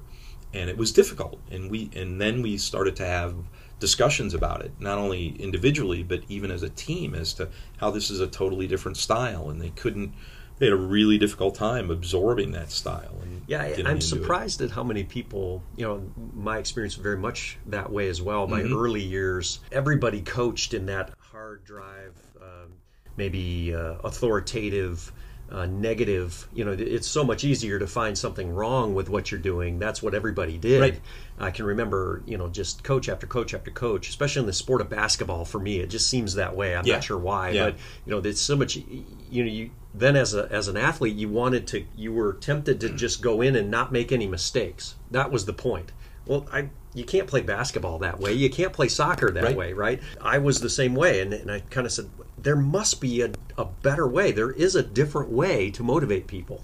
and 0.54 0.70
it 0.70 0.78
was 0.78 0.92
difficult. 0.92 1.40
And 1.52 1.70
we 1.70 1.92
and 1.96 2.20
then 2.20 2.42
we 2.42 2.58
started 2.58 2.96
to 2.98 3.06
have 3.06 3.36
discussions 3.80 4.34
about 4.34 4.62
it, 4.62 4.72
not 4.80 4.98
only 4.98 5.36
individually 5.40 6.02
but 6.02 6.22
even 6.28 6.50
as 6.50 6.64
a 6.64 6.70
team, 6.70 7.14
as 7.14 7.34
to 7.34 7.50
how 7.78 7.92
this 7.92 8.10
is 8.10 8.20
a 8.20 8.28
totally 8.28 8.68
different 8.68 8.98
style, 8.98 9.50
and 9.50 9.62
they 9.62 9.70
couldn't 9.70 10.14
they 10.58 10.68
had 10.68 10.74
a 10.74 10.78
really 10.78 11.18
difficult 11.18 11.56
time 11.56 11.92
absorbing 11.92 12.52
that 12.52 12.72
style. 12.72 13.18
And 13.22 13.42
yeah, 13.48 13.76
I'm 13.86 14.02
surprised 14.02 14.62
it. 14.62 14.66
at 14.66 14.72
how 14.72 14.84
many 14.84 15.04
people. 15.04 15.62
You 15.76 15.86
know, 15.86 16.12
my 16.34 16.58
experience 16.58 16.96
very 16.96 17.18
much 17.18 17.58
that 17.68 17.92
way 17.92 18.08
as 18.10 18.22
well. 18.22 18.48
My 18.48 18.62
mm-hmm. 18.62 18.76
early 18.76 19.04
years, 19.04 19.60
everybody 19.72 20.22
coached 20.22 20.74
in 20.74 20.86
that 20.88 21.12
hard 21.20 21.64
drive, 21.66 22.16
um, 22.42 22.74
maybe 23.18 23.76
uh, 23.76 23.96
authoritative. 24.04 25.12
Uh, 25.48 25.68
negative, 25.68 26.48
you 26.56 26.66
know, 26.66 26.72
it's 26.72 27.08
so 27.08 27.24
much 27.24 27.44
easier 27.44 27.78
to 27.78 27.86
find 27.86 28.18
something 28.18 28.52
wrong 28.52 28.96
with 28.96 29.10
what 29.10 29.30
you're 29.30 29.40
doing. 29.40 29.78
That's 29.78 30.02
what 30.02 30.16
everybody 30.16 30.58
did. 30.58 30.82
Right. 30.82 31.00
I 31.38 31.52
can 31.52 31.66
remember, 31.66 32.24
you 32.26 32.36
know, 32.36 32.48
just 32.50 32.84
coach 32.84 33.08
after 33.10 33.28
coach 33.28 33.54
after 33.54 33.70
coach, 33.70 34.10
especially 34.10 34.40
in 34.40 34.46
the 34.48 34.54
sport 34.54 34.82
of 34.82 34.90
basketball. 34.90 35.46
For 35.46 35.60
me, 35.60 35.80
it 35.80 35.92
just 35.92 36.10
seems 36.10 36.34
that 36.34 36.56
way. 36.56 36.76
I'm 36.76 36.86
yeah. 36.86 36.96
not 36.96 37.04
sure 37.04 37.20
why, 37.20 37.52
yeah. 37.52 37.66
but 37.66 37.76
you 38.06 38.12
know, 38.12 38.22
there's 38.22 38.42
so 38.42 38.56
much. 38.56 38.76
You 38.76 39.44
know, 39.44 39.52
you 39.52 39.70
then 39.98 40.16
as 40.16 40.34
a 40.34 40.52
as 40.52 40.68
an 40.68 40.78
athlete 40.78 41.16
you 41.16 41.30
wanted 41.30 41.66
to 41.68 41.86
you 41.96 42.12
were 42.12 42.34
tempted 42.34 42.80
to 42.82 42.90
just 42.90 43.22
go 43.22 43.42
in 43.42 43.56
and 43.56 43.72
not 43.72 43.92
make 43.92 44.12
any 44.12 44.28
mistakes 44.28 44.96
that 45.12 45.32
was 45.32 45.46
the 45.46 45.54
point 45.54 45.92
well 46.26 46.46
i 46.52 46.70
you 46.94 47.04
can't 47.04 47.28
play 47.28 47.42
basketball 47.42 48.00
that 48.00 48.20
way 48.20 48.34
you 48.34 48.50
can't 48.50 48.74
play 48.74 48.88
soccer 48.88 49.32
that 49.32 49.44
right. 49.44 49.56
way 49.56 49.74
right 49.74 50.02
i 50.22 50.38
was 50.38 50.60
the 50.60 50.70
same 50.70 50.96
way 50.96 51.22
and, 51.22 51.34
and 51.34 51.50
i 51.50 51.60
kind 51.70 51.88
of 51.88 51.94
said 51.94 52.10
there 52.46 52.56
must 52.56 53.02
be 53.02 53.22
a, 53.22 53.32
a 53.58 53.66
better 53.66 54.08
way. 54.08 54.32
There 54.32 54.52
is 54.52 54.76
a 54.76 54.84
different 54.84 55.32
way 55.32 55.72
to 55.72 55.82
motivate 55.84 56.28
people. 56.28 56.64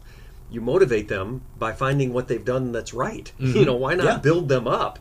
You 0.52 0.62
motivate 0.62 1.08
them 1.08 1.41
by 1.58 1.74
finding 1.74 2.13
what 2.13 2.28
they've 2.28 2.46
done 2.46 2.72
that's 2.72 2.94
right. 2.94 3.32
Mm-hmm. 3.41 3.58
you 3.58 3.65
know 3.65 3.76
why 3.76 3.96
not 3.96 4.06
yeah. 4.06 4.17
build 4.17 4.48
them 4.48 4.67
up 4.67 5.00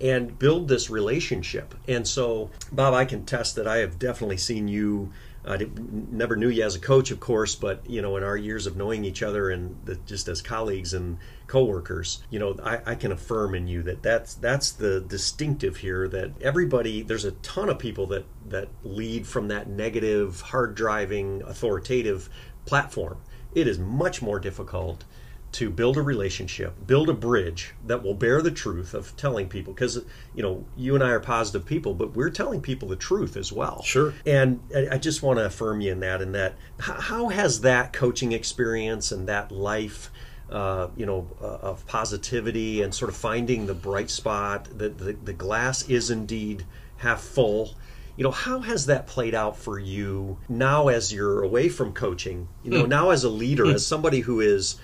and 0.00 0.38
build 0.38 0.68
this 0.68 0.88
relationship? 0.88 1.74
And 1.88 2.06
so 2.06 2.50
bob 2.70 2.94
i 2.94 3.04
can 3.04 3.26
test 3.26 3.56
that. 3.56 3.66
I 3.66 3.78
have 3.78 3.98
definitely 3.98 4.36
seen 4.36 4.68
you 4.68 5.12
I 5.44 5.66
never 5.76 6.36
knew 6.36 6.48
you 6.48 6.62
as 6.62 6.76
a 6.76 6.80
coach, 6.80 7.10
of 7.10 7.18
course, 7.18 7.56
but 7.56 7.88
you 7.88 8.00
know, 8.00 8.16
in 8.16 8.22
our 8.22 8.36
years 8.36 8.66
of 8.66 8.76
knowing 8.76 9.04
each 9.04 9.22
other 9.22 9.50
and 9.50 9.76
the, 9.84 9.96
just 10.06 10.28
as 10.28 10.40
colleagues 10.40 10.94
and 10.94 11.18
coworkers, 11.48 12.22
you 12.30 12.38
know, 12.38 12.56
I, 12.62 12.80
I, 12.86 12.94
can 12.94 13.10
affirm 13.10 13.54
in 13.54 13.66
you 13.66 13.82
that 13.82 14.02
that's 14.02 14.34
that's 14.34 14.70
the 14.70 15.00
distinctive 15.00 15.78
here. 15.78 16.06
That 16.06 16.40
everybody, 16.40 17.02
there's 17.02 17.24
a 17.24 17.32
ton 17.32 17.68
of 17.68 17.80
people 17.80 18.06
that 18.08 18.24
that 18.48 18.68
lead 18.84 19.26
from 19.26 19.48
that 19.48 19.68
negative, 19.68 20.40
hard 20.40 20.76
driving, 20.76 21.42
authoritative 21.42 22.28
platform. 22.64 23.18
It 23.52 23.66
is 23.66 23.78
much 23.78 24.22
more 24.22 24.38
difficult 24.38 25.04
to 25.52 25.68
build 25.70 25.98
a 25.98 26.02
relationship, 26.02 26.86
build 26.86 27.10
a 27.10 27.12
bridge 27.14 27.74
that 27.86 28.02
will 28.02 28.14
bear 28.14 28.40
the 28.40 28.50
truth 28.50 28.94
of 28.94 29.14
telling 29.16 29.48
people. 29.48 29.72
Because, 29.72 30.02
you 30.34 30.42
know, 30.42 30.64
you 30.76 30.94
and 30.94 31.04
I 31.04 31.10
are 31.10 31.20
positive 31.20 31.66
people, 31.66 31.94
but 31.94 32.14
we're 32.16 32.30
telling 32.30 32.62
people 32.62 32.88
the 32.88 32.96
truth 32.96 33.36
as 33.36 33.52
well. 33.52 33.82
Sure. 33.82 34.14
And 34.24 34.60
I 34.90 34.96
just 34.96 35.22
want 35.22 35.38
to 35.38 35.44
affirm 35.44 35.82
you 35.82 35.92
in 35.92 36.00
that. 36.00 36.22
In 36.22 36.32
that, 36.32 36.54
how 36.78 37.28
has 37.28 37.60
that 37.60 37.92
coaching 37.92 38.32
experience 38.32 39.12
and 39.12 39.28
that 39.28 39.52
life, 39.52 40.10
uh, 40.50 40.88
you 40.96 41.04
know, 41.04 41.28
uh, 41.40 41.58
of 41.58 41.86
positivity 41.86 42.80
and 42.82 42.94
sort 42.94 43.10
of 43.10 43.16
finding 43.16 43.66
the 43.66 43.74
bright 43.74 44.10
spot, 44.10 44.68
that 44.78 44.96
the, 44.96 45.12
the 45.12 45.34
glass 45.34 45.88
is 45.88 46.10
indeed 46.10 46.64
half 46.96 47.20
full 47.20 47.74
you 48.16 48.24
know 48.24 48.30
how 48.30 48.60
has 48.60 48.86
that 48.86 49.06
played 49.06 49.34
out 49.34 49.56
for 49.56 49.78
you 49.78 50.38
now 50.48 50.88
as 50.88 51.12
you're 51.12 51.42
away 51.42 51.68
from 51.68 51.92
coaching 51.92 52.46
you 52.62 52.70
know 52.70 52.84
mm. 52.84 52.88
now 52.88 53.10
as 53.10 53.24
a 53.24 53.28
leader 53.28 53.64
mm. 53.64 53.74
as 53.74 53.86
somebody 53.86 54.20
who 54.20 54.40
is 54.40 54.76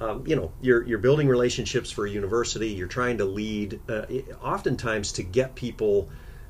um, 0.00 0.26
you 0.26 0.36
know 0.36 0.52
you're 0.60 0.82
you're 0.84 0.98
building 0.98 1.28
relationships 1.28 1.90
for 1.90 2.06
a 2.06 2.10
university 2.10 2.68
you're 2.68 2.86
trying 2.86 3.18
to 3.18 3.24
lead 3.24 3.80
uh, 3.88 4.06
oftentimes 4.42 5.12
to 5.12 5.22
get 5.22 5.54
people 5.54 6.08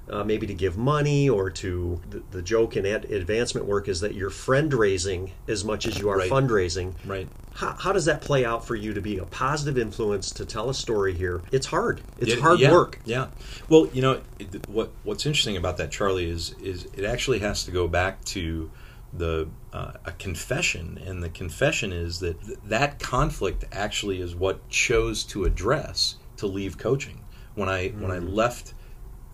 uh, 0.08 0.22
maybe 0.22 0.46
to 0.46 0.54
give 0.54 0.76
money 0.76 1.28
or 1.28 1.50
to 1.50 2.00
the, 2.10 2.22
the 2.30 2.42
joke 2.42 2.76
in 2.76 2.86
ad- 2.86 3.06
advancement 3.06 3.66
work 3.66 3.88
is 3.88 4.00
that 4.00 4.14
you're 4.14 4.30
friend 4.30 4.72
raising 4.72 5.32
as 5.48 5.64
much 5.64 5.86
as 5.86 5.98
you 5.98 6.08
are 6.08 6.18
right. 6.18 6.30
fundraising. 6.30 6.94
Right. 7.04 7.28
How, 7.54 7.72
how, 7.72 7.92
does 7.92 8.04
that 8.04 8.20
play 8.20 8.44
out 8.44 8.64
for 8.64 8.76
you 8.76 8.94
to 8.94 9.00
be 9.00 9.18
a 9.18 9.24
positive 9.24 9.78
influence 9.78 10.30
to 10.32 10.44
tell 10.44 10.70
a 10.70 10.74
story 10.74 11.14
here? 11.14 11.42
It's 11.50 11.66
hard. 11.66 12.02
It's 12.18 12.34
it, 12.34 12.40
hard 12.40 12.60
yeah, 12.60 12.70
work. 12.70 13.00
yeah. 13.04 13.28
Well 13.68 13.88
you 13.92 14.02
know 14.02 14.20
it, 14.38 14.68
what 14.68 14.92
what's 15.02 15.26
interesting 15.26 15.56
about 15.56 15.76
that 15.78 15.90
charlie 15.90 16.28
is 16.28 16.54
is 16.60 16.86
it 16.94 17.04
actually 17.04 17.40
has 17.40 17.64
to 17.64 17.70
go 17.70 17.88
back 17.88 18.24
to 18.26 18.70
the 19.12 19.48
uh, 19.72 19.92
a 20.04 20.12
confession, 20.12 21.00
and 21.04 21.22
the 21.22 21.28
confession 21.28 21.92
is 21.92 22.20
that 22.20 22.40
th- 22.44 22.58
that 22.64 22.98
conflict 22.98 23.64
actually 23.72 24.20
is 24.20 24.34
what 24.34 24.68
chose 24.68 25.24
to 25.24 25.44
address 25.44 26.16
to 26.36 26.46
leave 26.46 26.78
coaching. 26.78 27.24
When 27.54 27.68
I 27.68 27.88
mm. 27.88 28.00
when 28.00 28.10
I 28.10 28.18
left 28.18 28.74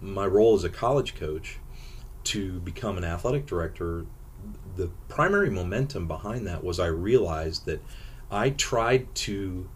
my 0.01 0.27
role 0.27 0.55
as 0.55 0.65
a 0.65 0.69
college 0.69 1.15
coach 1.15 1.59
to 2.25 2.61
become 2.61 2.99
an 2.99 3.05
athletic 3.05 3.47
director, 3.47 4.07
the 4.77 4.91
primary 5.09 5.51
momentum 5.51 6.07
behind 6.07 6.47
that 6.47 6.63
was 6.63 6.79
I 6.79 6.87
realized 6.87 7.67
that 7.67 7.83
I 8.31 8.51
tried 8.51 9.15
to 9.17 9.69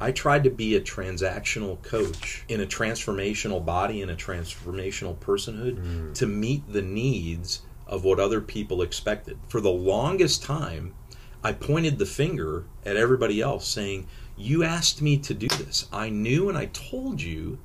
I 0.00 0.12
tried 0.12 0.44
to 0.44 0.50
be 0.50 0.76
a 0.76 0.80
transactional 0.80 1.82
coach 1.82 2.44
in 2.48 2.60
a 2.60 2.66
transformational 2.66 3.64
body 3.64 4.00
and 4.00 4.10
a 4.10 4.16
transformational 4.16 5.16
personhood 5.16 5.76
mm. 5.78 6.14
to 6.14 6.26
meet 6.26 6.72
the 6.72 6.82
needs 6.82 7.62
of 7.88 8.04
what 8.04 8.20
other 8.20 8.40
people 8.40 8.82
expected. 8.82 9.38
For 9.48 9.60
the 9.60 9.70
longest 9.70 10.42
time, 10.42 10.94
I 11.42 11.52
pointed 11.52 11.98
the 11.98 12.06
finger 12.06 12.66
at 12.84 12.96
everybody 12.96 13.40
else 13.40 13.66
saying, 13.66 14.06
You 14.36 14.62
asked 14.62 15.00
me 15.00 15.16
to 15.18 15.34
do 15.34 15.48
this. 15.48 15.88
I 15.92 16.10
knew 16.10 16.48
and 16.48 16.58
I 16.58 16.66
told 16.66 17.22
you 17.22 17.58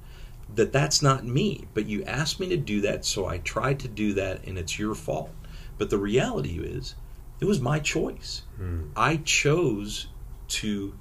that 0.56 0.72
that's 0.72 1.02
not 1.02 1.26
me, 1.26 1.68
but 1.74 1.88
you 1.88 2.04
asked 2.04 2.40
me 2.40 2.48
to 2.50 2.58
do 2.58 2.82
that, 2.82 3.06
so 3.06 3.26
I 3.26 3.40
tried 3.40 3.80
to 3.80 3.88
do 3.88 4.14
that, 4.14 4.46
and 4.46 4.58
it's 4.58 4.78
your 4.78 4.96
fault. 4.96 5.32
But 5.78 5.90
the 5.90 5.98
reality 5.98 6.60
is, 6.60 6.96
it 7.40 7.46
was 7.46 7.60
my 7.60 7.80
choice. 7.80 8.44
Hmm. 8.58 8.90
I 8.96 9.18
chose 9.18 10.08
to 10.50 10.94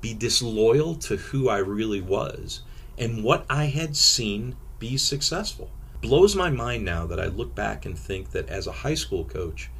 be 0.00 0.14
disloyal 0.14 0.94
to 0.96 1.16
who 1.16 1.48
I 1.48 1.58
really 1.58 2.00
was 2.00 2.62
and 2.98 3.24
what 3.24 3.44
I 3.48 3.66
had 3.66 3.96
seen 3.96 4.56
be 4.78 4.96
successful. 4.96 5.70
Blows 6.04 6.36
my 6.36 6.50
mind 6.50 6.84
now 6.84 7.06
that 7.06 7.18
I 7.18 7.26
look 7.26 7.54
back 7.54 7.86
and 7.86 7.98
think 7.98 8.30
that 8.30 8.48
as 8.48 8.66
a 8.66 8.72
high 8.72 8.94
school 8.94 9.24
coach, 9.24 9.70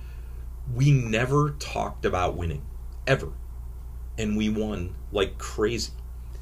we 0.75 0.91
never 0.91 1.51
talked 1.59 2.05
about 2.05 2.37
winning, 2.37 2.63
ever. 3.07 3.29
And 4.17 4.37
we 4.37 4.49
won 4.49 4.95
like 5.13 5.39
crazy. 5.39 5.93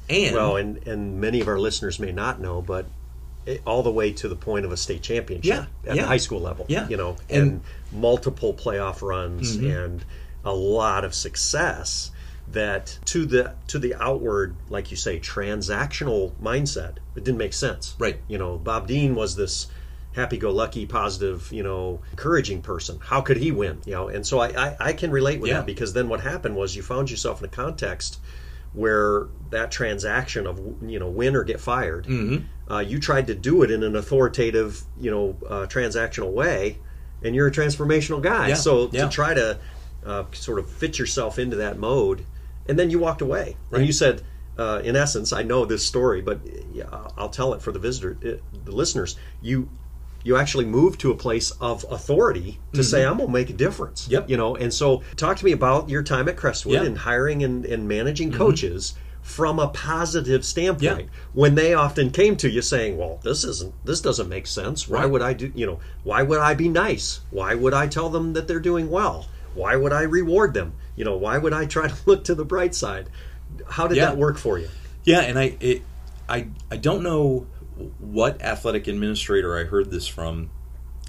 And 0.09 0.35
well, 0.35 0.57
and 0.57 0.85
and 0.87 1.19
many 1.19 1.41
of 1.41 1.47
our 1.47 1.59
listeners 1.59 1.99
may 1.99 2.11
not 2.11 2.39
know, 2.39 2.61
but 2.61 2.85
it, 3.45 3.61
all 3.65 3.83
the 3.83 3.91
way 3.91 4.11
to 4.13 4.27
the 4.27 4.35
point 4.35 4.65
of 4.65 4.71
a 4.71 4.77
state 4.77 5.01
championship 5.01 5.45
yeah, 5.45 5.89
at 5.89 5.95
yeah. 5.95 6.01
the 6.03 6.07
high 6.07 6.17
school 6.17 6.39
level. 6.39 6.65
Yeah, 6.67 6.87
you 6.87 6.97
know, 6.97 7.17
and, 7.29 7.41
and 7.41 7.61
multiple 7.91 8.53
playoff 8.53 9.01
runs 9.01 9.57
mm-hmm. 9.57 9.69
and 9.69 10.05
a 10.45 10.53
lot 10.53 11.03
of 11.03 11.13
success. 11.13 12.11
That 12.51 12.99
to 13.05 13.25
the 13.25 13.55
to 13.67 13.79
the 13.79 13.95
outward, 13.95 14.55
like 14.69 14.91
you 14.91 14.97
say, 14.97 15.19
transactional 15.19 16.33
mindset, 16.41 16.97
it 17.15 17.23
didn't 17.23 17.37
make 17.37 17.53
sense. 17.53 17.95
Right. 17.97 18.19
You 18.27 18.37
know, 18.37 18.57
Bob 18.57 18.87
Dean 18.87 19.15
was 19.15 19.35
this 19.35 19.67
happy-go-lucky, 20.13 20.85
positive, 20.85 21.51
you 21.51 21.63
know, 21.63 21.99
encouraging 22.11 22.61
person. 22.61 22.99
How 23.01 23.21
could 23.21 23.37
he 23.37 23.51
win? 23.51 23.81
You 23.85 23.93
know, 23.93 24.07
and 24.07 24.27
so 24.27 24.39
I 24.39 24.49
I, 24.49 24.77
I 24.79 24.93
can 24.93 25.09
relate 25.09 25.39
with 25.39 25.49
yeah. 25.49 25.57
that 25.57 25.65
because 25.65 25.93
then 25.93 26.09
what 26.09 26.21
happened 26.21 26.55
was 26.55 26.75
you 26.75 26.83
found 26.83 27.09
yourself 27.09 27.39
in 27.39 27.45
a 27.45 27.49
context 27.49 28.19
where 28.73 29.27
that 29.51 29.71
transaction 29.71 30.47
of 30.47 30.59
you 30.83 30.99
know 30.99 31.09
win 31.09 31.35
or 31.35 31.43
get 31.43 31.59
fired, 31.59 32.05
mm-hmm. 32.05 32.71
uh, 32.71 32.79
you 32.79 32.99
tried 32.99 33.27
to 33.27 33.35
do 33.35 33.63
it 33.63 33.71
in 33.71 33.83
an 33.83 33.95
authoritative 33.95 34.83
you 34.99 35.09
know 35.09 35.37
uh, 35.47 35.65
transactional 35.67 36.31
way, 36.31 36.77
and 37.23 37.35
you're 37.35 37.47
a 37.47 37.51
transformational 37.51 38.21
guy. 38.21 38.49
Yeah. 38.49 38.55
So 38.55 38.89
yeah. 38.91 39.05
to 39.05 39.09
try 39.09 39.33
to 39.33 39.59
uh, 40.05 40.25
sort 40.33 40.59
of 40.59 40.69
fit 40.69 40.99
yourself 40.99 41.39
into 41.39 41.57
that 41.57 41.77
mode, 41.77 42.25
and 42.67 42.77
then 42.77 42.89
you 42.89 42.99
walked 42.99 43.21
away, 43.21 43.57
right. 43.69 43.79
and 43.79 43.87
you 43.87 43.93
said. 43.93 44.21
Uh, 44.55 44.79
in 44.83 44.95
essence, 44.95 45.33
I 45.33 45.41
know 45.41 45.65
this 45.65 45.83
story, 45.83 46.21
but 46.21 46.39
I'll 47.17 47.29
tell 47.29 47.55
it 47.55 47.61
for 47.63 47.71
the 47.71 47.79
visitor, 47.79 48.15
uh, 48.23 48.59
the 48.65 48.71
listeners. 48.71 49.15
You 49.41 49.67
you 50.23 50.37
actually 50.37 50.65
move 50.65 50.97
to 50.97 51.11
a 51.11 51.15
place 51.15 51.51
of 51.59 51.85
authority 51.89 52.59
to 52.71 52.79
mm-hmm. 52.79 52.81
say 52.81 53.05
i'm 53.05 53.17
going 53.17 53.27
to 53.27 53.33
make 53.33 53.49
a 53.49 53.53
difference 53.53 54.07
yep. 54.09 54.29
you 54.29 54.37
know 54.37 54.55
and 54.55 54.73
so 54.73 55.03
talk 55.15 55.37
to 55.37 55.45
me 55.45 55.51
about 55.51 55.89
your 55.89 56.01
time 56.01 56.27
at 56.27 56.37
crestwood 56.37 56.75
yep. 56.75 56.85
and 56.85 56.97
hiring 56.97 57.43
and, 57.43 57.65
and 57.65 57.87
managing 57.87 58.29
mm-hmm. 58.29 58.37
coaches 58.37 58.95
from 59.21 59.57
a 59.59 59.67
positive 59.69 60.43
standpoint 60.43 60.99
yep. 60.99 61.09
when 61.33 61.55
they 61.55 61.73
often 61.73 62.09
came 62.09 62.35
to 62.35 62.49
you 62.49 62.61
saying 62.61 62.97
well 62.97 63.19
this 63.23 63.43
isn't 63.43 63.73
this 63.85 64.01
doesn't 64.01 64.27
make 64.27 64.47
sense 64.47 64.87
why 64.87 65.01
right. 65.01 65.09
would 65.09 65.21
i 65.21 65.33
do 65.33 65.51
you 65.55 65.65
know 65.65 65.79
why 66.03 66.21
would 66.21 66.39
i 66.39 66.53
be 66.53 66.67
nice 66.67 67.21
why 67.29 67.53
would 67.53 67.73
i 67.73 67.87
tell 67.87 68.09
them 68.09 68.33
that 68.33 68.47
they're 68.47 68.59
doing 68.59 68.89
well 68.89 69.27
why 69.53 69.75
would 69.75 69.93
i 69.93 70.01
reward 70.01 70.53
them 70.53 70.73
you 70.95 71.03
know 71.03 71.15
why 71.15 71.37
would 71.37 71.53
i 71.53 71.65
try 71.65 71.87
to 71.87 71.95
look 72.05 72.23
to 72.23 72.35
the 72.35 72.45
bright 72.45 72.75
side 72.75 73.09
how 73.69 73.87
did 73.87 73.97
yeah. 73.97 74.05
that 74.05 74.17
work 74.17 74.37
for 74.37 74.57
you 74.57 74.67
yeah 75.03 75.21
and 75.21 75.37
i 75.37 75.55
it, 75.59 75.81
i 76.27 76.47
i 76.71 76.77
don't 76.77 77.03
know 77.03 77.45
what 77.99 78.41
athletic 78.41 78.87
administrator 78.87 79.57
I 79.57 79.63
heard 79.63 79.91
this 79.91 80.07
from 80.07 80.49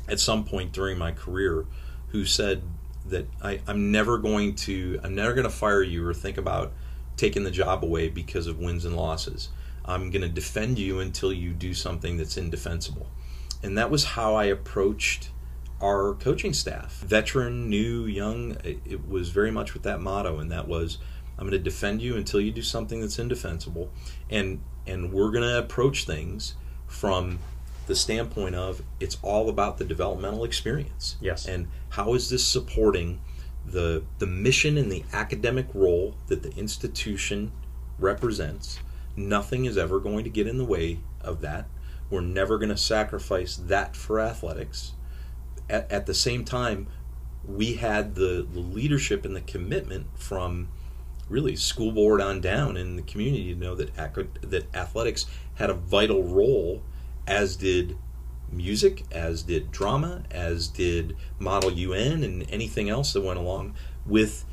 at 0.09 0.21
some 0.21 0.45
point 0.45 0.73
during 0.73 0.99
my 0.99 1.13
career 1.13 1.67
who 2.09 2.25
said 2.25 2.63
that 3.07 3.27
I, 3.43 3.61
am 3.69 3.93
never 3.93 4.19
going 4.19 4.55
to 4.57 5.01
I'm 5.03 5.15
never 5.15 5.35
going 5.35 5.45
to 5.45 5.55
fire 5.55 5.83
you 5.83 6.07
or 6.07 6.15
think 6.15 6.39
about 6.39 6.73
taking 7.17 7.45
the 7.45 7.51
job 7.51 7.85
away 7.85 8.09
because 8.09 8.47
of 8.47 8.59
wins 8.59 8.85
and 8.85 8.97
losses. 8.97 9.51
I'm 9.85 10.11
going 10.11 10.23
to 10.23 10.29
defend 10.29 10.79
you 10.79 11.01
until 11.01 11.33
you 11.33 11.53
do 11.53 11.75
something 11.75 12.17
that's 12.17 12.37
indefensible. 12.37 13.07
And 13.63 13.77
that 13.77 13.91
was 13.91 14.05
how 14.05 14.35
I 14.35 14.45
approached 14.45 15.29
our 15.81 16.15
coaching 16.15 16.53
staff. 16.53 17.01
Veteran, 17.01 17.69
new, 17.69 18.07
young, 18.07 18.57
it 18.65 19.09
was 19.09 19.31
very 19.31 19.51
much 19.51 19.75
with 19.75 19.83
that 19.83 20.01
motto 20.01 20.39
and 20.39 20.51
that 20.51 20.69
was 20.69 20.99
I'm 21.39 21.47
going 21.49 21.53
to 21.53 21.59
defend 21.59 22.01
you 22.01 22.17
until 22.17 22.41
you 22.41 22.53
do 22.53 22.63
something 22.63 23.01
that's 23.01 23.19
indefensible. 23.19 23.91
And 24.31 24.63
and 24.87 25.13
we're 25.13 25.31
going 25.31 25.43
to 25.43 25.59
approach 25.59 26.05
things 26.05 26.55
from 26.87 27.39
the 27.87 27.97
standpoint 27.97 28.55
of 28.55 28.83
it's 29.01 29.19
all 29.23 29.49
about 29.49 29.79
the 29.79 29.85
developmental 29.85 30.45
experience. 30.45 31.17
Yes. 31.21 31.47
And 31.47 31.69
how 31.91 32.15
is 32.15 32.31
this 32.31 32.47
supporting 32.47 33.21
the 33.67 34.05
the 34.19 34.27
mission 34.27 34.79
and 34.79 34.93
the 34.93 35.05
academic 35.13 35.67
role 35.75 36.17
that 36.29 36.43
the 36.43 36.53
institution 36.57 37.53
represents? 37.99 38.79
Nothing 39.17 39.65
is 39.65 39.77
ever 39.77 40.01
going 40.01 40.25
to 40.25 40.31
get 40.31 40.47
in 40.47 40.59
the 40.59 40.65
way 40.65 41.01
of 41.21 41.41
that. 41.41 41.67
We're 42.11 42.21
never 42.21 42.59
going 42.59 42.71
to 42.71 42.77
sacrifice 42.77 43.57
that 43.57 43.97
for 43.97 44.21
athletics. 44.21 44.93
At, 45.69 45.91
at 45.91 46.07
the 46.07 46.15
same 46.15 46.45
time, 46.45 46.87
we 47.47 47.75
had 47.75 48.15
the, 48.15 48.47
the 48.51 48.61
leadership 48.61 49.25
and 49.25 49.35
the 49.37 49.41
commitment 49.41 50.07
from 50.17 50.69
really 51.29 51.57
school 51.57 51.93
board 51.93 52.21
on 52.21 52.41
down 52.41 52.77
in 52.77 52.97
the 52.97 53.03
community 53.03 53.55
to 53.55 53.59
know 53.59 53.75
that 53.75 53.95
that 54.43 54.75
athletics 54.75 55.27
had 55.55 55.71
a 55.71 55.75
vital 55.75 56.23
role, 56.23 56.83
as 57.27 57.57
did 57.57 57.97
music, 58.51 59.05
as 59.11 59.43
did 59.43 59.71
drama, 59.71 60.23
as 60.31 60.69
did 60.69 61.17
Model 61.39 61.73
UN, 61.73 62.23
and 62.23 62.49
anything 62.51 62.89
else 62.89 63.13
that 63.13 63.23
went 63.23 63.39
along 63.39 63.75
with 64.07 64.45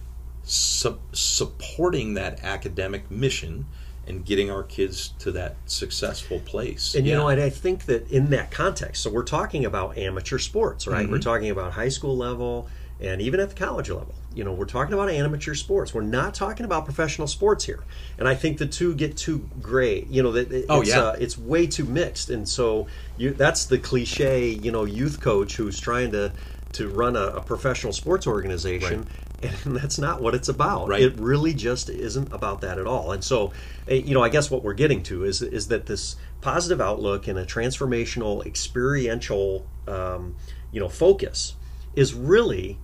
su- 0.43 0.99
supporting 1.11 2.13
that 2.13 2.43
academic 2.43 3.09
mission 3.11 3.65
and 4.07 4.25
getting 4.25 4.49
our 4.49 4.63
kids 4.63 5.09
to 5.19 5.31
that 5.31 5.55
successful 5.65 6.39
place. 6.39 6.95
And 6.95 7.05
you 7.05 7.13
know, 7.13 7.27
and 7.27 7.41
I 7.41 7.49
think 7.49 7.85
that 7.85 8.09
in 8.09 8.29
that 8.31 8.51
context, 8.51 9.03
so 9.03 9.09
we're 9.09 9.23
talking 9.23 9.65
about 9.65 9.97
amateur 9.97 10.37
sports, 10.37 10.87
right? 10.87 11.03
Mm-hmm. 11.03 11.11
We're 11.11 11.19
talking 11.19 11.49
about 11.49 11.73
high 11.73 11.89
school 11.89 12.17
level 12.17 12.67
and 12.99 13.21
even 13.21 13.39
at 13.39 13.49
the 13.49 13.55
college 13.55 13.89
level 13.89 14.13
you 14.33 14.43
know, 14.43 14.53
we're 14.53 14.65
talking 14.65 14.93
about 14.93 15.09
amateur 15.09 15.53
sports. 15.53 15.93
We're 15.93 16.01
not 16.01 16.33
talking 16.33 16.65
about 16.65 16.85
professional 16.85 17.27
sports 17.27 17.65
here. 17.65 17.83
And 18.17 18.27
I 18.27 18.35
think 18.35 18.57
the 18.57 18.65
two 18.65 18.95
get 18.95 19.17
too 19.17 19.49
gray. 19.61 20.05
You 20.09 20.23
know, 20.23 20.31
that 20.31 20.65
oh, 20.69 20.83
yeah. 20.83 20.99
Uh, 20.99 21.15
it's 21.19 21.37
way 21.37 21.67
too 21.67 21.85
mixed. 21.85 22.29
And 22.29 22.47
so 22.47 22.87
you, 23.17 23.31
that's 23.31 23.65
the 23.65 23.77
cliche, 23.77 24.49
you 24.49 24.71
know, 24.71 24.85
youth 24.85 25.19
coach 25.19 25.55
who's 25.55 25.79
trying 25.79 26.11
to 26.11 26.31
to 26.73 26.87
run 26.87 27.17
a, 27.17 27.27
a 27.27 27.41
professional 27.41 27.91
sports 27.91 28.25
organization. 28.25 29.01
Right. 29.01 29.09
And 29.43 29.75
that's 29.77 29.97
not 29.97 30.21
what 30.21 30.35
it's 30.35 30.49
about. 30.49 30.89
Right. 30.89 31.01
It 31.01 31.19
really 31.19 31.53
just 31.53 31.89
isn't 31.89 32.31
about 32.33 32.61
that 32.61 32.77
at 32.77 32.87
all. 32.87 33.11
And 33.11 33.23
so, 33.23 33.51
eh, 33.87 33.95
you 33.95 34.13
know, 34.13 34.23
I 34.23 34.29
guess 34.29 34.51
what 34.51 34.63
we're 34.63 34.73
getting 34.73 35.03
to 35.03 35.23
is 35.23 35.41
is 35.41 35.67
that 35.67 35.85
this 35.85 36.15
positive 36.41 36.81
outlook 36.81 37.27
and 37.27 37.37
a 37.37 37.45
transformational, 37.45 38.45
experiential, 38.45 39.67
um, 39.87 40.35
you 40.71 40.79
know, 40.79 40.89
focus 40.89 41.55
is 41.95 42.13
really 42.13 42.79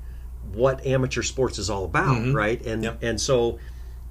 what 0.53 0.85
amateur 0.85 1.21
sports 1.21 1.57
is 1.57 1.69
all 1.69 1.85
about, 1.85 2.17
mm-hmm. 2.17 2.35
right? 2.35 2.61
And 2.65 2.83
yep. 2.83 2.99
and 3.01 3.19
so 3.19 3.59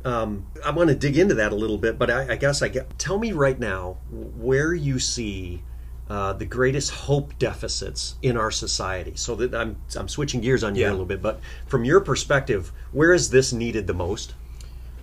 um, 0.04 0.46
I 0.64 0.70
want 0.70 0.88
to 0.88 0.94
dig 0.94 1.18
into 1.18 1.34
that 1.34 1.52
a 1.52 1.56
little 1.56 1.78
bit, 1.78 1.98
but 1.98 2.10
I, 2.10 2.32
I, 2.32 2.36
guess 2.36 2.62
I 2.62 2.68
get 2.68 2.98
tell 2.98 3.18
me 3.18 3.32
right 3.32 3.58
now 3.58 3.98
where 4.10 4.72
you 4.72 5.00
see 5.00 5.62
uh, 6.08 6.32
the 6.32 6.44
greatest 6.44 6.92
hope 6.92 7.36
deficits 7.38 8.16
in 8.22 8.36
our 8.36 8.50
society. 8.50 9.12
So 9.16 9.34
that 9.36 9.54
I'm 9.54 9.76
I'm 9.96 10.08
switching 10.08 10.40
gears 10.40 10.62
on 10.62 10.74
you 10.74 10.82
yeah. 10.82 10.90
a 10.90 10.92
little 10.92 11.06
bit, 11.06 11.22
but 11.22 11.40
from 11.66 11.84
your 11.84 12.00
perspective, 12.00 12.72
where 12.92 13.12
is 13.12 13.30
this 13.30 13.52
needed 13.52 13.86
the 13.86 13.94
most? 13.94 14.34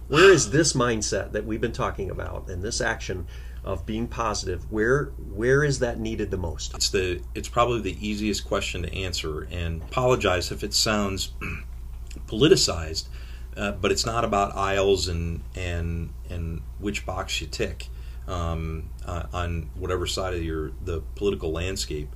Where 0.07 0.31
is 0.31 0.51
this 0.51 0.73
mindset 0.73 1.31
that 1.31 1.45
we've 1.45 1.61
been 1.61 1.71
talking 1.71 2.09
about 2.09 2.49
and 2.49 2.61
this 2.61 2.81
action 2.81 3.27
of 3.63 3.85
being 3.85 4.07
positive 4.07 4.69
where 4.71 5.05
where 5.33 5.63
is 5.63 5.79
that 5.79 5.97
needed 5.97 6.29
the 6.31 6.37
most 6.37 6.73
it's 6.75 6.89
the 6.89 7.21
it's 7.33 7.47
probably 7.47 7.79
the 7.79 8.07
easiest 8.07 8.45
question 8.45 8.83
to 8.83 8.93
answer 8.93 9.47
and 9.51 9.81
apologize 9.83 10.51
if 10.51 10.63
it 10.63 10.73
sounds 10.73 11.31
politicized 12.27 13.07
uh, 13.55 13.71
but 13.71 13.91
it's 13.91 14.05
not 14.05 14.25
about 14.25 14.55
aisles 14.55 15.07
and 15.07 15.41
and 15.55 16.09
and 16.29 16.61
which 16.79 17.05
box 17.05 17.39
you 17.39 17.47
tick 17.47 17.87
um, 18.27 18.89
uh, 19.05 19.23
on 19.33 19.69
whatever 19.75 20.05
side 20.07 20.33
of 20.33 20.43
your 20.43 20.71
the 20.83 21.01
political 21.15 21.51
landscape 21.51 22.15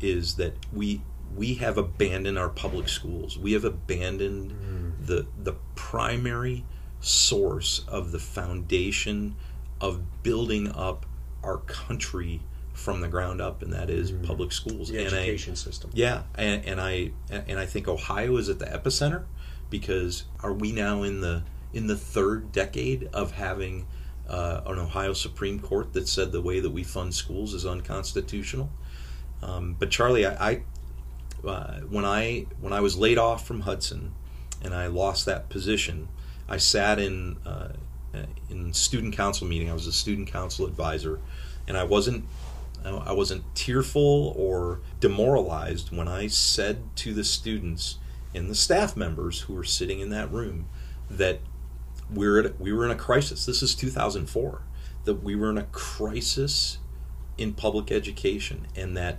is 0.00 0.36
that 0.36 0.54
we 0.72 1.02
we 1.34 1.54
have 1.54 1.76
abandoned 1.76 2.38
our 2.38 2.48
public 2.48 2.88
schools. 2.88 3.38
We 3.38 3.52
have 3.52 3.64
abandoned 3.64 4.52
mm. 4.52 5.06
the 5.06 5.26
the 5.42 5.54
primary 5.74 6.64
source 7.00 7.84
of 7.88 8.12
the 8.12 8.18
foundation 8.18 9.36
of 9.80 10.22
building 10.22 10.70
up 10.72 11.06
our 11.42 11.58
country 11.58 12.40
from 12.72 13.00
the 13.00 13.08
ground 13.08 13.40
up, 13.40 13.62
and 13.62 13.72
that 13.72 13.90
is 13.90 14.12
mm. 14.12 14.24
public 14.26 14.52
schools. 14.52 14.88
The 14.88 14.98
and 14.98 15.06
education 15.08 15.52
I, 15.52 15.56
system. 15.56 15.90
Yeah, 15.92 16.22
and, 16.36 16.64
and 16.64 16.80
I 16.80 17.10
and 17.30 17.58
I 17.58 17.66
think 17.66 17.88
Ohio 17.88 18.36
is 18.36 18.48
at 18.48 18.58
the 18.58 18.66
epicenter 18.66 19.24
because 19.70 20.24
are 20.42 20.52
we 20.52 20.72
now 20.72 21.02
in 21.02 21.20
the 21.20 21.42
in 21.72 21.86
the 21.86 21.96
third 21.96 22.52
decade 22.52 23.08
of 23.12 23.32
having 23.32 23.86
uh, 24.28 24.62
an 24.66 24.78
Ohio 24.78 25.12
Supreme 25.12 25.58
Court 25.58 25.92
that 25.94 26.08
said 26.08 26.32
the 26.32 26.42
way 26.42 26.60
that 26.60 26.70
we 26.70 26.84
fund 26.84 27.14
schools 27.14 27.54
is 27.54 27.64
unconstitutional? 27.64 28.70
Um, 29.42 29.76
but 29.78 29.90
Charlie, 29.90 30.26
I, 30.26 30.50
I 30.50 30.62
uh, 31.46 31.80
when 31.82 32.04
I 32.04 32.46
when 32.60 32.72
I 32.72 32.80
was 32.80 32.96
laid 32.96 33.18
off 33.18 33.46
from 33.46 33.60
Hudson 33.60 34.12
and 34.62 34.74
I 34.74 34.88
lost 34.88 35.26
that 35.26 35.48
position, 35.48 36.08
I 36.48 36.56
sat 36.56 36.98
in 36.98 37.36
uh, 37.46 37.72
in 38.50 38.72
student 38.72 39.14
council 39.14 39.46
meeting. 39.46 39.70
I 39.70 39.74
was 39.74 39.86
a 39.86 39.92
student 39.92 40.28
council 40.28 40.66
advisor, 40.66 41.20
and 41.66 41.76
I 41.76 41.84
wasn't 41.84 42.24
I 42.84 43.12
wasn't 43.12 43.42
tearful 43.54 44.32
or 44.36 44.80
demoralized 45.00 45.94
when 45.94 46.08
I 46.08 46.28
said 46.28 46.78
to 46.96 47.12
the 47.12 47.24
students 47.24 47.98
and 48.34 48.48
the 48.48 48.54
staff 48.54 48.96
members 48.96 49.40
who 49.42 49.54
were 49.54 49.64
sitting 49.64 50.00
in 50.00 50.10
that 50.10 50.30
room 50.30 50.68
that 51.10 51.40
we're 52.12 52.40
at, 52.40 52.60
we 52.60 52.72
were 52.72 52.84
in 52.84 52.90
a 52.90 52.96
crisis. 52.96 53.46
This 53.46 53.62
is 53.62 53.74
2004. 53.74 54.62
That 55.04 55.22
we 55.22 55.36
were 55.36 55.50
in 55.50 55.58
a 55.58 55.64
crisis 55.64 56.78
in 57.38 57.54
public 57.54 57.90
education, 57.90 58.66
and 58.76 58.96
that 58.96 59.18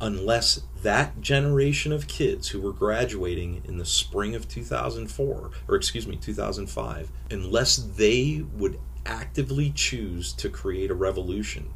unless 0.00 0.62
that 0.82 1.20
generation 1.20 1.92
of 1.92 2.06
kids 2.06 2.48
who 2.48 2.60
were 2.60 2.72
graduating 2.72 3.62
in 3.66 3.78
the 3.78 3.84
spring 3.84 4.34
of 4.34 4.48
2004, 4.48 5.50
or 5.68 5.74
excuse 5.74 6.06
me, 6.06 6.16
2005, 6.16 7.10
unless 7.30 7.76
they 7.76 8.44
would 8.54 8.78
actively 9.04 9.70
choose 9.70 10.32
to 10.34 10.48
create 10.48 10.90
a 10.90 10.94
revolution, 10.94 11.70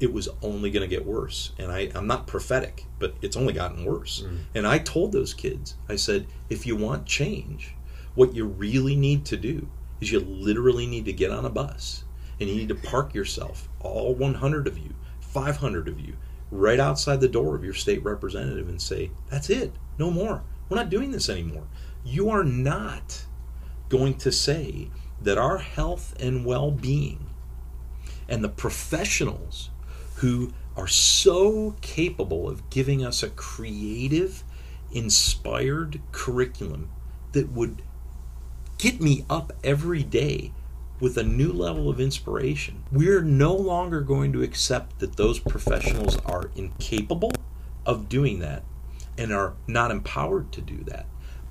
it 0.00 0.12
was 0.12 0.28
only 0.42 0.70
going 0.70 0.88
to 0.88 0.94
get 0.94 1.06
worse. 1.06 1.52
And 1.58 1.70
I, 1.70 1.90
I'm 1.94 2.06
not 2.06 2.26
prophetic, 2.26 2.86
but 2.98 3.14
it's 3.22 3.36
only 3.36 3.52
gotten 3.52 3.84
worse. 3.84 4.24
Mm. 4.26 4.38
And 4.54 4.66
I 4.66 4.78
told 4.78 5.12
those 5.12 5.34
kids, 5.34 5.76
I 5.88 5.96
said, 5.96 6.26
if 6.48 6.66
you 6.66 6.74
want 6.74 7.06
change, 7.06 7.74
what 8.14 8.34
you 8.34 8.46
really 8.46 8.96
need 8.96 9.24
to 9.26 9.36
do 9.36 9.68
is 10.00 10.12
you 10.12 10.20
literally 10.20 10.86
need 10.86 11.04
to 11.06 11.12
get 11.12 11.30
on 11.30 11.44
a 11.44 11.50
bus 11.50 12.04
and 12.40 12.48
you 12.48 12.56
need 12.56 12.68
to 12.68 12.74
park 12.74 13.14
yourself, 13.14 13.68
all 13.80 14.14
100 14.14 14.66
of 14.66 14.78
you, 14.78 14.94
500 15.20 15.88
of 15.88 16.00
you, 16.00 16.16
right 16.50 16.80
outside 16.80 17.20
the 17.20 17.28
door 17.28 17.54
of 17.54 17.64
your 17.64 17.74
state 17.74 18.02
representative 18.04 18.68
and 18.68 18.80
say, 18.80 19.10
That's 19.30 19.48
it, 19.48 19.72
no 19.98 20.10
more. 20.10 20.42
We're 20.68 20.76
not 20.76 20.90
doing 20.90 21.10
this 21.10 21.28
anymore. 21.28 21.66
You 22.04 22.30
are 22.30 22.44
not 22.44 23.26
going 23.88 24.14
to 24.18 24.32
say 24.32 24.90
that 25.20 25.38
our 25.38 25.58
health 25.58 26.14
and 26.18 26.44
well 26.44 26.70
being 26.70 27.26
and 28.28 28.42
the 28.42 28.48
professionals 28.48 29.70
who 30.16 30.52
are 30.76 30.88
so 30.88 31.76
capable 31.80 32.48
of 32.48 32.70
giving 32.70 33.04
us 33.04 33.22
a 33.22 33.30
creative, 33.30 34.42
inspired 34.90 36.00
curriculum 36.12 36.90
that 37.32 37.50
would 37.52 37.82
get 38.82 39.00
me 39.00 39.24
up 39.30 39.52
every 39.62 40.02
day 40.02 40.50
with 40.98 41.16
a 41.16 41.22
new 41.22 41.52
level 41.52 41.88
of 41.88 42.00
inspiration. 42.00 42.82
We're 42.90 43.22
no 43.22 43.54
longer 43.54 44.00
going 44.00 44.32
to 44.32 44.42
accept 44.42 44.98
that 44.98 45.14
those 45.14 45.38
professionals 45.38 46.16
are 46.26 46.50
incapable 46.56 47.30
of 47.86 48.08
doing 48.08 48.40
that 48.40 48.64
and 49.16 49.32
are 49.32 49.54
not 49.68 49.92
empowered 49.92 50.50
to 50.50 50.60
do 50.60 50.78
that, 50.86 51.06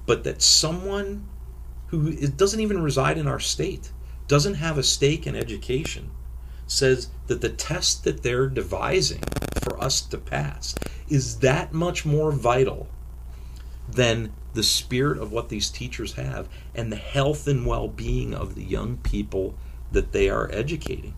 but 0.06 0.26
that 0.26 0.42
someone 0.42 1.26
who 1.88 2.12
doesn't 2.28 2.60
even 2.60 2.84
reside 2.84 3.18
in 3.18 3.28
our 3.28 3.40
state, 3.40 3.94
doesn't 4.28 4.56
have 4.56 4.78
a 4.78 4.84
stake 4.84 5.26
in 5.26 5.34
education, 5.34 6.12
says 6.68 7.12
that 7.28 7.40
the 7.40 7.50
test 7.50 8.04
that 8.04 8.24
they're 8.24 8.48
devising 8.48 9.24
for 9.62 9.82
us 9.82 10.02
to 10.02 10.18
pass 10.18 10.76
is 11.08 11.40
that 11.40 11.72
much 11.72 12.06
more 12.06 12.34
vital 12.34 12.90
than 13.88 14.34
the 14.54 14.64
spirit 14.64 15.18
of 15.18 15.32
what 15.32 15.50
these 15.50 15.70
teachers 15.70 16.14
have 16.14 16.48
and 16.76 16.92
the 16.92 16.98
health 16.98 17.48
and 17.48 17.66
well-being 17.66 18.34
of 18.34 18.56
the 18.56 18.64
young 18.64 18.98
people 18.98 19.56
that 19.92 20.12
they 20.12 20.30
are 20.30 20.50
educating 20.52 21.14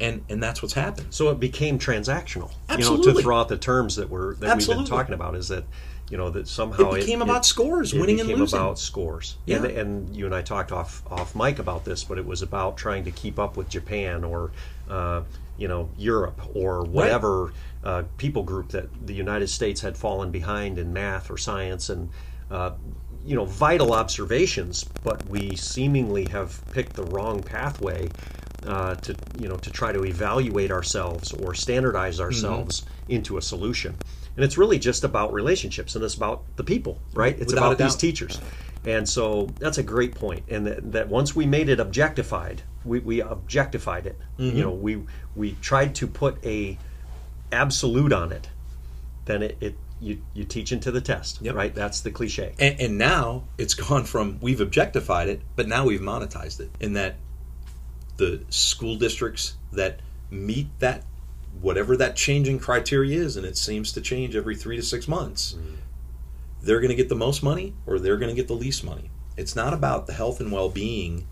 and 0.00 0.24
and 0.28 0.42
that's 0.42 0.62
what's 0.62 0.74
happened 0.74 1.06
so 1.10 1.28
it 1.30 1.38
became 1.38 1.78
transactional 1.78 2.52
Absolutely. 2.68 3.06
you 3.06 3.12
know 3.12 3.18
to 3.18 3.22
throw 3.22 3.40
out 3.40 3.48
the 3.48 3.56
terms 3.56 3.96
that 3.96 4.08
we're 4.08 4.34
that 4.36 4.50
Absolutely. 4.50 4.82
we've 4.82 4.90
been 4.90 4.98
talking 4.98 5.14
about 5.14 5.34
is 5.34 5.48
that 5.48 5.64
you 6.10 6.16
know 6.16 6.30
that 6.30 6.48
somehow 6.48 6.92
it 6.92 7.00
became 7.00 7.20
it, 7.20 7.24
about 7.24 7.38
it, 7.38 7.44
scores 7.44 7.92
it 7.92 8.00
winning 8.00 8.20
and 8.20 8.28
losing 8.28 8.58
about 8.58 8.78
scores 8.78 9.36
yeah. 9.46 9.56
And, 9.56 9.66
and, 9.66 10.16
you 10.16 10.26
and 10.26 10.34
i 10.34 10.42
talked 10.42 10.72
off 10.72 11.02
off 11.10 11.34
mic 11.34 11.58
about 11.58 11.84
this 11.84 12.04
but 12.04 12.18
it 12.18 12.26
was 12.26 12.42
about 12.42 12.76
trying 12.76 13.04
to 13.04 13.10
keep 13.10 13.38
up 13.38 13.56
with 13.56 13.68
japan 13.68 14.24
or 14.24 14.50
uh, 14.88 15.22
you 15.56 15.68
know 15.68 15.88
europe 15.96 16.40
or 16.54 16.82
whatever 16.82 17.44
right. 17.44 17.52
uh, 17.84 18.02
people 18.18 18.42
group 18.42 18.70
that 18.70 19.06
the 19.06 19.14
united 19.14 19.48
states 19.48 19.80
had 19.80 19.96
fallen 19.96 20.30
behind 20.30 20.78
in 20.78 20.92
math 20.92 21.30
or 21.30 21.38
science 21.38 21.88
and 21.88 22.10
uh, 22.50 22.72
you 23.24 23.34
know, 23.34 23.44
vital 23.46 23.92
observations, 23.92 24.84
but 25.02 25.26
we 25.28 25.56
seemingly 25.56 26.26
have 26.26 26.60
picked 26.72 26.94
the 26.94 27.04
wrong 27.04 27.42
pathway 27.42 28.08
uh, 28.66 28.94
to, 28.96 29.16
you 29.38 29.48
know, 29.48 29.56
to 29.56 29.70
try 29.70 29.92
to 29.92 30.04
evaluate 30.04 30.70
ourselves 30.70 31.32
or 31.32 31.54
standardize 31.54 32.16
mm-hmm. 32.16 32.24
ourselves 32.24 32.82
mm-hmm. 32.82 33.12
into 33.12 33.36
a 33.38 33.42
solution. 33.42 33.96
And 34.36 34.44
it's 34.44 34.58
really 34.58 34.78
just 34.78 35.04
about 35.04 35.32
relationships, 35.32 35.94
and 35.94 36.04
it's 36.04 36.14
about 36.14 36.42
the 36.56 36.64
people, 36.64 36.98
right? 37.14 37.38
It's 37.38 37.52
Without 37.52 37.72
about 37.72 37.78
these 37.78 37.96
teachers. 37.96 38.40
And 38.84 39.08
so 39.08 39.48
that's 39.58 39.78
a 39.78 39.82
great 39.82 40.14
point. 40.14 40.44
And 40.48 40.66
that, 40.66 40.92
that 40.92 41.08
once 41.08 41.34
we 41.34 41.46
made 41.46 41.68
it 41.68 41.80
objectified, 41.80 42.62
we, 42.84 42.98
we 42.98 43.22
objectified 43.22 44.06
it. 44.06 44.18
Mm-hmm. 44.38 44.56
You 44.56 44.62
know, 44.64 44.72
we 44.72 45.02
we 45.34 45.52
tried 45.62 45.94
to 45.96 46.06
put 46.06 46.44
a 46.44 46.76
absolute 47.50 48.12
on 48.12 48.32
it. 48.32 48.48
Then 49.24 49.42
it, 49.42 49.56
it 49.60 49.76
you, 50.04 50.22
you 50.34 50.44
teach 50.44 50.70
into 50.70 50.90
the 50.90 51.00
test, 51.00 51.40
yep. 51.40 51.54
right? 51.54 51.74
That's 51.74 52.00
the 52.00 52.10
cliche. 52.10 52.54
And, 52.58 52.80
and, 52.80 52.98
now 52.98 53.44
it's 53.58 53.74
gone 53.74 54.04
from 54.04 54.38
we've 54.40 54.60
objectified 54.60 55.28
it, 55.28 55.40
but 55.56 55.66
now 55.66 55.86
we've 55.86 56.00
monetized 56.00 56.60
it. 56.60 56.70
In 56.80 56.92
that 56.92 57.16
the 58.16 58.44
school 58.50 58.96
districts 58.96 59.54
that 59.72 60.00
meet 60.30 60.68
that 60.78 61.04
whatever 61.60 61.96
that 61.96 62.16
changing 62.16 62.58
criteria 62.58 63.18
is, 63.18 63.36
and 63.36 63.46
it 63.46 63.56
seems 63.56 63.92
to 63.92 64.00
change 64.00 64.36
every 64.36 64.56
three 64.56 64.76
to 64.76 64.82
six 64.82 65.08
months, 65.08 65.54
mm. 65.54 65.76
they're 66.62 66.80
going 66.80 66.90
to 66.90 66.96
get 66.96 67.08
the 67.08 67.14
most 67.14 67.42
money 67.42 67.74
or 67.86 67.98
they're 67.98 68.18
going 68.18 68.30
to 68.30 68.36
get 68.36 68.48
the 68.48 68.54
least 68.54 68.84
money. 68.84 69.10
It's 69.36 69.56
not 69.56 69.72
about 69.72 70.06
the 70.06 70.12
health 70.12 70.40
and 70.40 70.52
well 70.52 70.68
being 70.68 71.26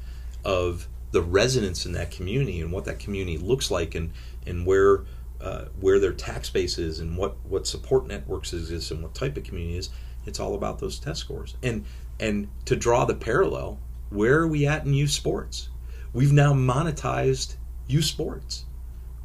of 0.44 0.88
the 1.12 1.22
residents 1.22 1.84
in 1.84 1.92
that 1.92 2.10
community 2.10 2.60
and 2.60 2.72
what 2.72 2.86
that 2.86 2.98
community 2.98 3.36
looks 3.36 3.70
like 3.70 3.94
and, 3.94 4.12
and 4.46 4.66
where 4.66 5.04
uh, 5.42 5.64
where 5.80 5.98
their 5.98 6.12
tax 6.12 6.48
base 6.50 6.78
is 6.78 7.00
and 7.00 7.16
what, 7.16 7.36
what 7.44 7.66
support 7.66 8.06
networks 8.06 8.52
exist 8.52 8.90
and 8.90 9.02
what 9.02 9.14
type 9.14 9.36
of 9.36 9.44
community 9.44 9.76
is. 9.76 9.90
It's 10.24 10.38
all 10.38 10.54
about 10.54 10.78
those 10.78 10.98
test 10.98 11.20
scores. 11.20 11.56
And 11.62 11.84
and 12.20 12.48
to 12.66 12.76
draw 12.76 13.04
the 13.04 13.14
parallel, 13.14 13.80
where 14.10 14.38
are 14.38 14.46
we 14.46 14.66
at 14.66 14.86
in 14.86 14.94
youth 14.94 15.10
sports? 15.10 15.68
We've 16.12 16.32
now 16.32 16.52
monetized 16.52 17.56
youth 17.88 18.04
sports, 18.04 18.64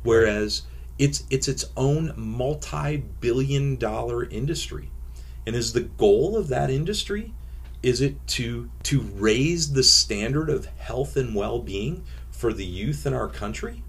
whereas 0.01 0.63
it's 0.97 1.23
it's 1.29 1.47
its 1.47 1.65
own 1.77 2.13
multi-billion 2.15 3.75
dollar 3.75 4.25
industry. 4.25 4.89
And 5.45 5.55
is 5.55 5.73
the 5.73 5.81
goal 5.81 6.35
of 6.35 6.47
that 6.47 6.71
industry 6.71 7.33
is 7.83 8.01
it 8.01 8.15
to 8.27 8.69
to 8.83 9.01
raise 9.01 9.73
the 9.73 9.83
standard 9.83 10.49
of 10.49 10.65
health 10.65 11.15
and 11.15 11.35
well-being 11.35 12.03
for 12.31 12.51
the 12.51 12.65
youth 12.65 13.05
in 13.05 13.13
our 13.13 13.27
country? 13.27 13.83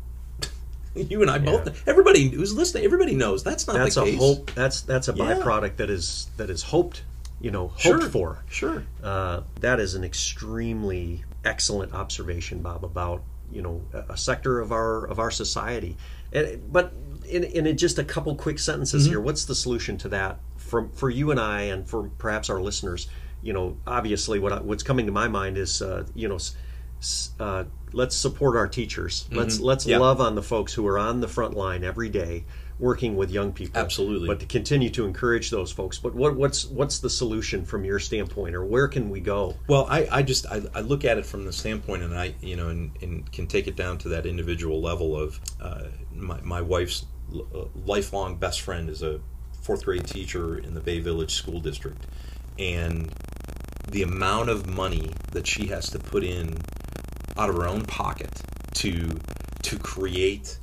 you 1.10 1.22
and 1.22 1.30
I 1.30 1.38
both. 1.38 1.66
Yeah. 1.66 1.72
Everybody 1.86 2.28
who's 2.28 2.54
listening, 2.54 2.84
everybody 2.84 3.14
knows 3.14 3.44
that's 3.44 3.66
not 3.66 3.76
that's 3.76 3.94
the 3.94 4.04
case. 4.04 4.14
a 4.14 4.18
hope. 4.18 4.50
That's 4.54 4.82
that's 4.82 5.08
a 5.08 5.14
yeah. 5.14 5.24
byproduct 5.24 5.76
that 5.76 5.90
is 5.90 6.28
that 6.36 6.50
is 6.50 6.62
hoped. 6.62 7.04
You 7.40 7.52
know, 7.52 7.68
hoped 7.68 7.82
sure. 7.82 8.00
for. 8.00 8.44
Sure. 8.48 8.84
Uh, 9.02 9.42
that 9.60 9.78
is 9.78 9.94
an 9.94 10.02
extremely 10.02 11.24
excellent 11.44 11.94
observation, 11.94 12.62
Bob, 12.62 12.84
about 12.84 13.22
you 13.52 13.62
know 13.62 13.82
a, 13.92 14.16
sector 14.16 14.58
of 14.60 14.72
our 14.72 15.04
of 15.06 15.18
our 15.18 15.30
society. 15.30 15.96
And, 16.32 16.70
but 16.72 16.92
in, 17.28 17.44
in 17.44 17.76
just 17.76 17.98
a 17.98 18.04
couple 18.04 18.34
quick 18.34 18.58
sentences 18.58 19.04
mm-hmm. 19.04 19.12
here, 19.12 19.20
what's 19.20 19.44
the 19.44 19.54
solution 19.54 19.96
to 19.98 20.08
that 20.10 20.40
for 20.56 20.88
for 20.94 21.10
you 21.10 21.30
and 21.30 21.38
I, 21.38 21.62
and 21.62 21.88
for 21.88 22.10
perhaps 22.18 22.50
our 22.50 22.60
listeners? 22.60 23.08
You 23.40 23.52
know, 23.52 23.76
obviously, 23.86 24.40
what 24.40 24.52
I, 24.52 24.60
what's 24.60 24.82
coming 24.82 25.06
to 25.06 25.12
my 25.12 25.28
mind 25.28 25.58
is 25.58 25.80
uh, 25.80 26.04
you 26.14 26.28
know 26.28 26.38
uh, 27.38 27.64
let's 27.92 28.16
support 28.16 28.56
our 28.56 28.68
teachers. 28.68 29.24
Mm-hmm. 29.24 29.36
Let's 29.36 29.60
let's 29.60 29.86
yeah. 29.86 29.98
love 29.98 30.20
on 30.20 30.34
the 30.34 30.42
folks 30.42 30.72
who 30.72 30.86
are 30.86 30.98
on 30.98 31.20
the 31.20 31.28
front 31.28 31.54
line 31.54 31.84
every 31.84 32.08
day 32.08 32.44
working 32.78 33.16
with 33.16 33.30
young 33.30 33.52
people. 33.52 33.80
Absolutely. 33.80 34.28
But 34.28 34.40
to 34.40 34.46
continue 34.46 34.90
to 34.90 35.04
encourage 35.04 35.50
those 35.50 35.72
folks. 35.72 35.98
But 35.98 36.14
what, 36.14 36.36
what's 36.36 36.66
what's 36.66 36.98
the 36.98 37.10
solution 37.10 37.64
from 37.64 37.84
your 37.84 37.98
standpoint, 37.98 38.54
or 38.54 38.64
where 38.64 38.88
can 38.88 39.10
we 39.10 39.20
go? 39.20 39.56
Well, 39.66 39.86
I, 39.88 40.06
I 40.10 40.22
just 40.22 40.46
I, 40.46 40.62
I 40.74 40.80
look 40.80 41.04
at 41.04 41.18
it 41.18 41.26
from 41.26 41.44
the 41.44 41.52
standpoint, 41.52 42.02
and 42.02 42.16
I 42.16 42.34
you 42.40 42.56
know, 42.56 42.68
and, 42.68 42.90
and 43.02 43.30
can 43.32 43.46
take 43.46 43.66
it 43.66 43.76
down 43.76 43.98
to 43.98 44.08
that 44.10 44.26
individual 44.26 44.80
level 44.80 45.16
of 45.16 45.40
uh, 45.60 45.84
my 46.12 46.40
my 46.42 46.60
wife's 46.60 47.06
uh, 47.34 47.64
lifelong 47.86 48.36
best 48.36 48.60
friend 48.60 48.88
is 48.88 49.02
a 49.02 49.20
fourth 49.60 49.84
grade 49.84 50.06
teacher 50.06 50.58
in 50.58 50.74
the 50.74 50.80
Bay 50.80 51.00
Village 51.00 51.34
School 51.34 51.60
District, 51.60 52.06
and 52.58 53.12
the 53.90 54.02
amount 54.02 54.50
of 54.50 54.68
money 54.68 55.10
that 55.32 55.46
she 55.46 55.66
has 55.66 55.90
to 55.90 55.98
put 55.98 56.22
in 56.22 56.54
out 57.38 57.48
of 57.48 57.56
her 57.56 57.66
own 57.66 57.84
pocket 57.84 58.30
to 58.74 59.18
to 59.62 59.78
create 59.78 60.58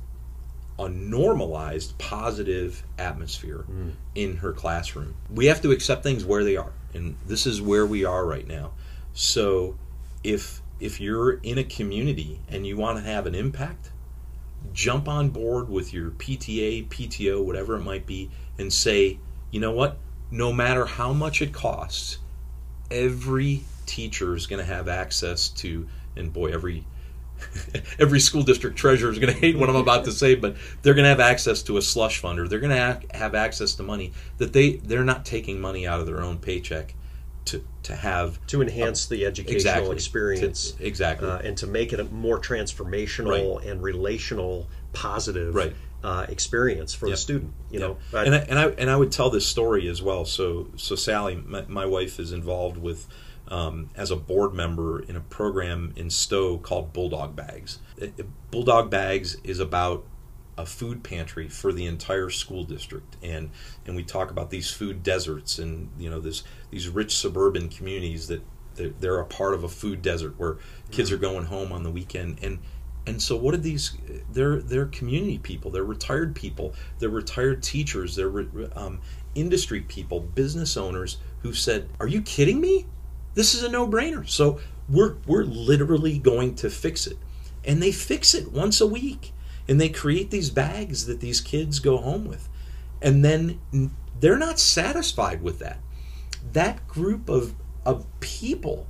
a 0.78 0.88
normalized 0.88 1.96
positive 1.98 2.82
atmosphere 2.98 3.64
mm. 3.70 3.92
in 4.14 4.36
her 4.38 4.52
classroom. 4.52 5.14
We 5.30 5.46
have 5.46 5.62
to 5.62 5.70
accept 5.70 6.02
things 6.02 6.24
where 6.24 6.44
they 6.44 6.56
are, 6.56 6.72
and 6.92 7.16
this 7.26 7.46
is 7.46 7.62
where 7.62 7.86
we 7.86 8.04
are 8.04 8.26
right 8.26 8.46
now. 8.46 8.72
So 9.14 9.76
if 10.22 10.60
if 10.78 11.00
you're 11.00 11.34
in 11.38 11.58
a 11.58 11.64
community 11.64 12.40
and 12.48 12.66
you 12.66 12.76
want 12.76 12.98
to 12.98 13.04
have 13.04 13.26
an 13.26 13.34
impact, 13.34 13.90
jump 14.72 15.08
on 15.08 15.30
board 15.30 15.68
with 15.68 15.94
your 15.94 16.10
PTA, 16.10 16.88
PTO, 16.88 17.42
whatever 17.42 17.76
it 17.76 17.82
might 17.82 18.06
be, 18.06 18.30
and 18.58 18.72
say, 18.72 19.18
you 19.50 19.60
know 19.60 19.72
what? 19.72 19.98
No 20.30 20.52
matter 20.52 20.84
how 20.84 21.12
much 21.12 21.40
it 21.40 21.52
costs, 21.52 22.18
every 22.90 23.62
teacher 23.86 24.34
is 24.34 24.46
going 24.46 24.58
to 24.58 24.70
have 24.70 24.88
access 24.88 25.48
to, 25.48 25.88
and 26.16 26.32
boy, 26.32 26.52
every 26.52 26.86
every 27.98 28.20
school 28.20 28.42
district 28.42 28.76
treasurer 28.76 29.10
is 29.10 29.18
going 29.18 29.32
to 29.34 29.38
hate 29.38 29.56
what 29.56 29.68
I'm 29.68 29.76
about 29.76 30.04
to 30.04 30.12
say, 30.12 30.34
but 30.34 30.56
they're 30.82 30.94
going 30.94 31.04
to 31.04 31.10
have 31.10 31.20
access 31.20 31.62
to 31.64 31.76
a 31.76 31.82
slush 31.82 32.18
fund, 32.18 32.38
or 32.38 32.48
they're 32.48 32.60
going 32.60 32.76
to 32.76 33.16
have 33.16 33.34
access 33.34 33.74
to 33.74 33.82
money 33.82 34.12
that 34.38 34.52
they 34.52 34.76
they're 34.76 35.04
not 35.04 35.24
taking 35.24 35.60
money 35.60 35.86
out 35.86 36.00
of 36.00 36.06
their 36.06 36.22
own 36.22 36.38
paycheck 36.38 36.94
to 37.46 37.64
to 37.84 37.94
have 37.94 38.44
to 38.48 38.60
enhance 38.60 39.06
a, 39.06 39.10
the 39.10 39.26
educational 39.26 39.56
exactly, 39.56 39.94
experience 39.94 40.72
to, 40.72 40.86
exactly 40.86 41.28
uh, 41.28 41.38
and 41.38 41.56
to 41.56 41.66
make 41.66 41.92
it 41.92 42.00
a 42.00 42.04
more 42.04 42.38
transformational 42.38 43.56
right. 43.56 43.66
and 43.66 43.82
relational 43.82 44.68
positive 44.92 45.54
right. 45.54 45.74
uh, 46.02 46.26
experience 46.28 46.92
for 46.92 47.06
yep. 47.06 47.14
the 47.14 47.16
student 47.16 47.52
you 47.70 47.80
yep. 47.80 47.88
know 48.12 48.18
and 48.18 48.34
I, 48.34 48.38
and 48.38 48.58
I 48.58 48.64
and 48.70 48.90
I 48.90 48.96
would 48.96 49.12
tell 49.12 49.30
this 49.30 49.46
story 49.46 49.88
as 49.88 50.02
well 50.02 50.24
so 50.24 50.68
so 50.76 50.96
Sally 50.96 51.36
my, 51.36 51.64
my 51.68 51.86
wife 51.86 52.18
is 52.18 52.32
involved 52.32 52.76
with 52.76 53.06
um, 53.48 53.90
as 53.94 54.10
a 54.10 54.16
board 54.16 54.54
member 54.54 55.00
in 55.00 55.16
a 55.16 55.20
program 55.20 55.92
in 55.96 56.10
Stow 56.10 56.58
called 56.58 56.92
Bulldog 56.92 57.36
Bags. 57.36 57.78
Bulldog 58.50 58.90
Bags 58.90 59.36
is 59.44 59.60
about 59.60 60.04
a 60.58 60.64
food 60.64 61.02
pantry 61.02 61.48
for 61.48 61.72
the 61.72 61.86
entire 61.86 62.30
school 62.30 62.64
district. 62.64 63.16
And 63.22 63.50
and 63.84 63.94
we 63.94 64.02
talk 64.02 64.30
about 64.30 64.50
these 64.50 64.70
food 64.70 65.02
deserts 65.02 65.58
and 65.58 65.90
you 65.98 66.08
know 66.10 66.20
this 66.20 66.42
these 66.70 66.88
rich 66.88 67.16
suburban 67.16 67.68
communities 67.68 68.28
that 68.28 68.42
they're, 68.74 68.90
they're 68.90 69.20
a 69.20 69.26
part 69.26 69.54
of 69.54 69.64
a 69.64 69.68
food 69.68 70.02
desert 70.02 70.34
where 70.38 70.58
kids 70.90 71.10
are 71.12 71.16
going 71.16 71.46
home 71.46 71.72
on 71.72 71.82
the 71.82 71.90
weekend. 71.90 72.38
And 72.42 72.60
and 73.06 73.22
so 73.22 73.36
what 73.36 73.54
are 73.54 73.58
these 73.58 73.96
they're 74.32 74.60
they're 74.60 74.86
community 74.86 75.38
people 75.38 75.70
they're 75.70 75.84
retired 75.84 76.34
people 76.34 76.74
they're 76.98 77.08
retired 77.08 77.62
teachers 77.62 78.16
they're 78.16 78.46
um, 78.74 79.00
industry 79.34 79.80
people 79.82 80.18
business 80.20 80.76
owners 80.76 81.18
who 81.40 81.52
said 81.52 81.88
are 82.00 82.08
you 82.08 82.20
kidding 82.22 82.60
me 82.60 82.86
this 83.36 83.54
is 83.54 83.62
a 83.62 83.68
no-brainer. 83.68 84.28
So 84.28 84.58
we're 84.88 85.16
we're 85.26 85.44
literally 85.44 86.18
going 86.18 86.56
to 86.56 86.70
fix 86.70 87.06
it. 87.06 87.18
And 87.64 87.80
they 87.80 87.92
fix 87.92 88.34
it 88.34 88.50
once 88.50 88.80
a 88.80 88.86
week. 88.86 89.32
And 89.68 89.80
they 89.80 89.88
create 89.88 90.30
these 90.30 90.50
bags 90.50 91.06
that 91.06 91.20
these 91.20 91.40
kids 91.40 91.78
go 91.78 91.98
home 91.98 92.24
with. 92.24 92.48
And 93.02 93.24
then 93.24 93.60
they're 94.18 94.38
not 94.38 94.58
satisfied 94.58 95.42
with 95.42 95.58
that. 95.60 95.78
That 96.52 96.88
group 96.88 97.28
of 97.28 97.54
of 97.84 98.06
people 98.20 98.88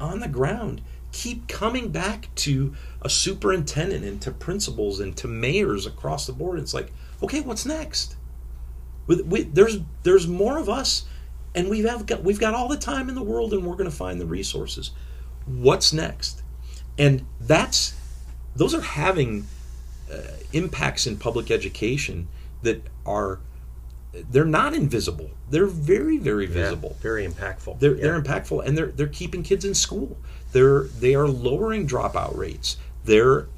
on 0.00 0.20
the 0.20 0.28
ground 0.28 0.80
keep 1.10 1.48
coming 1.48 1.90
back 1.90 2.28
to 2.36 2.74
a 3.02 3.10
superintendent 3.10 4.04
and 4.04 4.22
to 4.22 4.30
principals 4.30 5.00
and 5.00 5.16
to 5.16 5.26
mayors 5.26 5.86
across 5.86 6.26
the 6.26 6.32
board. 6.32 6.58
It's 6.58 6.74
like 6.74 6.92
okay 7.22 7.40
what's 7.40 7.66
next? 7.66 8.16
We, 9.06 9.22
we, 9.22 9.42
there's 9.42 9.78
there's 10.04 10.28
more 10.28 10.58
of 10.58 10.68
us 10.68 11.06
and 11.54 11.68
we've 11.68 11.88
have 11.88 12.06
got 12.06 12.22
we've 12.22 12.40
got 12.40 12.54
all 12.54 12.68
the 12.68 12.76
time 12.76 13.08
in 13.08 13.14
the 13.14 13.22
world 13.22 13.52
and 13.52 13.64
we're 13.64 13.76
going 13.76 13.90
to 13.90 13.96
find 13.96 14.20
the 14.20 14.26
resources 14.26 14.90
what's 15.46 15.92
next 15.92 16.42
and 16.98 17.24
that's 17.40 17.94
those 18.56 18.74
are 18.74 18.80
having 18.80 19.46
uh, 20.12 20.18
impacts 20.52 21.06
in 21.06 21.16
public 21.16 21.50
education 21.50 22.28
that 22.62 22.82
are 23.06 23.40
they're 24.12 24.44
not 24.44 24.74
invisible. 24.74 25.30
They're 25.50 25.66
very, 25.66 26.18
very 26.18 26.46
visible. 26.46 26.90
Yeah, 26.96 27.02
very 27.02 27.26
impactful. 27.26 27.78
They're 27.78 27.94
yeah. 27.94 28.02
they're 28.02 28.20
impactful, 28.20 28.64
and 28.64 28.76
they're 28.76 28.86
they're 28.86 29.06
keeping 29.06 29.42
kids 29.42 29.64
in 29.64 29.74
school. 29.74 30.16
They're 30.52 30.84
they 30.84 31.14
are 31.14 31.28
lowering 31.28 31.86
dropout 31.86 32.36
rates. 32.36 32.76
They're 33.04 33.48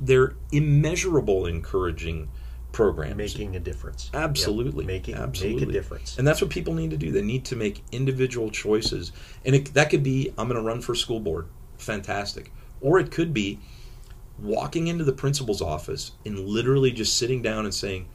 they're 0.00 0.34
immeasurable 0.52 1.46
encouraging 1.46 2.28
programs, 2.76 3.16
making 3.16 3.56
a 3.56 3.60
difference. 3.60 4.10
Absolutely, 4.12 4.84
yep. 4.84 4.86
making 4.86 5.14
absolutely 5.14 5.60
make 5.62 5.70
a 5.70 5.72
difference. 5.72 6.18
And 6.18 6.28
that's 6.28 6.42
what 6.42 6.50
people 6.50 6.74
need 6.74 6.90
to 6.90 6.98
do. 6.98 7.10
They 7.10 7.22
need 7.22 7.46
to 7.46 7.56
make 7.56 7.82
individual 7.90 8.50
choices, 8.50 9.12
and 9.46 9.54
it, 9.54 9.72
that 9.72 9.88
could 9.88 10.02
be 10.02 10.34
I'm 10.36 10.46
going 10.46 10.60
to 10.60 10.66
run 10.66 10.82
for 10.82 10.94
school 10.94 11.18
board. 11.18 11.48
Fantastic. 11.78 12.52
Or 12.82 12.98
it 12.98 13.10
could 13.10 13.32
be 13.32 13.60
walking 14.38 14.88
into 14.88 15.04
the 15.04 15.12
principal's 15.12 15.62
office 15.62 16.12
and 16.26 16.38
literally 16.38 16.92
just 16.92 17.16
sitting 17.16 17.40
down 17.40 17.64
and 17.64 17.74
saying, 17.74 18.08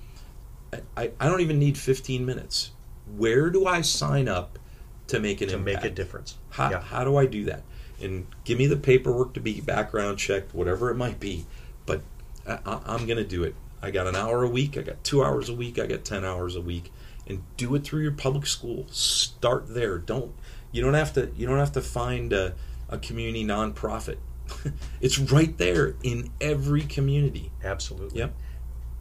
I, 0.96 1.12
I 1.20 1.28
don't 1.28 1.42
even 1.42 1.58
need 1.58 1.76
15 1.76 2.24
minutes. 2.24 2.70
Where 3.18 3.50
do 3.50 3.66
I 3.66 3.82
sign 3.82 4.28
up 4.28 4.60
to 5.08 5.20
make 5.20 5.42
an 5.42 5.48
to 5.50 5.56
impact? 5.56 5.84
make 5.84 5.92
a 5.92 5.96
difference? 5.96 6.38
How, 6.52 6.70
yeah. 6.70 6.82
how 6.82 7.04
do 7.04 7.18
I 7.18 7.26
do 7.26 7.46
that? 7.46 7.64
And 8.00 8.28
give 8.44 8.60
me 8.60 8.68
the 8.68 8.78
paperwork 8.78 9.34
to 9.34 9.40
be 9.40 9.60
background 9.60 10.20
checked, 10.20 10.54
whatever 10.54 10.92
it 10.92 10.96
might 10.96 11.20
be. 11.20 11.46
But 11.88 12.02
I, 12.48 12.60
I'm 12.86 13.08
going 13.08 13.18
to 13.18 13.24
do 13.24 13.44
it. 13.44 13.56
I 13.82 13.92
got 13.92 14.08
an 14.08 14.16
hour 14.16 14.44
a 14.44 14.50
week. 14.50 14.78
I 14.78 14.82
got 14.82 15.04
two 15.04 15.24
hours 15.24 15.50
a 15.50 15.54
week. 15.54 15.80
I 15.80 15.88
got 15.88 16.04
10 16.06 16.24
hours 16.24 16.56
a 16.56 16.62
week. 16.62 16.92
And 17.28 17.44
do 17.58 17.74
it 17.76 17.84
through 17.84 18.02
your 18.02 18.12
public 18.12 18.46
school. 18.46 18.88
Start 18.90 19.74
there. 19.74 19.98
Don't 19.98 20.34
you 20.72 20.82
don't 20.82 20.94
have 20.94 21.14
to 21.14 21.32
you 21.36 21.46
don't 21.46 21.60
have 21.60 21.72
to 21.74 21.82
find 21.82 22.34
a, 22.34 22.56
a 22.90 22.98
community 22.98 23.46
nonprofit 23.46 24.18
it's 25.02 25.18
right 25.18 25.58
there 25.58 25.96
in 26.04 26.30
every 26.40 26.82
community. 26.82 27.52
Absolutely. 27.64 28.20
Yep. 28.20 28.36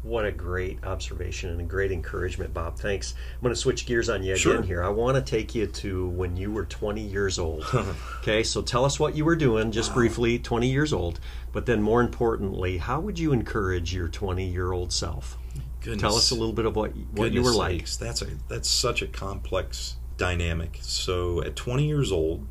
What 0.02 0.24
a 0.24 0.32
great 0.32 0.82
observation 0.84 1.50
and 1.50 1.60
a 1.60 1.64
great 1.64 1.92
encouragement, 1.92 2.54
Bob. 2.54 2.78
Thanks. 2.78 3.14
I'm 3.34 3.42
going 3.42 3.54
to 3.54 3.60
switch 3.60 3.84
gears 3.84 4.08
on 4.08 4.22
you 4.22 4.34
sure. 4.34 4.54
again 4.54 4.66
here. 4.66 4.82
I 4.82 4.88
want 4.88 5.16
to 5.16 5.22
take 5.22 5.54
you 5.54 5.66
to 5.66 6.08
when 6.08 6.36
you 6.36 6.50
were 6.50 6.64
20 6.64 7.02
years 7.02 7.38
old. 7.38 7.64
okay, 8.20 8.42
so 8.42 8.62
tell 8.62 8.86
us 8.86 8.98
what 8.98 9.14
you 9.14 9.26
were 9.26 9.36
doing, 9.36 9.72
just 9.72 9.90
wow. 9.90 9.96
briefly, 9.96 10.38
20 10.38 10.68
years 10.68 10.94
old. 10.94 11.20
But 11.52 11.66
then, 11.66 11.82
more 11.82 12.00
importantly, 12.00 12.78
how 12.78 13.00
would 13.00 13.18
you 13.18 13.32
encourage 13.32 13.92
your 13.92 14.08
20 14.08 14.44
year 14.44 14.72
old 14.72 14.92
self? 14.92 15.36
Goodness. 15.80 16.00
Tell 16.00 16.14
us 16.14 16.30
a 16.30 16.34
little 16.34 16.52
bit 16.52 16.66
of 16.66 16.76
what, 16.76 16.92
what 17.12 17.32
you 17.32 17.42
were 17.42 17.52
like. 17.52 17.88
That's 17.88 18.22
a 18.22 18.26
that's 18.48 18.68
such 18.68 19.02
a 19.02 19.06
complex 19.06 19.96
dynamic. 20.16 20.78
So 20.82 21.42
at 21.42 21.56
20 21.56 21.86
years 21.86 22.12
old, 22.12 22.46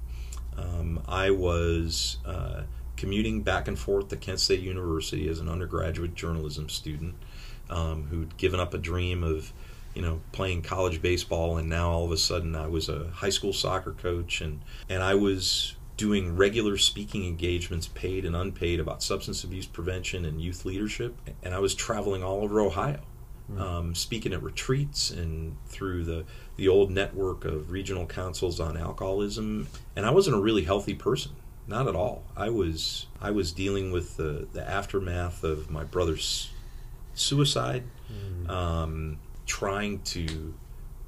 um, 0.57 1.01
I 1.07 1.29
was 1.29 2.17
uh, 2.25 2.63
commuting 2.97 3.43
back 3.43 3.67
and 3.67 3.77
forth 3.77 4.09
to 4.09 4.17
Kent 4.17 4.39
State 4.39 4.59
University 4.59 5.29
as 5.29 5.39
an 5.39 5.47
undergraduate 5.47 6.15
journalism 6.15 6.67
student 6.69 7.15
um, 7.69 8.07
who'd 8.09 8.37
given 8.37 8.59
up 8.59 8.73
a 8.73 8.77
dream 8.77 9.23
of 9.23 9.51
you 9.93 10.01
know 10.01 10.21
playing 10.31 10.61
college 10.61 11.01
baseball 11.01 11.57
and 11.57 11.69
now 11.69 11.89
all 11.89 12.05
of 12.05 12.11
a 12.11 12.17
sudden 12.17 12.55
I 12.55 12.67
was 12.67 12.89
a 12.89 13.09
high 13.09 13.29
school 13.29 13.53
soccer 13.53 13.91
coach 13.91 14.41
and 14.41 14.61
and 14.87 15.01
I 15.03 15.15
was 15.15 15.75
doing 15.97 16.35
regular 16.35 16.77
speaking 16.77 17.25
engagements 17.25 17.87
paid 17.87 18.23
and 18.23 18.35
unpaid 18.35 18.79
about 18.79 19.03
substance 19.03 19.43
abuse 19.43 19.65
prevention 19.65 20.25
and 20.25 20.41
youth 20.41 20.63
leadership 20.63 21.15
and 21.43 21.53
I 21.53 21.59
was 21.59 21.75
traveling 21.75 22.23
all 22.23 22.43
over 22.43 22.61
Ohio 22.61 23.01
mm-hmm. 23.51 23.61
um, 23.61 23.95
speaking 23.95 24.31
at 24.31 24.43
retreats 24.43 25.09
and 25.11 25.57
through 25.67 26.05
the 26.05 26.25
the 26.55 26.67
old 26.67 26.91
network 26.91 27.43
of 27.45 27.71
regional 27.71 28.05
councils 28.05 28.59
on 28.59 28.77
alcoholism 28.77 29.67
and 29.95 30.05
I 30.05 30.11
wasn't 30.11 30.35
a 30.35 30.39
really 30.39 30.63
healthy 30.63 30.93
person 30.93 31.31
not 31.69 31.87
at 31.87 31.95
all. 31.95 32.23
I 32.35 32.49
was 32.49 33.05
I 33.21 33.31
was 33.31 33.51
dealing 33.51 33.91
with 33.91 34.17
the, 34.17 34.47
the 34.51 34.67
aftermath 34.67 35.43
of 35.43 35.69
my 35.69 35.83
brother's 35.83 36.49
suicide, 37.19 37.83
mm. 38.11 38.49
um, 38.49 39.19
trying 39.45 40.01
to 40.01 40.53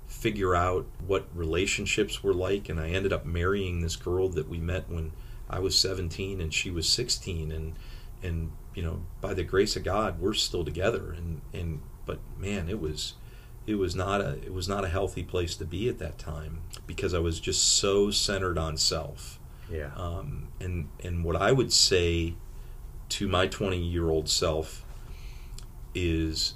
figure 0.08 0.56
out 0.56 0.86
what 1.06 1.28
relationships 1.34 2.24
were 2.24 2.34
like, 2.34 2.70
and 2.70 2.80
I 2.80 2.90
ended 2.90 3.14
up 3.14 3.26
marrying 3.26 3.82
this 3.82 3.96
girl 3.96 4.30
that 4.30 4.50
we 4.50 4.58
met 4.58 4.90
when 4.90 5.12
I 5.50 5.60
was 5.60 5.78
17 5.78 6.42
and 6.42 6.54
she 6.54 6.72
was 6.72 6.88
16, 6.88 7.52
and 7.52 7.74
and 8.24 8.52
you 8.76 8.84
know 8.84 9.04
by 9.20 9.34
the 9.34 9.44
grace 9.44 9.76
of 9.76 9.84
God 9.84 10.20
we're 10.20 10.34
still 10.34 10.64
together, 10.64 11.12
and 11.12 11.42
and 11.54 11.82
but 12.06 12.20
man 12.38 12.70
it 12.70 12.80
was 12.80 13.16
it 13.66 13.76
was 13.76 13.96
not 13.96 14.22
a 14.22 14.38
it 14.44 14.54
was 14.54 14.68
not 14.68 14.84
a 14.84 14.90
healthy 14.90 15.24
place 15.24 15.56
to 15.56 15.66
be 15.66 15.88
at 15.88 16.00
that 16.00 16.18
time 16.18 16.62
because 16.86 17.14
I 17.14 17.20
was 17.20 17.40
just 17.40 17.64
so 17.64 18.12
centered 18.12 18.58
on 18.58 18.78
self 18.78 19.40
yeah. 19.72 19.92
Um, 19.96 20.50
and 20.60 20.90
and 21.04 21.24
what 21.24 21.36
I 21.36 21.52
would 21.52 21.72
say 21.72 22.36
to 23.10 23.28
my 23.28 23.48
20 23.48 23.78
year 23.78 24.10
old 24.10 24.30
self 24.30 24.86
is 25.94 26.56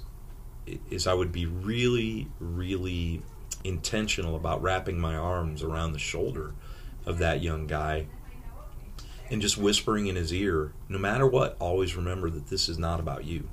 is 0.90 1.06
I 1.06 1.14
would 1.14 1.32
be 1.32 1.46
really 1.46 2.28
really 2.40 3.22
intentional 3.64 4.36
about 4.36 4.62
wrapping 4.62 4.98
my 4.98 5.16
arms 5.16 5.62
around 5.62 5.92
the 5.92 5.98
shoulder 5.98 6.54
of 7.04 7.18
that 7.18 7.42
young 7.42 7.66
guy 7.66 8.06
and 9.28 9.42
just 9.42 9.58
whispering 9.58 10.06
in 10.06 10.16
his 10.16 10.32
ear 10.32 10.72
no 10.88 10.98
matter 10.98 11.26
what 11.26 11.56
always 11.58 11.96
remember 11.96 12.30
that 12.30 12.48
this 12.48 12.68
is 12.68 12.78
not 12.78 13.00
about 13.00 13.24
you 13.24 13.48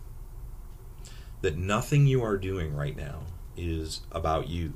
that 1.44 1.58
nothing 1.58 2.08
you 2.08 2.24
are 2.24 2.38
doing 2.38 2.74
right 2.74 2.96
now 2.96 3.20
is 3.58 4.02
about 4.12 4.48
you 4.48 4.74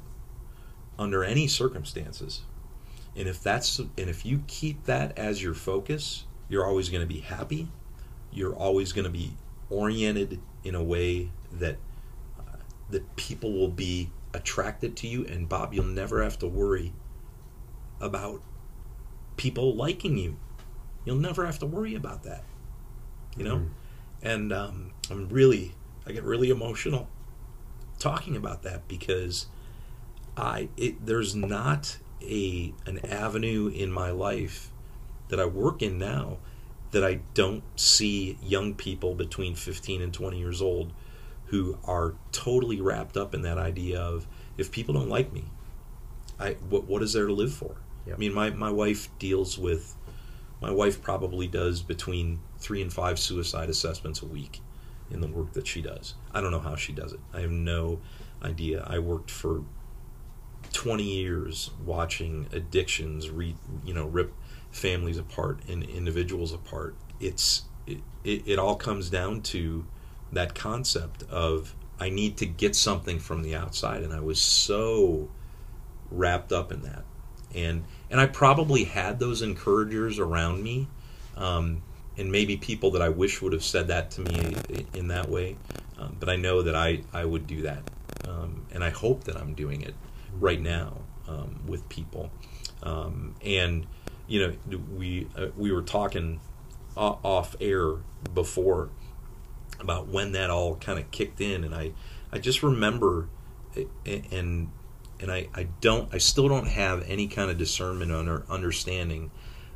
under 0.99 1.23
any 1.23 1.47
circumstances. 1.47 2.41
And 3.15 3.27
if 3.27 3.41
that's 3.41 3.79
and 3.79 3.91
if 3.97 4.25
you 4.25 4.43
keep 4.47 4.83
that 4.85 5.17
as 5.17 5.41
your 5.41 5.53
focus, 5.53 6.25
you're 6.49 6.65
always 6.65 6.89
going 6.89 7.01
to 7.01 7.11
be 7.11 7.21
happy. 7.21 7.69
You're 8.31 8.55
always 8.55 8.93
going 8.93 9.05
to 9.05 9.11
be 9.11 9.33
oriented 9.69 10.39
in 10.67 10.75
a 10.75 10.83
way 10.83 11.31
that 11.51 11.77
uh, 12.39 12.57
that 12.89 13.15
people 13.15 13.53
will 13.53 13.69
be 13.69 14.09
attracted 14.33 14.95
to 14.97 15.07
you 15.07 15.25
and 15.25 15.47
Bob 15.49 15.73
you'll 15.73 15.85
never 15.85 16.21
have 16.21 16.37
to 16.39 16.47
worry 16.47 16.93
about 17.99 18.41
people 19.37 19.75
liking 19.75 20.17
you. 20.17 20.37
You'll 21.05 21.15
never 21.15 21.45
have 21.45 21.59
to 21.59 21.65
worry 21.65 21.95
about 21.95 22.23
that. 22.23 22.43
You 23.37 23.43
know? 23.43 23.55
Mm-hmm. 23.55 23.67
And 24.23 24.53
um, 24.53 24.91
I'm 25.09 25.29
really 25.29 25.73
I 26.05 26.11
get 26.11 26.23
really 26.23 26.49
emotional 26.49 27.07
talking 27.99 28.35
about 28.35 28.63
that 28.63 28.87
because 28.87 29.47
I 30.35 30.69
it, 30.77 31.05
there's 31.05 31.35
not 31.35 31.97
a 32.21 32.73
an 32.85 33.05
avenue 33.05 33.67
in 33.67 33.91
my 33.91 34.11
life 34.11 34.71
that 35.29 35.39
I 35.39 35.45
work 35.45 35.81
in 35.81 35.97
now 35.97 36.37
that 36.91 37.03
I 37.03 37.19
don't 37.33 37.63
see 37.75 38.37
young 38.41 38.73
people 38.73 39.13
between 39.13 39.55
15 39.55 40.01
and 40.01 40.13
20 40.13 40.39
years 40.39 40.61
old 40.61 40.93
who 41.45 41.77
are 41.85 42.15
totally 42.31 42.81
wrapped 42.81 43.17
up 43.17 43.33
in 43.33 43.41
that 43.41 43.57
idea 43.57 43.99
of 43.99 44.27
if 44.57 44.71
people 44.71 44.93
don't 44.93 45.09
like 45.09 45.31
me, 45.33 45.45
I 46.39 46.53
what 46.69 46.85
what 46.85 47.01
is 47.01 47.13
there 47.13 47.27
to 47.27 47.33
live 47.33 47.53
for? 47.53 47.77
Yep. 48.05 48.15
I 48.15 48.19
mean, 48.19 48.33
my 48.33 48.49
my 48.51 48.71
wife 48.71 49.09
deals 49.19 49.57
with 49.57 49.95
my 50.61 50.71
wife 50.71 51.01
probably 51.01 51.47
does 51.47 51.81
between 51.81 52.39
three 52.59 52.81
and 52.81 52.91
five 52.91 53.19
suicide 53.19 53.69
assessments 53.69 54.21
a 54.21 54.25
week 54.25 54.61
in 55.09 55.21
the 55.21 55.27
work 55.27 55.53
that 55.53 55.67
she 55.67 55.81
does. 55.81 56.15
I 56.33 56.41
don't 56.41 56.51
know 56.51 56.59
how 56.59 56.75
she 56.75 56.93
does 56.93 57.13
it. 57.13 57.19
I 57.33 57.41
have 57.41 57.51
no 57.51 57.99
idea. 58.43 58.83
I 58.87 58.99
worked 58.99 59.31
for 59.31 59.63
20 60.73 61.03
years 61.03 61.71
watching 61.85 62.47
addictions 62.51 63.29
re, 63.29 63.55
you 63.85 63.93
know 63.93 64.05
rip 64.05 64.33
families 64.71 65.17
apart 65.17 65.59
and 65.67 65.83
individuals 65.83 66.53
apart 66.53 66.95
it's 67.19 67.63
it, 67.85 67.99
it, 68.23 68.43
it, 68.45 68.59
all 68.59 68.75
comes 68.75 69.09
down 69.09 69.41
to 69.41 69.85
that 70.31 70.53
concept 70.53 71.23
of 71.29 71.73
i 71.99 72.09
need 72.09 72.37
to 72.37 72.45
get 72.45 72.75
something 72.75 73.17
from 73.19 73.41
the 73.41 73.55
outside 73.55 74.03
and 74.03 74.13
i 74.13 74.19
was 74.19 74.39
so 74.39 75.29
wrapped 76.11 76.51
up 76.51 76.71
in 76.71 76.81
that 76.81 77.03
and 77.55 77.83
and 78.09 78.19
i 78.19 78.25
probably 78.25 78.83
had 78.83 79.19
those 79.19 79.41
encouragers 79.41 80.19
around 80.19 80.61
me 80.63 80.87
um, 81.37 81.81
and 82.17 82.31
maybe 82.31 82.57
people 82.57 82.91
that 82.91 83.01
i 83.01 83.09
wish 83.09 83.41
would 83.41 83.53
have 83.53 83.63
said 83.63 83.87
that 83.87 84.11
to 84.11 84.21
me 84.21 84.55
in 84.93 85.07
that 85.07 85.27
way 85.29 85.55
um, 85.97 86.15
but 86.19 86.29
i 86.29 86.35
know 86.35 86.61
that 86.61 86.75
i 86.75 87.01
i 87.13 87.23
would 87.23 87.47
do 87.47 87.61
that 87.61 87.81
um, 88.27 88.65
and 88.71 88.83
i 88.83 88.89
hope 88.89 89.23
that 89.23 89.37
i'm 89.37 89.53
doing 89.53 89.81
it 89.81 89.95
right 90.39 90.61
now 90.61 90.97
um, 91.27 91.59
with 91.67 91.87
people. 91.89 92.31
Um, 92.83 93.35
and 93.43 93.85
you 94.27 94.55
know, 94.69 94.79
we 94.95 95.27
uh, 95.37 95.47
we 95.55 95.71
were 95.71 95.81
talking 95.81 96.39
off 96.95 97.55
air 97.61 97.93
before 98.33 98.89
about 99.79 100.07
when 100.07 100.31
that 100.31 100.49
all 100.49 100.75
kind 100.75 100.97
of 100.99 101.09
kicked 101.11 101.41
in, 101.41 101.63
and 101.63 101.73
I 101.73 101.93
I 102.31 102.39
just 102.39 102.63
remember 102.63 103.29
and 104.05 104.69
and 105.19 105.31
I, 105.31 105.47
I 105.53 105.67
don't 105.81 106.13
I 106.13 106.17
still 106.17 106.47
don't 106.47 106.67
have 106.67 107.03
any 107.07 107.27
kind 107.27 107.49
of 107.49 107.57
discernment 107.57 108.11
or 108.11 108.43
understanding 108.49 109.31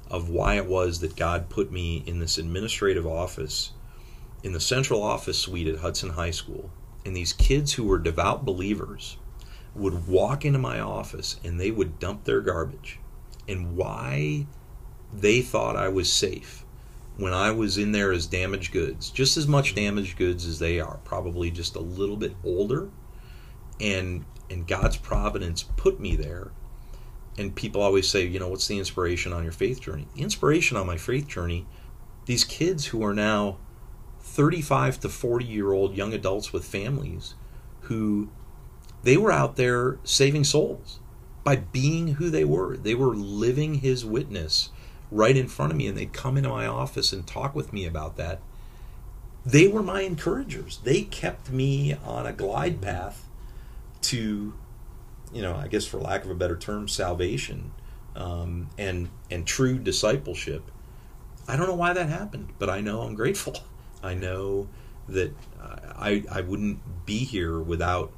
of 0.10 0.30
why 0.30 0.56
it 0.56 0.66
was 0.66 0.99
that 0.99 1.16
God 1.16 1.49
put 1.49 1.72
me 1.72 2.04
in 2.06 2.20
this 2.20 2.38
administrative 2.38 3.08
office 3.08 3.72
in 4.43 4.52
the 4.52 4.60
central 4.60 5.02
office 5.02 5.39
suite 5.39 5.68
at 5.68 5.80
Hudson 5.80 6.12
High 6.12 6.32
School 6.32 6.70
and 7.06 7.16
these 7.16 7.34
kids 7.34 7.74
who 7.74 7.86
were 7.86 7.97
devout 7.97 8.45
believers 8.45 9.18
would 9.74 10.08
walk 10.08 10.45
into 10.45 10.60
my 10.60 10.80
office 10.80 11.39
and 11.43 11.60
they 11.60 11.72
would 11.72 11.99
dump 11.99 12.26
their 12.26 12.41
garbage. 12.41 12.99
And 13.48 13.76
why 13.76 14.48
they 15.14 15.42
thought 15.42 15.76
I 15.76 15.89
was 15.89 16.12
safe 16.12 16.66
when 17.18 17.34
I 17.34 17.52
was 17.52 17.78
in 17.78 17.92
there 17.92 18.12
as 18.12 18.26
damaged 18.26 18.72
goods, 18.72 19.10
just 19.10 19.38
as 19.38 19.48
much 19.48 19.76
damaged 19.76 20.18
goods 20.18 20.46
as 20.46 20.60
they 20.60 20.80
are, 20.80 21.00
probably 21.04 21.52
just 21.52 21.76
a 21.76 21.82
little 21.82 22.18
bit 22.18 22.36
older. 22.44 22.89
And 23.80 24.26
and 24.50 24.68
God's 24.68 24.98
providence 24.98 25.64
put 25.64 26.00
me 26.00 26.16
there. 26.16 26.52
And 27.38 27.56
people 27.56 27.82
always 27.82 28.10
say, 28.10 28.26
you 28.26 28.39
know, 28.39 28.50
what's 28.50 28.68
the 28.68 28.78
inspiration 28.78 29.32
on 29.32 29.44
your 29.44 29.54
faith 29.54 29.80
journey? 29.80 30.08
The 30.16 30.22
inspiration 30.22 30.76
on 30.76 30.86
my 30.86 30.98
faith 30.98 31.28
journey, 31.28 31.66
these 32.26 32.44
kids 32.44 32.88
who 32.88 33.04
are 33.04 33.14
now 33.14 33.58
35 34.20 35.00
to 35.02 35.10
40 35.10 35.46
year 35.46 35.72
old 35.72 35.96
young 35.96 36.14
adults 36.14 36.52
with 36.52 36.66
families 36.66 37.36
who 37.82 38.30
they 39.04 39.18
were 39.18 39.32
out 39.32 39.56
there 39.56 40.00
saving 40.04 40.44
souls 40.44 41.01
by 41.44 41.56
being 41.56 42.16
who 42.16 42.30
they 42.30 42.46
were. 42.46 42.78
They 42.78 42.96
were 42.96 43.16
living 43.16 43.76
his 43.76 44.06
witness 44.06 44.70
right 45.12 45.36
in 45.36 45.48
front 45.48 45.72
of 45.72 45.78
me, 45.78 45.88
and 45.88 45.98
they'd 45.98 46.14
come 46.14 46.38
into 46.38 46.50
my 46.50 46.66
office 46.66 47.12
and 47.12 47.26
talk 47.26 47.56
with 47.56 47.74
me 47.74 47.86
about 47.86 48.18
that. 48.18 48.39
They 49.46 49.68
were 49.68 49.84
my 49.84 50.02
encouragers. 50.02 50.80
They 50.84 51.02
kept 51.02 51.50
me 51.52 51.96
on 52.06 52.26
a 52.26 52.34
glide 52.34 52.82
path 52.82 53.28
to, 54.04 54.54
you 55.34 55.42
know, 55.42 55.56
I 55.56 55.68
guess 55.68 55.86
for 55.86 56.00
lack 56.00 56.24
of 56.24 56.32
a 56.32 56.36
better 56.36 56.56
term, 56.58 56.88
salvation 56.88 57.72
um, 58.16 58.70
and 58.78 59.10
and 59.30 59.46
true 59.46 59.78
discipleship. 59.78 60.64
I 61.48 61.56
don't 61.56 61.68
know 61.68 61.76
why 61.76 61.94
that 61.94 62.10
happened, 62.10 62.50
but 62.60 62.70
I 62.70 62.82
know 62.82 63.02
I'm 63.02 63.16
grateful. 63.16 63.56
I 64.04 64.14
know 64.14 64.68
that 65.10 65.34
I 65.62 66.24
I 66.32 66.42
wouldn't 66.42 67.06
be 67.06 67.20
here 67.20 67.60
without 67.60 68.12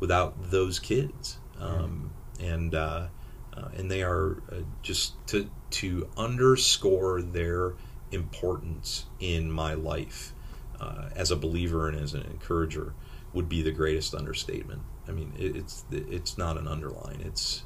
without 0.00 0.50
those 0.50 0.78
kids. 0.78 1.38
Um, 1.60 2.10
and 2.40 2.74
uh, 2.74 3.08
uh, 3.56 3.68
and 3.76 3.90
they 3.90 4.02
are 4.02 4.42
uh, 4.50 4.56
just 4.82 5.14
to 5.28 5.50
to 5.70 6.08
underscore 6.16 7.22
their 7.22 7.74
importance 8.10 9.06
in 9.20 9.50
my 9.50 9.74
life 9.74 10.32
uh, 10.80 11.10
as 11.14 11.30
a 11.30 11.36
believer 11.36 11.88
and 11.88 11.98
as 11.98 12.14
an 12.14 12.22
encourager 12.22 12.94
would 13.32 13.48
be 13.48 13.62
the 13.62 13.72
greatest 13.72 14.14
understatement. 14.14 14.82
I 15.06 15.12
mean, 15.12 15.32
it, 15.38 15.56
it's 15.56 15.84
it's 15.90 16.38
not 16.38 16.56
an 16.56 16.68
underline. 16.68 17.20
It's 17.24 17.64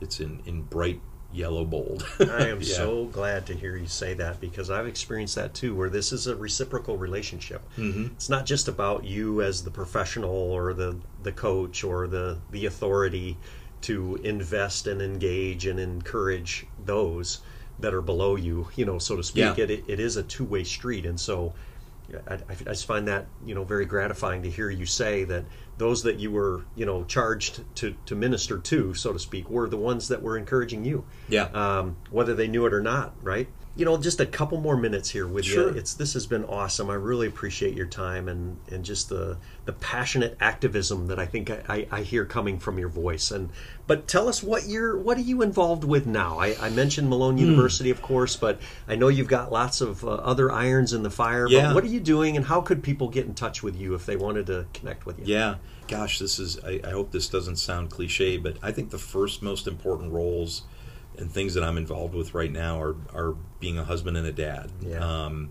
it's 0.00 0.20
in 0.20 0.42
in 0.46 0.62
bright 0.62 1.00
yellow 1.32 1.64
bold. 1.64 2.06
I 2.20 2.48
am 2.48 2.60
yeah. 2.60 2.74
so 2.74 3.06
glad 3.06 3.46
to 3.46 3.54
hear 3.54 3.76
you 3.76 3.86
say 3.86 4.14
that 4.14 4.40
because 4.40 4.70
I've 4.70 4.86
experienced 4.86 5.34
that 5.36 5.54
too, 5.54 5.74
where 5.74 5.90
this 5.90 6.12
is 6.12 6.26
a 6.26 6.36
reciprocal 6.36 6.96
relationship. 6.96 7.62
Mm-hmm. 7.76 8.06
It's 8.14 8.28
not 8.28 8.46
just 8.46 8.68
about 8.68 9.04
you 9.04 9.42
as 9.42 9.64
the 9.64 9.70
professional 9.70 10.30
or 10.30 10.74
the 10.74 10.98
the 11.22 11.32
coach 11.32 11.84
or 11.84 12.06
the 12.06 12.38
the 12.50 12.66
authority 12.66 13.38
to 13.82 14.16
invest 14.16 14.86
and 14.86 15.00
engage 15.00 15.66
and 15.66 15.78
encourage 15.78 16.66
those 16.84 17.40
that 17.78 17.92
are 17.92 18.02
below 18.02 18.36
you, 18.36 18.68
you 18.74 18.84
know, 18.84 18.98
so 18.98 19.16
to 19.16 19.22
speak. 19.22 19.58
Yeah. 19.58 19.64
It, 19.64 19.84
it 19.86 20.00
is 20.00 20.16
a 20.16 20.22
two 20.22 20.44
way 20.44 20.64
street, 20.64 21.04
and 21.04 21.20
so 21.20 21.52
I, 22.28 22.34
I, 22.48 22.54
just 22.54 22.86
find 22.86 23.08
that 23.08 23.26
you 23.44 23.54
know 23.54 23.64
very 23.64 23.84
gratifying 23.84 24.42
to 24.42 24.50
hear 24.50 24.70
you 24.70 24.86
say 24.86 25.24
that 25.24 25.44
those 25.78 26.02
that 26.04 26.18
you 26.18 26.30
were 26.30 26.64
you 26.74 26.86
know 26.86 27.04
charged 27.04 27.62
to 27.76 27.94
to 28.06 28.14
minister 28.14 28.58
to, 28.58 28.94
so 28.94 29.12
to 29.12 29.18
speak, 29.18 29.50
were 29.50 29.68
the 29.68 29.76
ones 29.76 30.08
that 30.08 30.22
were 30.22 30.38
encouraging 30.38 30.84
you. 30.84 31.04
Yeah. 31.28 31.44
Um, 31.44 31.96
whether 32.10 32.34
they 32.34 32.48
knew 32.48 32.66
it 32.66 32.72
or 32.72 32.80
not, 32.80 33.14
right? 33.22 33.48
You 33.76 33.84
know, 33.84 33.98
just 33.98 34.20
a 34.20 34.26
couple 34.26 34.58
more 34.58 34.76
minutes 34.76 35.10
here 35.10 35.26
with 35.26 35.44
sure. 35.44 35.70
you. 35.70 35.78
It's 35.78 35.92
this 35.94 36.14
has 36.14 36.26
been 36.26 36.44
awesome. 36.46 36.88
I 36.88 36.94
really 36.94 37.26
appreciate 37.26 37.74
your 37.74 37.86
time 37.86 38.26
and 38.26 38.56
and 38.70 38.82
just 38.82 39.10
the 39.10 39.36
the 39.66 39.74
passionate 39.74 40.36
activism 40.40 41.08
that 41.08 41.18
I 41.18 41.26
think 41.26 41.50
I, 41.50 41.86
I, 41.90 42.02
hear 42.02 42.24
coming 42.24 42.58
from 42.58 42.78
your 42.78 42.88
voice. 42.88 43.30
And 43.30 43.50
but 43.86 44.08
tell 44.08 44.28
us 44.28 44.42
what 44.42 44.66
you're 44.66 44.96
what 44.96 45.18
are 45.18 45.22
you 45.22 45.42
involved 45.42 45.84
with 45.84 46.06
now? 46.06 46.38
I, 46.38 46.56
I 46.58 46.70
mentioned 46.70 47.10
Malone 47.10 47.36
mm. 47.36 47.40
University, 47.40 47.90
of 47.90 48.00
course, 48.00 48.34
but 48.34 48.60
I 48.88 48.96
know 48.96 49.08
you've 49.08 49.28
got 49.28 49.52
lots 49.52 49.82
of 49.82 50.02
uh, 50.04 50.08
other 50.08 50.50
irons 50.50 50.94
in 50.94 51.02
the 51.02 51.10
fire. 51.10 51.46
Yeah. 51.46 51.66
But 51.66 51.74
what 51.74 51.84
are 51.84 51.88
you 51.88 52.00
doing, 52.00 52.36
and 52.36 52.46
how 52.46 52.62
could 52.62 52.82
people 52.82 53.08
get 53.08 53.26
in 53.26 53.34
touch 53.34 53.62
with 53.62 53.76
you 53.76 53.94
if 53.94 54.06
they 54.06 54.16
wanted 54.16 54.46
to 54.46 54.66
connect 54.72 55.04
with 55.04 55.18
you? 55.18 55.26
Yeah, 55.26 55.56
gosh, 55.86 56.18
this 56.18 56.38
is. 56.38 56.58
I, 56.64 56.80
I 56.82 56.90
hope 56.90 57.12
this 57.12 57.28
doesn't 57.28 57.56
sound 57.56 57.90
cliche, 57.90 58.38
but 58.38 58.56
I 58.62 58.72
think 58.72 58.90
the 58.90 58.98
first 58.98 59.42
most 59.42 59.66
important 59.66 60.12
roles 60.12 60.62
and 61.18 61.30
things 61.30 61.54
that 61.54 61.62
I'm 61.62 61.76
involved 61.76 62.14
with 62.14 62.34
right 62.34 62.52
now 62.52 62.80
are 62.80 62.96
are 63.14 63.36
being 63.60 63.78
a 63.78 63.84
husband 63.84 64.16
and 64.16 64.26
a 64.26 64.32
dad. 64.32 64.70
Yeah. 64.80 64.98
Um, 64.98 65.50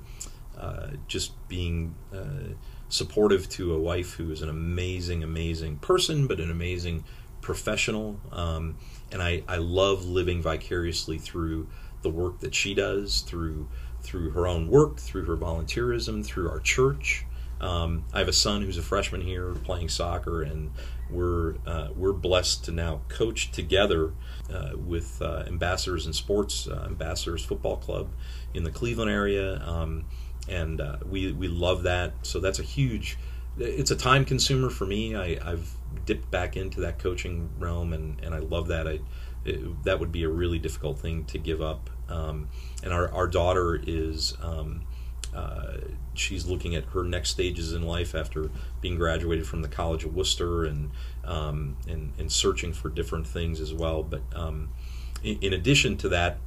uh, 0.57 0.91
just 1.07 1.33
being 1.49 1.95
uh, 2.13 2.53
supportive 2.87 3.49
to 3.49 3.73
a 3.73 3.79
wife 3.79 4.13
who 4.13 4.31
is 4.31 4.41
an 4.41 4.49
amazing, 4.49 5.21
amazing 5.21 5.77
person, 5.77 6.27
but 6.27 6.39
an 6.39 6.49
amazing 6.49 7.03
professional. 7.41 8.19
Um, 8.31 8.77
and 9.11 9.21
I, 9.21 9.43
I 9.47 9.57
love 9.57 10.05
living 10.05 10.41
vicariously 10.41 11.17
through 11.17 11.67
the 12.01 12.09
work 12.09 12.39
that 12.39 12.55
she 12.55 12.73
does, 12.73 13.21
through 13.21 13.67
through 14.01 14.29
her 14.31 14.45
own 14.45 14.69
work, 14.69 14.97
through 14.99 15.25
her 15.25 15.35
volunteerism, 15.35 16.23
through 16.23 16.49
our 16.49 16.59
church. 16.59 17.25
Um, 17.59 18.05
I 18.13 18.19
have 18.19 18.27
a 18.27 18.33
son 18.33 18.61
who's 18.61 18.77
a 18.77 18.83
freshman 18.83 19.21
here 19.21 19.53
playing 19.63 19.89
soccer, 19.89 20.43
and 20.43 20.71
we're 21.09 21.55
uh, 21.65 21.89
we're 21.95 22.13
blessed 22.13 22.65
to 22.65 22.71
now 22.71 23.01
coach 23.07 23.51
together 23.51 24.13
uh, 24.53 24.71
with 24.77 25.21
uh, 25.21 25.43
Ambassadors 25.47 26.05
in 26.05 26.13
Sports, 26.13 26.67
uh, 26.67 26.85
Ambassadors 26.85 27.43
Football 27.43 27.77
Club 27.77 28.09
in 28.53 28.63
the 28.63 28.71
Cleveland 28.71 29.11
area, 29.11 29.61
um, 29.65 30.05
and 30.47 30.81
uh, 30.81 30.97
we 31.09 31.31
we 31.31 31.47
love 31.47 31.83
that. 31.83 32.13
So 32.23 32.39
that's 32.39 32.59
a 32.59 32.63
huge 32.63 33.17
it's 33.57 33.91
a 33.91 33.95
time 33.95 34.25
consumer 34.25 34.69
for 34.69 34.85
me. 34.85 35.15
I, 35.15 35.39
have 35.43 35.69
dipped 36.05 36.29
back 36.29 36.57
into 36.57 36.81
that 36.81 36.99
coaching 36.99 37.49
realm, 37.57 37.93
and, 37.93 38.19
and 38.21 38.33
I 38.33 38.39
love 38.39 38.67
that. 38.67 38.87
I 38.87 38.99
it, 39.45 39.83
that 39.83 39.99
would 39.99 40.11
be 40.11 40.23
a 40.23 40.29
really 40.29 40.59
difficult 40.59 40.99
thing 40.99 41.25
to 41.25 41.37
give 41.37 41.61
up. 41.61 41.89
Um, 42.09 42.49
and 42.83 42.93
our 42.93 43.11
our 43.11 43.27
daughter 43.27 43.79
is. 43.81 44.35
Um, 44.41 44.85
uh, 45.35 45.77
she's 46.13 46.45
looking 46.45 46.75
at 46.75 46.85
her 46.85 47.03
next 47.03 47.31
stages 47.31 47.73
in 47.73 47.83
life 47.83 48.15
after 48.15 48.49
being 48.81 48.95
graduated 48.95 49.45
from 49.45 49.61
the 49.61 49.67
College 49.67 50.03
of 50.05 50.15
Wooster 50.15 50.63
and 50.65 50.91
um, 51.23 51.77
and, 51.87 52.13
and 52.17 52.31
searching 52.31 52.73
for 52.73 52.89
different 52.89 53.27
things 53.27 53.59
as 53.59 53.73
well. 53.73 54.03
But 54.03 54.21
um, 54.33 54.69
in, 55.23 55.39
in, 55.41 55.53
addition 55.53 55.97
to 55.97 56.09
that, 56.09 56.37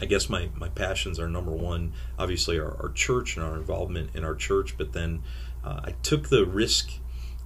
I 0.00 0.06
guess 0.06 0.28
my, 0.28 0.50
my 0.56 0.68
passions 0.68 1.18
are 1.18 1.28
number 1.28 1.52
one, 1.52 1.92
obviously 2.18 2.58
our, 2.58 2.76
our 2.82 2.90
church 2.90 3.36
and 3.36 3.46
our 3.46 3.56
involvement 3.56 4.10
in 4.14 4.24
our 4.24 4.34
church. 4.34 4.76
But 4.76 4.92
then 4.92 5.22
uh, 5.64 5.80
I 5.84 5.92
took 6.02 6.28
the 6.28 6.44
risk 6.44 6.90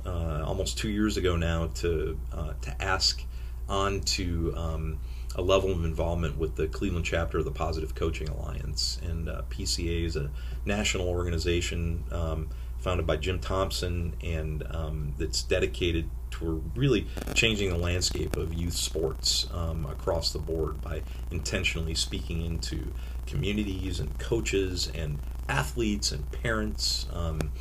uh, 0.05 0.43
almost 0.45 0.79
two 0.79 0.89
years 0.89 1.17
ago 1.17 1.37
now 1.37 1.69
to 1.75 2.19
uh, 2.33 2.53
to 2.63 2.83
ask 2.83 3.23
on 3.69 4.01
to 4.01 4.55
um, 4.57 4.99
a 5.37 5.43
level 5.43 5.71
of 5.71 5.85
involvement 5.85 6.39
with 6.39 6.57
the 6.57 6.67
Cleveland 6.67 7.05
chapter 7.05 7.39
of 7.39 7.45
the 7.45 7.51
Positive 7.51 7.95
Coaching 7.95 8.29
Alliance. 8.29 8.99
And 9.05 9.29
uh, 9.29 9.43
PCA 9.51 10.05
is 10.05 10.17
a 10.17 10.31
national 10.65 11.09
organization 11.09 12.03
um, 12.11 12.49
founded 12.79 13.07
by 13.07 13.17
Jim 13.17 13.39
Thompson 13.39 14.15
and 14.23 14.65
um, 14.71 15.15
that's 15.19 15.43
dedicated 15.43 16.09
to 16.31 16.63
really 16.75 17.07
changing 17.35 17.71
the 17.71 17.79
landscape 17.79 18.37
of 18.37 18.55
youth 18.55 18.75
sports 18.75 19.47
um, 19.53 19.87
across 19.87 20.33
the 20.33 20.39
board 20.39 20.81
by 20.81 21.03
intentionally 21.31 21.95
speaking 21.95 22.45
into 22.45 22.93
communities 23.27 24.01
and 24.01 24.19
coaches 24.19 24.91
and 24.95 25.19
athletes 25.49 26.13
and 26.13 26.31
parents. 26.33 27.07
Um, 27.13 27.53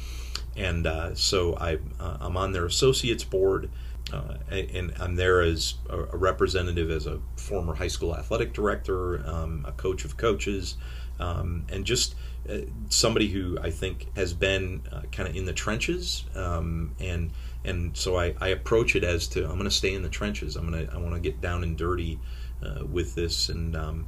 and 0.56 0.88
uh, 0.88 1.14
so 1.16 1.56
I, 1.58 1.80
uh, 2.00 2.18
I'm 2.22 2.38
on 2.38 2.54
their 2.54 2.66
associates 2.66 3.24
board. 3.24 3.70
Uh, 4.14 4.36
and 4.52 4.94
I'm 5.00 5.16
there 5.16 5.42
as 5.42 5.76
a, 5.90 6.16
representative, 6.16 6.92
as 6.92 7.08
a 7.08 7.20
former 7.38 7.74
high 7.74 7.88
school 7.88 8.16
athletic 8.16 8.54
director, 8.54 9.26
um, 9.28 9.66
a 9.68 9.72
coach 9.72 10.06
of 10.06 10.16
coaches, 10.16 10.78
um, 11.20 11.66
and 11.72 11.86
just 11.86 12.16
uh, 12.50 12.60
somebody 12.90 13.28
who 13.28 13.58
I 13.60 13.72
think 13.72 14.16
has 14.16 14.34
been 14.34 14.84
uh, 14.92 15.02
kind 15.12 15.28
of 15.28 15.36
in 15.36 15.46
the 15.46 15.54
trenches. 15.54 16.24
Um, 16.36 16.96
and 17.00 17.32
and 17.64 17.98
so 17.98 18.20
I, 18.20 18.36
I, 18.40 18.50
approach 18.50 18.96
it 18.96 19.04
as 19.04 19.28
to 19.30 19.44
I'm 19.44 19.54
going 19.54 19.64
to 19.64 19.72
stay 19.72 19.96
in 19.96 20.04
the 20.04 20.10
trenches. 20.10 20.56
I'm 20.56 20.70
going 20.70 20.86
to 20.86 20.94
I 20.94 20.98
want 20.98 21.16
to 21.16 21.20
get 21.20 21.42
down 21.42 21.64
and 21.64 21.76
dirty 21.76 22.20
uh, 22.64 22.86
with 22.86 23.16
this. 23.16 23.50
And 23.50 23.76
um, 23.76 24.06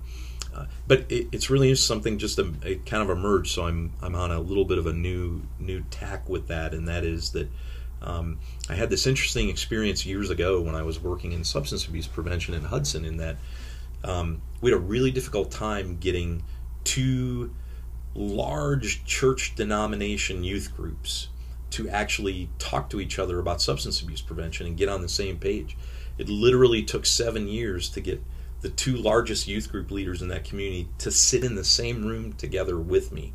uh, 0.56 0.66
but 0.88 1.06
it, 1.10 1.28
it's 1.32 1.50
really 1.50 1.74
something 1.76 2.18
just 2.18 2.40
a, 2.40 2.54
it 2.64 2.86
kind 2.86 3.02
of 3.02 3.10
emerged. 3.10 3.54
So 3.54 3.66
I'm 3.66 3.94
I'm 4.02 4.16
on 4.16 4.32
a 4.32 4.40
little 4.40 4.66
bit 4.66 4.78
of 4.78 4.86
a 4.86 4.94
new 4.94 5.42
new 5.60 5.84
tack 5.90 6.30
with 6.30 6.48
that, 6.48 6.74
and 6.74 6.88
that 6.88 7.04
is 7.04 7.32
that 7.32 7.50
um, 8.02 8.40
I 8.70 8.76
had 8.76 8.90
this 8.90 9.08
interesting 9.08 9.50
experience 9.50 10.06
years 10.06 10.30
ago 10.30 10.62
when 10.62 10.76
I 10.76 10.84
was 10.84 11.00
working 11.00 11.32
in 11.32 11.44
substance 11.44 11.86
abuse 11.88 12.08
prevention 12.08 12.54
in 12.54 12.64
Hudson. 12.64 13.06
In 13.06 13.18
that 13.18 13.38
um, 14.04 14.42
we 14.62 14.72
had 14.72 14.78
a 14.78 14.82
really 14.82 15.12
difficult 15.12 15.52
time 15.52 15.98
getting 15.98 16.44
two 16.84 17.52
large 18.14 19.04
church 19.06 19.56
denomination 19.56 20.44
youth 20.44 20.76
groups 20.76 21.30
to 21.70 21.90
actually 21.90 22.50
talk 22.60 22.90
to 22.90 23.00
each 23.02 23.20
other 23.20 23.40
about 23.40 23.62
substance 23.62 24.02
abuse 24.02 24.22
prevention 24.22 24.66
and 24.66 24.78
get 24.78 24.90
on 24.90 25.02
the 25.02 25.10
same 25.10 25.38
page. 25.38 25.78
It 26.18 26.30
literally 26.30 26.84
took 26.84 27.06
seven 27.06 27.48
years 27.48 27.90
to 27.90 28.02
get 28.02 28.24
the 28.62 28.70
two 28.70 28.96
largest 28.96 29.48
youth 29.48 29.72
group 29.72 29.92
leaders 29.92 30.22
in 30.22 30.30
that 30.30 30.44
community 30.44 30.90
to 31.00 31.12
sit 31.12 31.44
in 31.44 31.56
the 31.56 31.64
same 31.64 32.06
room 32.06 32.34
together 32.34 32.78
with 32.78 33.12
me. 33.12 33.34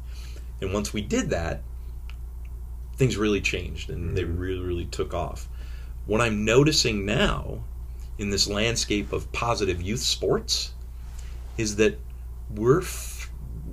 And 0.60 0.72
once 0.72 0.92
we 0.92 1.00
did 1.00 1.30
that, 1.30 1.62
things 3.02 3.16
really 3.16 3.40
changed 3.40 3.90
and 3.90 4.04
mm-hmm. 4.04 4.14
they 4.14 4.22
really, 4.22 4.62
really 4.62 4.84
took 4.84 5.12
off. 5.12 5.48
What 6.06 6.20
I'm 6.20 6.44
noticing 6.44 7.04
now 7.04 7.64
in 8.16 8.30
this 8.30 8.46
landscape 8.46 9.12
of 9.12 9.32
positive 9.32 9.82
youth 9.82 9.98
sports 9.98 10.72
is 11.58 11.74
that 11.76 11.98
we're 12.48 12.82
f- 12.82 13.28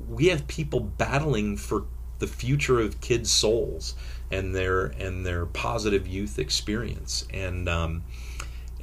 we 0.09 0.29
have 0.29 0.47
people 0.47 0.79
battling 0.79 1.57
for 1.57 1.85
the 2.17 2.25
future 2.25 2.79
of 2.79 2.99
kids' 3.01 3.29
souls 3.29 3.93
and 4.31 4.55
their 4.55 4.85
and 4.85 5.23
their 5.23 5.45
positive 5.45 6.07
youth 6.07 6.39
experience 6.39 7.27
and 7.31 7.69
um, 7.69 8.03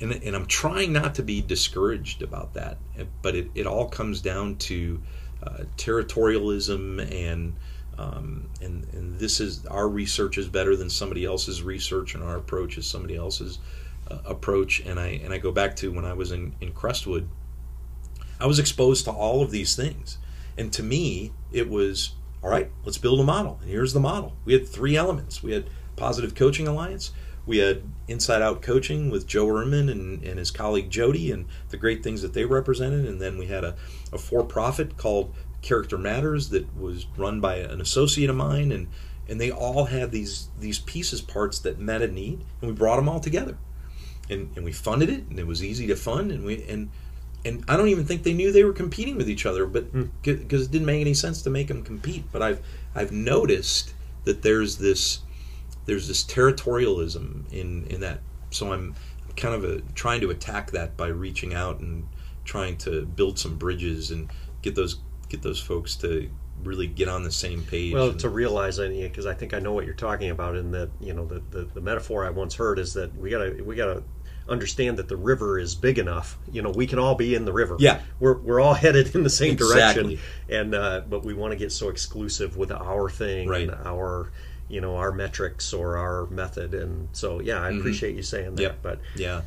and, 0.00 0.12
and 0.12 0.36
I'm 0.36 0.46
trying 0.46 0.92
not 0.92 1.16
to 1.16 1.24
be 1.24 1.42
discouraged 1.42 2.22
about 2.22 2.54
that 2.54 2.78
but 3.20 3.34
it, 3.34 3.50
it 3.56 3.66
all 3.66 3.88
comes 3.88 4.20
down 4.20 4.56
to 4.56 5.02
uh, 5.42 5.64
territorialism 5.76 7.00
and 7.12 7.54
um, 7.98 8.48
and, 8.60 8.86
and 8.92 9.18
this 9.18 9.40
is 9.40 9.64
our 9.66 9.88
research 9.88 10.38
is 10.38 10.48
better 10.48 10.76
than 10.76 10.90
somebody 10.90 11.24
else's 11.24 11.62
research, 11.62 12.14
and 12.14 12.22
our 12.22 12.36
approach 12.36 12.76
is 12.78 12.86
somebody 12.86 13.16
else's 13.16 13.58
uh, 14.10 14.18
approach. 14.24 14.80
And 14.80 15.00
I 15.00 15.20
and 15.24 15.32
I 15.32 15.38
go 15.38 15.52
back 15.52 15.76
to 15.76 15.92
when 15.92 16.04
I 16.04 16.12
was 16.12 16.32
in, 16.32 16.54
in 16.60 16.72
Crestwood, 16.72 17.28
I 18.40 18.46
was 18.46 18.58
exposed 18.58 19.04
to 19.06 19.10
all 19.10 19.42
of 19.42 19.50
these 19.50 19.74
things, 19.74 20.18
and 20.58 20.72
to 20.72 20.82
me, 20.82 21.32
it 21.52 21.68
was 21.68 22.14
all 22.42 22.50
right. 22.50 22.70
Let's 22.84 22.98
build 22.98 23.20
a 23.20 23.24
model, 23.24 23.58
and 23.62 23.70
here's 23.70 23.92
the 23.92 24.00
model. 24.00 24.36
We 24.44 24.52
had 24.52 24.68
three 24.68 24.96
elements. 24.96 25.42
We 25.42 25.52
had 25.52 25.70
Positive 25.96 26.34
Coaching 26.34 26.68
Alliance. 26.68 27.12
We 27.46 27.58
had 27.58 27.82
Inside 28.08 28.42
Out 28.42 28.60
Coaching 28.60 29.08
with 29.08 29.26
Joe 29.26 29.46
Ehrmann 29.46 29.88
and, 29.88 30.22
and 30.24 30.38
his 30.38 30.50
colleague 30.50 30.90
Jody, 30.90 31.30
and 31.30 31.46
the 31.70 31.76
great 31.76 32.02
things 32.02 32.20
that 32.22 32.34
they 32.34 32.44
represented. 32.44 33.06
And 33.06 33.20
then 33.20 33.38
we 33.38 33.46
had 33.46 33.64
a, 33.64 33.76
a 34.12 34.18
for 34.18 34.44
profit 34.44 34.96
called 34.96 35.32
Character 35.66 35.98
Matters 35.98 36.50
that 36.50 36.76
was 36.78 37.06
run 37.16 37.40
by 37.40 37.56
an 37.56 37.80
associate 37.80 38.30
of 38.30 38.36
mine, 38.36 38.70
and 38.70 38.86
and 39.28 39.40
they 39.40 39.50
all 39.50 39.86
had 39.86 40.12
these 40.12 40.48
these 40.60 40.78
pieces 40.78 41.20
parts 41.20 41.58
that 41.58 41.80
met 41.80 42.02
a 42.02 42.06
need, 42.06 42.44
and 42.60 42.70
we 42.70 42.72
brought 42.72 42.96
them 42.96 43.08
all 43.08 43.18
together, 43.18 43.58
and 44.30 44.52
and 44.54 44.64
we 44.64 44.70
funded 44.70 45.10
it, 45.10 45.24
and 45.28 45.40
it 45.40 45.46
was 45.46 45.64
easy 45.64 45.88
to 45.88 45.96
fund, 45.96 46.30
and 46.30 46.44
we 46.44 46.62
and 46.68 46.90
and 47.44 47.64
I 47.66 47.76
don't 47.76 47.88
even 47.88 48.04
think 48.04 48.22
they 48.22 48.32
knew 48.32 48.52
they 48.52 48.62
were 48.62 48.72
competing 48.72 49.16
with 49.16 49.28
each 49.28 49.44
other, 49.44 49.66
but 49.66 49.92
because 50.22 50.62
mm. 50.62 50.64
it 50.66 50.70
didn't 50.70 50.86
make 50.86 51.00
any 51.00 51.14
sense 51.14 51.42
to 51.42 51.50
make 51.50 51.66
them 51.66 51.82
compete. 51.82 52.24
But 52.30 52.42
I've 52.42 52.60
I've 52.94 53.10
noticed 53.10 53.92
that 54.22 54.42
there's 54.42 54.78
this 54.78 55.20
there's 55.86 56.06
this 56.06 56.22
territorialism 56.22 57.52
in 57.52 57.88
in 57.88 58.00
that. 58.02 58.20
So 58.50 58.72
I'm 58.72 58.94
kind 59.36 59.54
of 59.56 59.64
a, 59.64 59.80
trying 59.94 60.20
to 60.20 60.30
attack 60.30 60.70
that 60.70 60.96
by 60.96 61.08
reaching 61.08 61.54
out 61.54 61.80
and 61.80 62.06
trying 62.44 62.76
to 62.78 63.04
build 63.04 63.38
some 63.38 63.56
bridges 63.56 64.12
and 64.12 64.30
get 64.62 64.76
those 64.76 65.00
get 65.36 65.42
those 65.42 65.60
folks 65.60 65.96
to 65.96 66.30
really 66.62 66.86
get 66.86 67.08
on 67.08 67.22
the 67.22 67.30
same 67.30 67.62
page. 67.62 67.94
Well, 67.94 68.10
and, 68.10 68.20
to 68.20 68.28
realize 68.28 68.78
because 68.78 69.26
I 69.26 69.34
think 69.34 69.54
I 69.54 69.58
know 69.58 69.72
what 69.72 69.84
you're 69.84 69.94
talking 69.94 70.30
about, 70.30 70.56
and 70.56 70.72
that 70.74 70.90
you 71.00 71.12
know 71.12 71.26
the, 71.26 71.42
the, 71.50 71.64
the 71.64 71.80
metaphor 71.80 72.24
I 72.24 72.30
once 72.30 72.54
heard 72.54 72.78
is 72.78 72.94
that 72.94 73.14
we 73.16 73.30
gotta 73.30 73.62
we 73.64 73.76
gotta 73.76 74.02
understand 74.48 74.96
that 74.96 75.08
the 75.08 75.16
river 75.16 75.58
is 75.58 75.74
big 75.74 75.98
enough. 75.98 76.38
You 76.50 76.62
know, 76.62 76.70
we 76.70 76.86
can 76.86 76.98
all 76.98 77.14
be 77.14 77.34
in 77.34 77.44
the 77.44 77.52
river. 77.52 77.76
Yeah, 77.78 78.00
we're 78.18 78.38
we're 78.38 78.60
all 78.60 78.74
headed 78.84 79.14
in 79.14 79.22
the 79.22 79.30
same 79.30 79.52
exactly. 79.52 80.16
direction, 80.16 80.20
and 80.48 80.74
uh, 80.74 81.02
but 81.08 81.24
we 81.24 81.34
want 81.34 81.52
to 81.52 81.56
get 81.56 81.72
so 81.72 81.88
exclusive 81.88 82.56
with 82.56 82.72
our 82.72 83.08
thing 83.10 83.48
right. 83.48 83.68
and 83.68 83.72
our 83.86 84.30
you 84.68 84.80
know 84.80 84.96
our 84.96 85.12
metrics 85.12 85.72
or 85.72 85.96
our 85.96 86.26
method, 86.26 86.74
and 86.74 87.08
so 87.12 87.40
yeah, 87.40 87.62
I 87.62 87.70
mm-hmm. 87.70 87.80
appreciate 87.80 88.16
you 88.16 88.22
saying 88.22 88.56
that. 88.56 88.62
Yep. 88.62 88.78
But 88.82 89.00
yeah, 89.14 89.42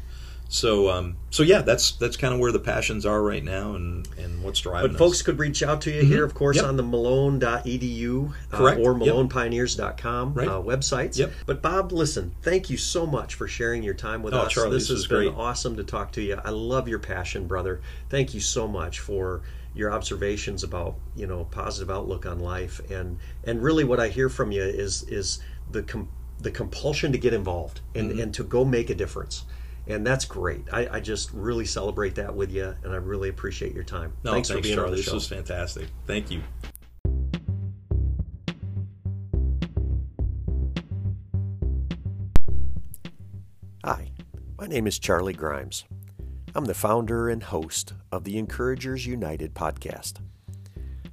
so 0.51 0.89
um, 0.89 1.15
so 1.29 1.43
yeah, 1.43 1.61
that's 1.61 1.91
that's 1.91 2.17
kind 2.17 2.33
of 2.33 2.39
where 2.39 2.51
the 2.51 2.59
passions 2.59 3.05
are 3.05 3.21
right 3.21 3.43
now, 3.43 3.75
and 3.75 4.07
and 4.17 4.43
what's 4.43 4.59
driving. 4.59 4.91
But 4.91 4.97
folks 4.97 5.21
could 5.21 5.37
reach 5.37 5.61
out 5.61 5.81
to 5.81 5.91
you 5.91 6.01
mm-hmm. 6.01 6.11
here, 6.11 6.25
of 6.25 6.33
course, 6.33 6.55
yep. 6.57 6.65
on 6.65 6.75
the 6.75 6.81
Malone.edu 6.81 8.29
uh, 8.51 8.57
Correct. 8.57 8.81
or 8.81 8.95
MalonePioneers.com 8.95 10.33
right. 10.33 10.47
uh, 10.47 10.59
websites. 10.59 11.19
Yep. 11.19 11.33
But 11.45 11.61
Bob, 11.61 11.91
listen, 11.91 12.33
thank 12.41 12.71
you 12.71 12.77
so 12.77 13.05
much 13.05 13.35
for 13.35 13.47
sharing 13.47 13.83
your 13.83 13.93
time 13.93 14.23
with 14.23 14.33
oh, 14.33 14.39
us. 14.39 14.51
Charlie, 14.51 14.71
this, 14.71 14.87
this 14.87 14.97
has 14.97 15.07
been 15.07 15.31
great. 15.31 15.35
awesome 15.35 15.75
to 15.77 15.83
talk 15.83 16.11
to 16.13 16.21
you. 16.21 16.41
I 16.43 16.49
love 16.49 16.87
your 16.87 16.99
passion, 16.99 17.45
brother. 17.45 17.81
Thank 18.09 18.33
you 18.33 18.39
so 18.39 18.67
much 18.67 18.99
for 18.99 19.43
your 19.75 19.93
observations 19.93 20.63
about 20.63 20.95
you 21.15 21.27
know 21.27 21.43
positive 21.51 21.91
outlook 21.91 22.25
on 22.25 22.39
life, 22.39 22.81
and 22.89 23.19
and 23.43 23.61
really 23.61 23.83
what 23.83 23.99
I 23.99 24.07
hear 24.07 24.29
from 24.29 24.51
you 24.51 24.63
is 24.63 25.03
is 25.03 25.41
the 25.69 25.83
com- 25.83 26.09
the 26.39 26.49
compulsion 26.49 27.11
to 27.11 27.19
get 27.19 27.35
involved 27.35 27.81
and, 27.93 28.09
mm-hmm. 28.09 28.19
and 28.19 28.33
to 28.33 28.43
go 28.43 28.65
make 28.65 28.89
a 28.89 28.95
difference 28.95 29.43
and 29.89 30.05
that's 30.05 30.23
great. 30.23 30.63
I, 30.71 30.87
I, 30.87 30.99
just 30.99 31.33
really 31.33 31.65
celebrate 31.65 32.15
that 32.15 32.33
with 32.33 32.51
you, 32.51 32.75
and 32.83 32.93
I 32.93 32.97
really 32.97 33.29
appreciate 33.29 33.73
your 33.73 33.83
time. 33.83 34.13
No, 34.23 34.31
thanks, 34.31 34.47
thanks 34.47 34.59
for 34.59 34.63
being 34.63 34.75
Charlie. 34.75 34.91
on 34.91 34.97
the 34.97 35.03
show. 35.03 35.11
This 35.11 35.13
was 35.15 35.27
fantastic. 35.27 35.87
Thank 36.05 36.29
you. 36.29 36.41
Hi, 43.83 44.11
my 44.57 44.67
name 44.67 44.85
is 44.85 44.99
Charlie 44.99 45.33
Grimes. 45.33 45.85
I'm 46.53 46.65
the 46.65 46.73
founder 46.73 47.29
and 47.29 47.41
host 47.41 47.93
of 48.11 48.23
the 48.23 48.37
Encouragers 48.37 49.05
United 49.07 49.55
podcast. 49.55 50.17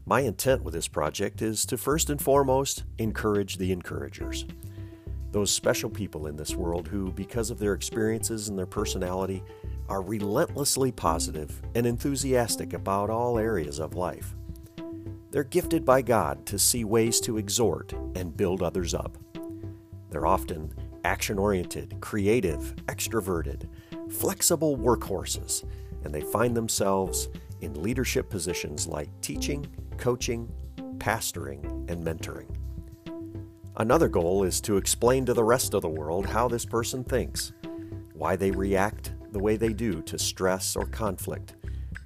My 0.04 0.20
intent 0.20 0.62
with 0.62 0.74
this 0.74 0.88
project 0.88 1.40
is 1.42 1.64
to 1.66 1.78
first 1.78 2.10
and 2.10 2.20
foremost 2.20 2.84
encourage 2.98 3.56
the 3.56 3.72
encouragers 3.72 4.44
those 5.36 5.50
special 5.50 5.90
people 5.90 6.28
in 6.28 6.36
this 6.36 6.56
world 6.56 6.88
who, 6.88 7.12
because 7.12 7.50
of 7.50 7.58
their 7.58 7.74
experiences 7.74 8.48
and 8.48 8.58
their 8.58 8.64
personality, 8.64 9.42
are 9.86 10.00
relentlessly 10.00 10.90
positive 10.90 11.60
and 11.74 11.84
enthusiastic 11.84 12.72
about 12.72 13.10
all 13.10 13.38
areas 13.38 13.78
of 13.78 13.94
life. 13.94 14.34
They're 15.30 15.44
gifted 15.44 15.84
by 15.84 16.00
God 16.00 16.46
to 16.46 16.58
see 16.58 16.84
ways 16.84 17.20
to 17.20 17.36
exhort 17.36 17.92
and 18.14 18.34
build 18.34 18.62
others 18.62 18.94
up. 18.94 19.18
They're 20.08 20.26
often 20.26 20.72
action 21.04 21.38
oriented, 21.38 22.00
creative, 22.00 22.74
extroverted, 22.86 23.68
flexible 24.08 24.78
workhorses, 24.78 25.64
and 26.02 26.14
they 26.14 26.22
find 26.22 26.56
themselves 26.56 27.28
in 27.60 27.82
leadership 27.82 28.30
positions 28.30 28.86
like 28.86 29.10
teaching, 29.20 29.66
coaching, 29.98 30.50
pastoring, 30.96 31.62
and 31.90 32.02
mentoring. 32.02 32.55
Another 33.78 34.08
goal 34.08 34.42
is 34.42 34.62
to 34.62 34.78
explain 34.78 35.26
to 35.26 35.34
the 35.34 35.44
rest 35.44 35.74
of 35.74 35.82
the 35.82 35.88
world 35.88 36.24
how 36.24 36.48
this 36.48 36.64
person 36.64 37.04
thinks, 37.04 37.52
why 38.14 38.34
they 38.34 38.50
react 38.50 39.12
the 39.32 39.38
way 39.38 39.58
they 39.58 39.74
do 39.74 40.00
to 40.02 40.18
stress 40.18 40.76
or 40.76 40.86
conflict, 40.86 41.56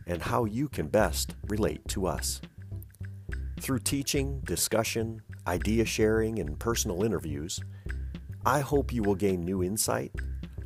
and 0.09 0.21
how 0.21 0.47
you 0.47 0.69
can 0.69 0.89
best 0.89 1.37
relate 1.47 1.87
to 1.87 2.07
us. 2.07 2.41
Through 3.61 3.79
teaching, 3.81 4.41
discussion, 4.41 5.23
idea 5.47 5.85
sharing, 5.85 6.41
and 6.41 6.59
personal 6.59 7.05
interviews, 7.05 7.61
I 8.45 8.61
hope 8.61 8.93
you 8.93 9.05
will 9.05 9.15
gain 9.15 9.45
new 9.45 9.63
insight, 9.63 10.13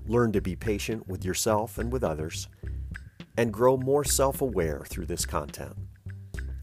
learn 0.07 0.33
to 0.33 0.41
be 0.41 0.57
patient 0.57 1.07
with 1.07 1.23
yourself 1.23 1.77
and 1.77 1.93
with 1.93 2.03
others, 2.03 2.49
and 3.37 3.53
grow 3.53 3.77
more 3.77 4.05
self 4.05 4.41
aware 4.41 4.85
through 4.89 5.07
this 5.07 5.27
content. 5.27 5.77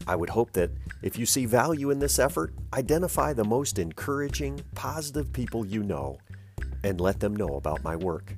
I 0.06 0.16
would 0.16 0.30
hope 0.30 0.52
that 0.52 0.70
if 1.02 1.18
you 1.18 1.26
see 1.26 1.44
value 1.46 1.90
in 1.90 1.98
this 1.98 2.18
effort, 2.18 2.54
identify 2.72 3.32
the 3.32 3.44
most 3.44 3.78
encouraging, 3.78 4.62
positive 4.74 5.32
people 5.32 5.66
you 5.66 5.82
know 5.82 6.18
and 6.84 7.00
let 7.00 7.20
them 7.20 7.36
know 7.36 7.56
about 7.56 7.84
my 7.84 7.94
work. 7.96 8.36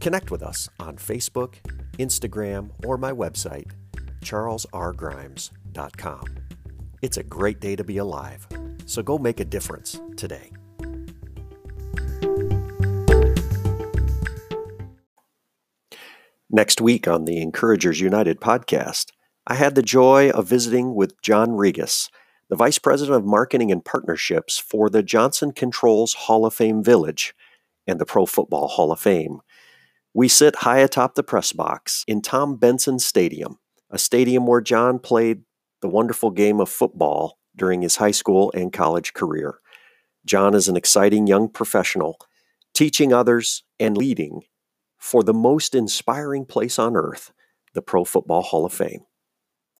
Connect 0.00 0.30
with 0.30 0.42
us 0.42 0.68
on 0.80 0.96
Facebook, 0.96 1.54
Instagram, 1.98 2.70
or 2.84 2.98
my 2.98 3.12
website, 3.12 3.70
charlesrgrimes.com. 4.20 6.24
It's 7.00 7.16
a 7.16 7.22
great 7.22 7.60
day 7.60 7.76
to 7.76 7.84
be 7.84 7.96
alive, 7.98 8.48
so 8.86 9.02
go 9.02 9.18
make 9.18 9.38
a 9.40 9.44
difference 9.44 10.00
today. 10.16 10.50
Next 16.50 16.80
week 16.82 17.08
on 17.08 17.24
the 17.24 17.40
Encouragers 17.40 18.00
United 18.00 18.38
podcast, 18.38 19.06
I 19.46 19.54
had 19.54 19.74
the 19.74 19.82
joy 19.82 20.30
of 20.30 20.48
visiting 20.48 20.94
with 20.94 21.20
John 21.20 21.50
Regas, 21.50 22.08
the 22.48 22.54
Vice 22.54 22.78
President 22.78 23.16
of 23.16 23.24
Marketing 23.24 23.72
and 23.72 23.84
Partnerships 23.84 24.56
for 24.56 24.88
the 24.88 25.02
Johnson 25.02 25.50
Controls 25.50 26.14
Hall 26.14 26.46
of 26.46 26.54
Fame 26.54 26.82
Village 26.82 27.34
and 27.84 27.98
the 27.98 28.06
Pro 28.06 28.24
Football 28.24 28.68
Hall 28.68 28.92
of 28.92 29.00
Fame. 29.00 29.40
We 30.14 30.28
sit 30.28 30.56
high 30.56 30.78
atop 30.78 31.16
the 31.16 31.24
press 31.24 31.52
box 31.52 32.04
in 32.06 32.22
Tom 32.22 32.56
Benson 32.56 33.00
Stadium, 33.00 33.58
a 33.90 33.98
stadium 33.98 34.46
where 34.46 34.60
John 34.60 35.00
played 35.00 35.42
the 35.80 35.88
wonderful 35.88 36.30
game 36.30 36.60
of 36.60 36.68
football 36.68 37.38
during 37.56 37.82
his 37.82 37.96
high 37.96 38.12
school 38.12 38.52
and 38.54 38.72
college 38.72 39.12
career. 39.12 39.58
John 40.24 40.54
is 40.54 40.68
an 40.68 40.76
exciting 40.76 41.26
young 41.26 41.48
professional, 41.48 42.16
teaching 42.74 43.12
others 43.12 43.64
and 43.80 43.96
leading 43.96 44.42
for 44.98 45.24
the 45.24 45.34
most 45.34 45.74
inspiring 45.74 46.46
place 46.46 46.78
on 46.78 46.96
earth, 46.96 47.32
the 47.74 47.82
Pro 47.82 48.04
Football 48.04 48.42
Hall 48.42 48.64
of 48.64 48.72
Fame. 48.72 49.02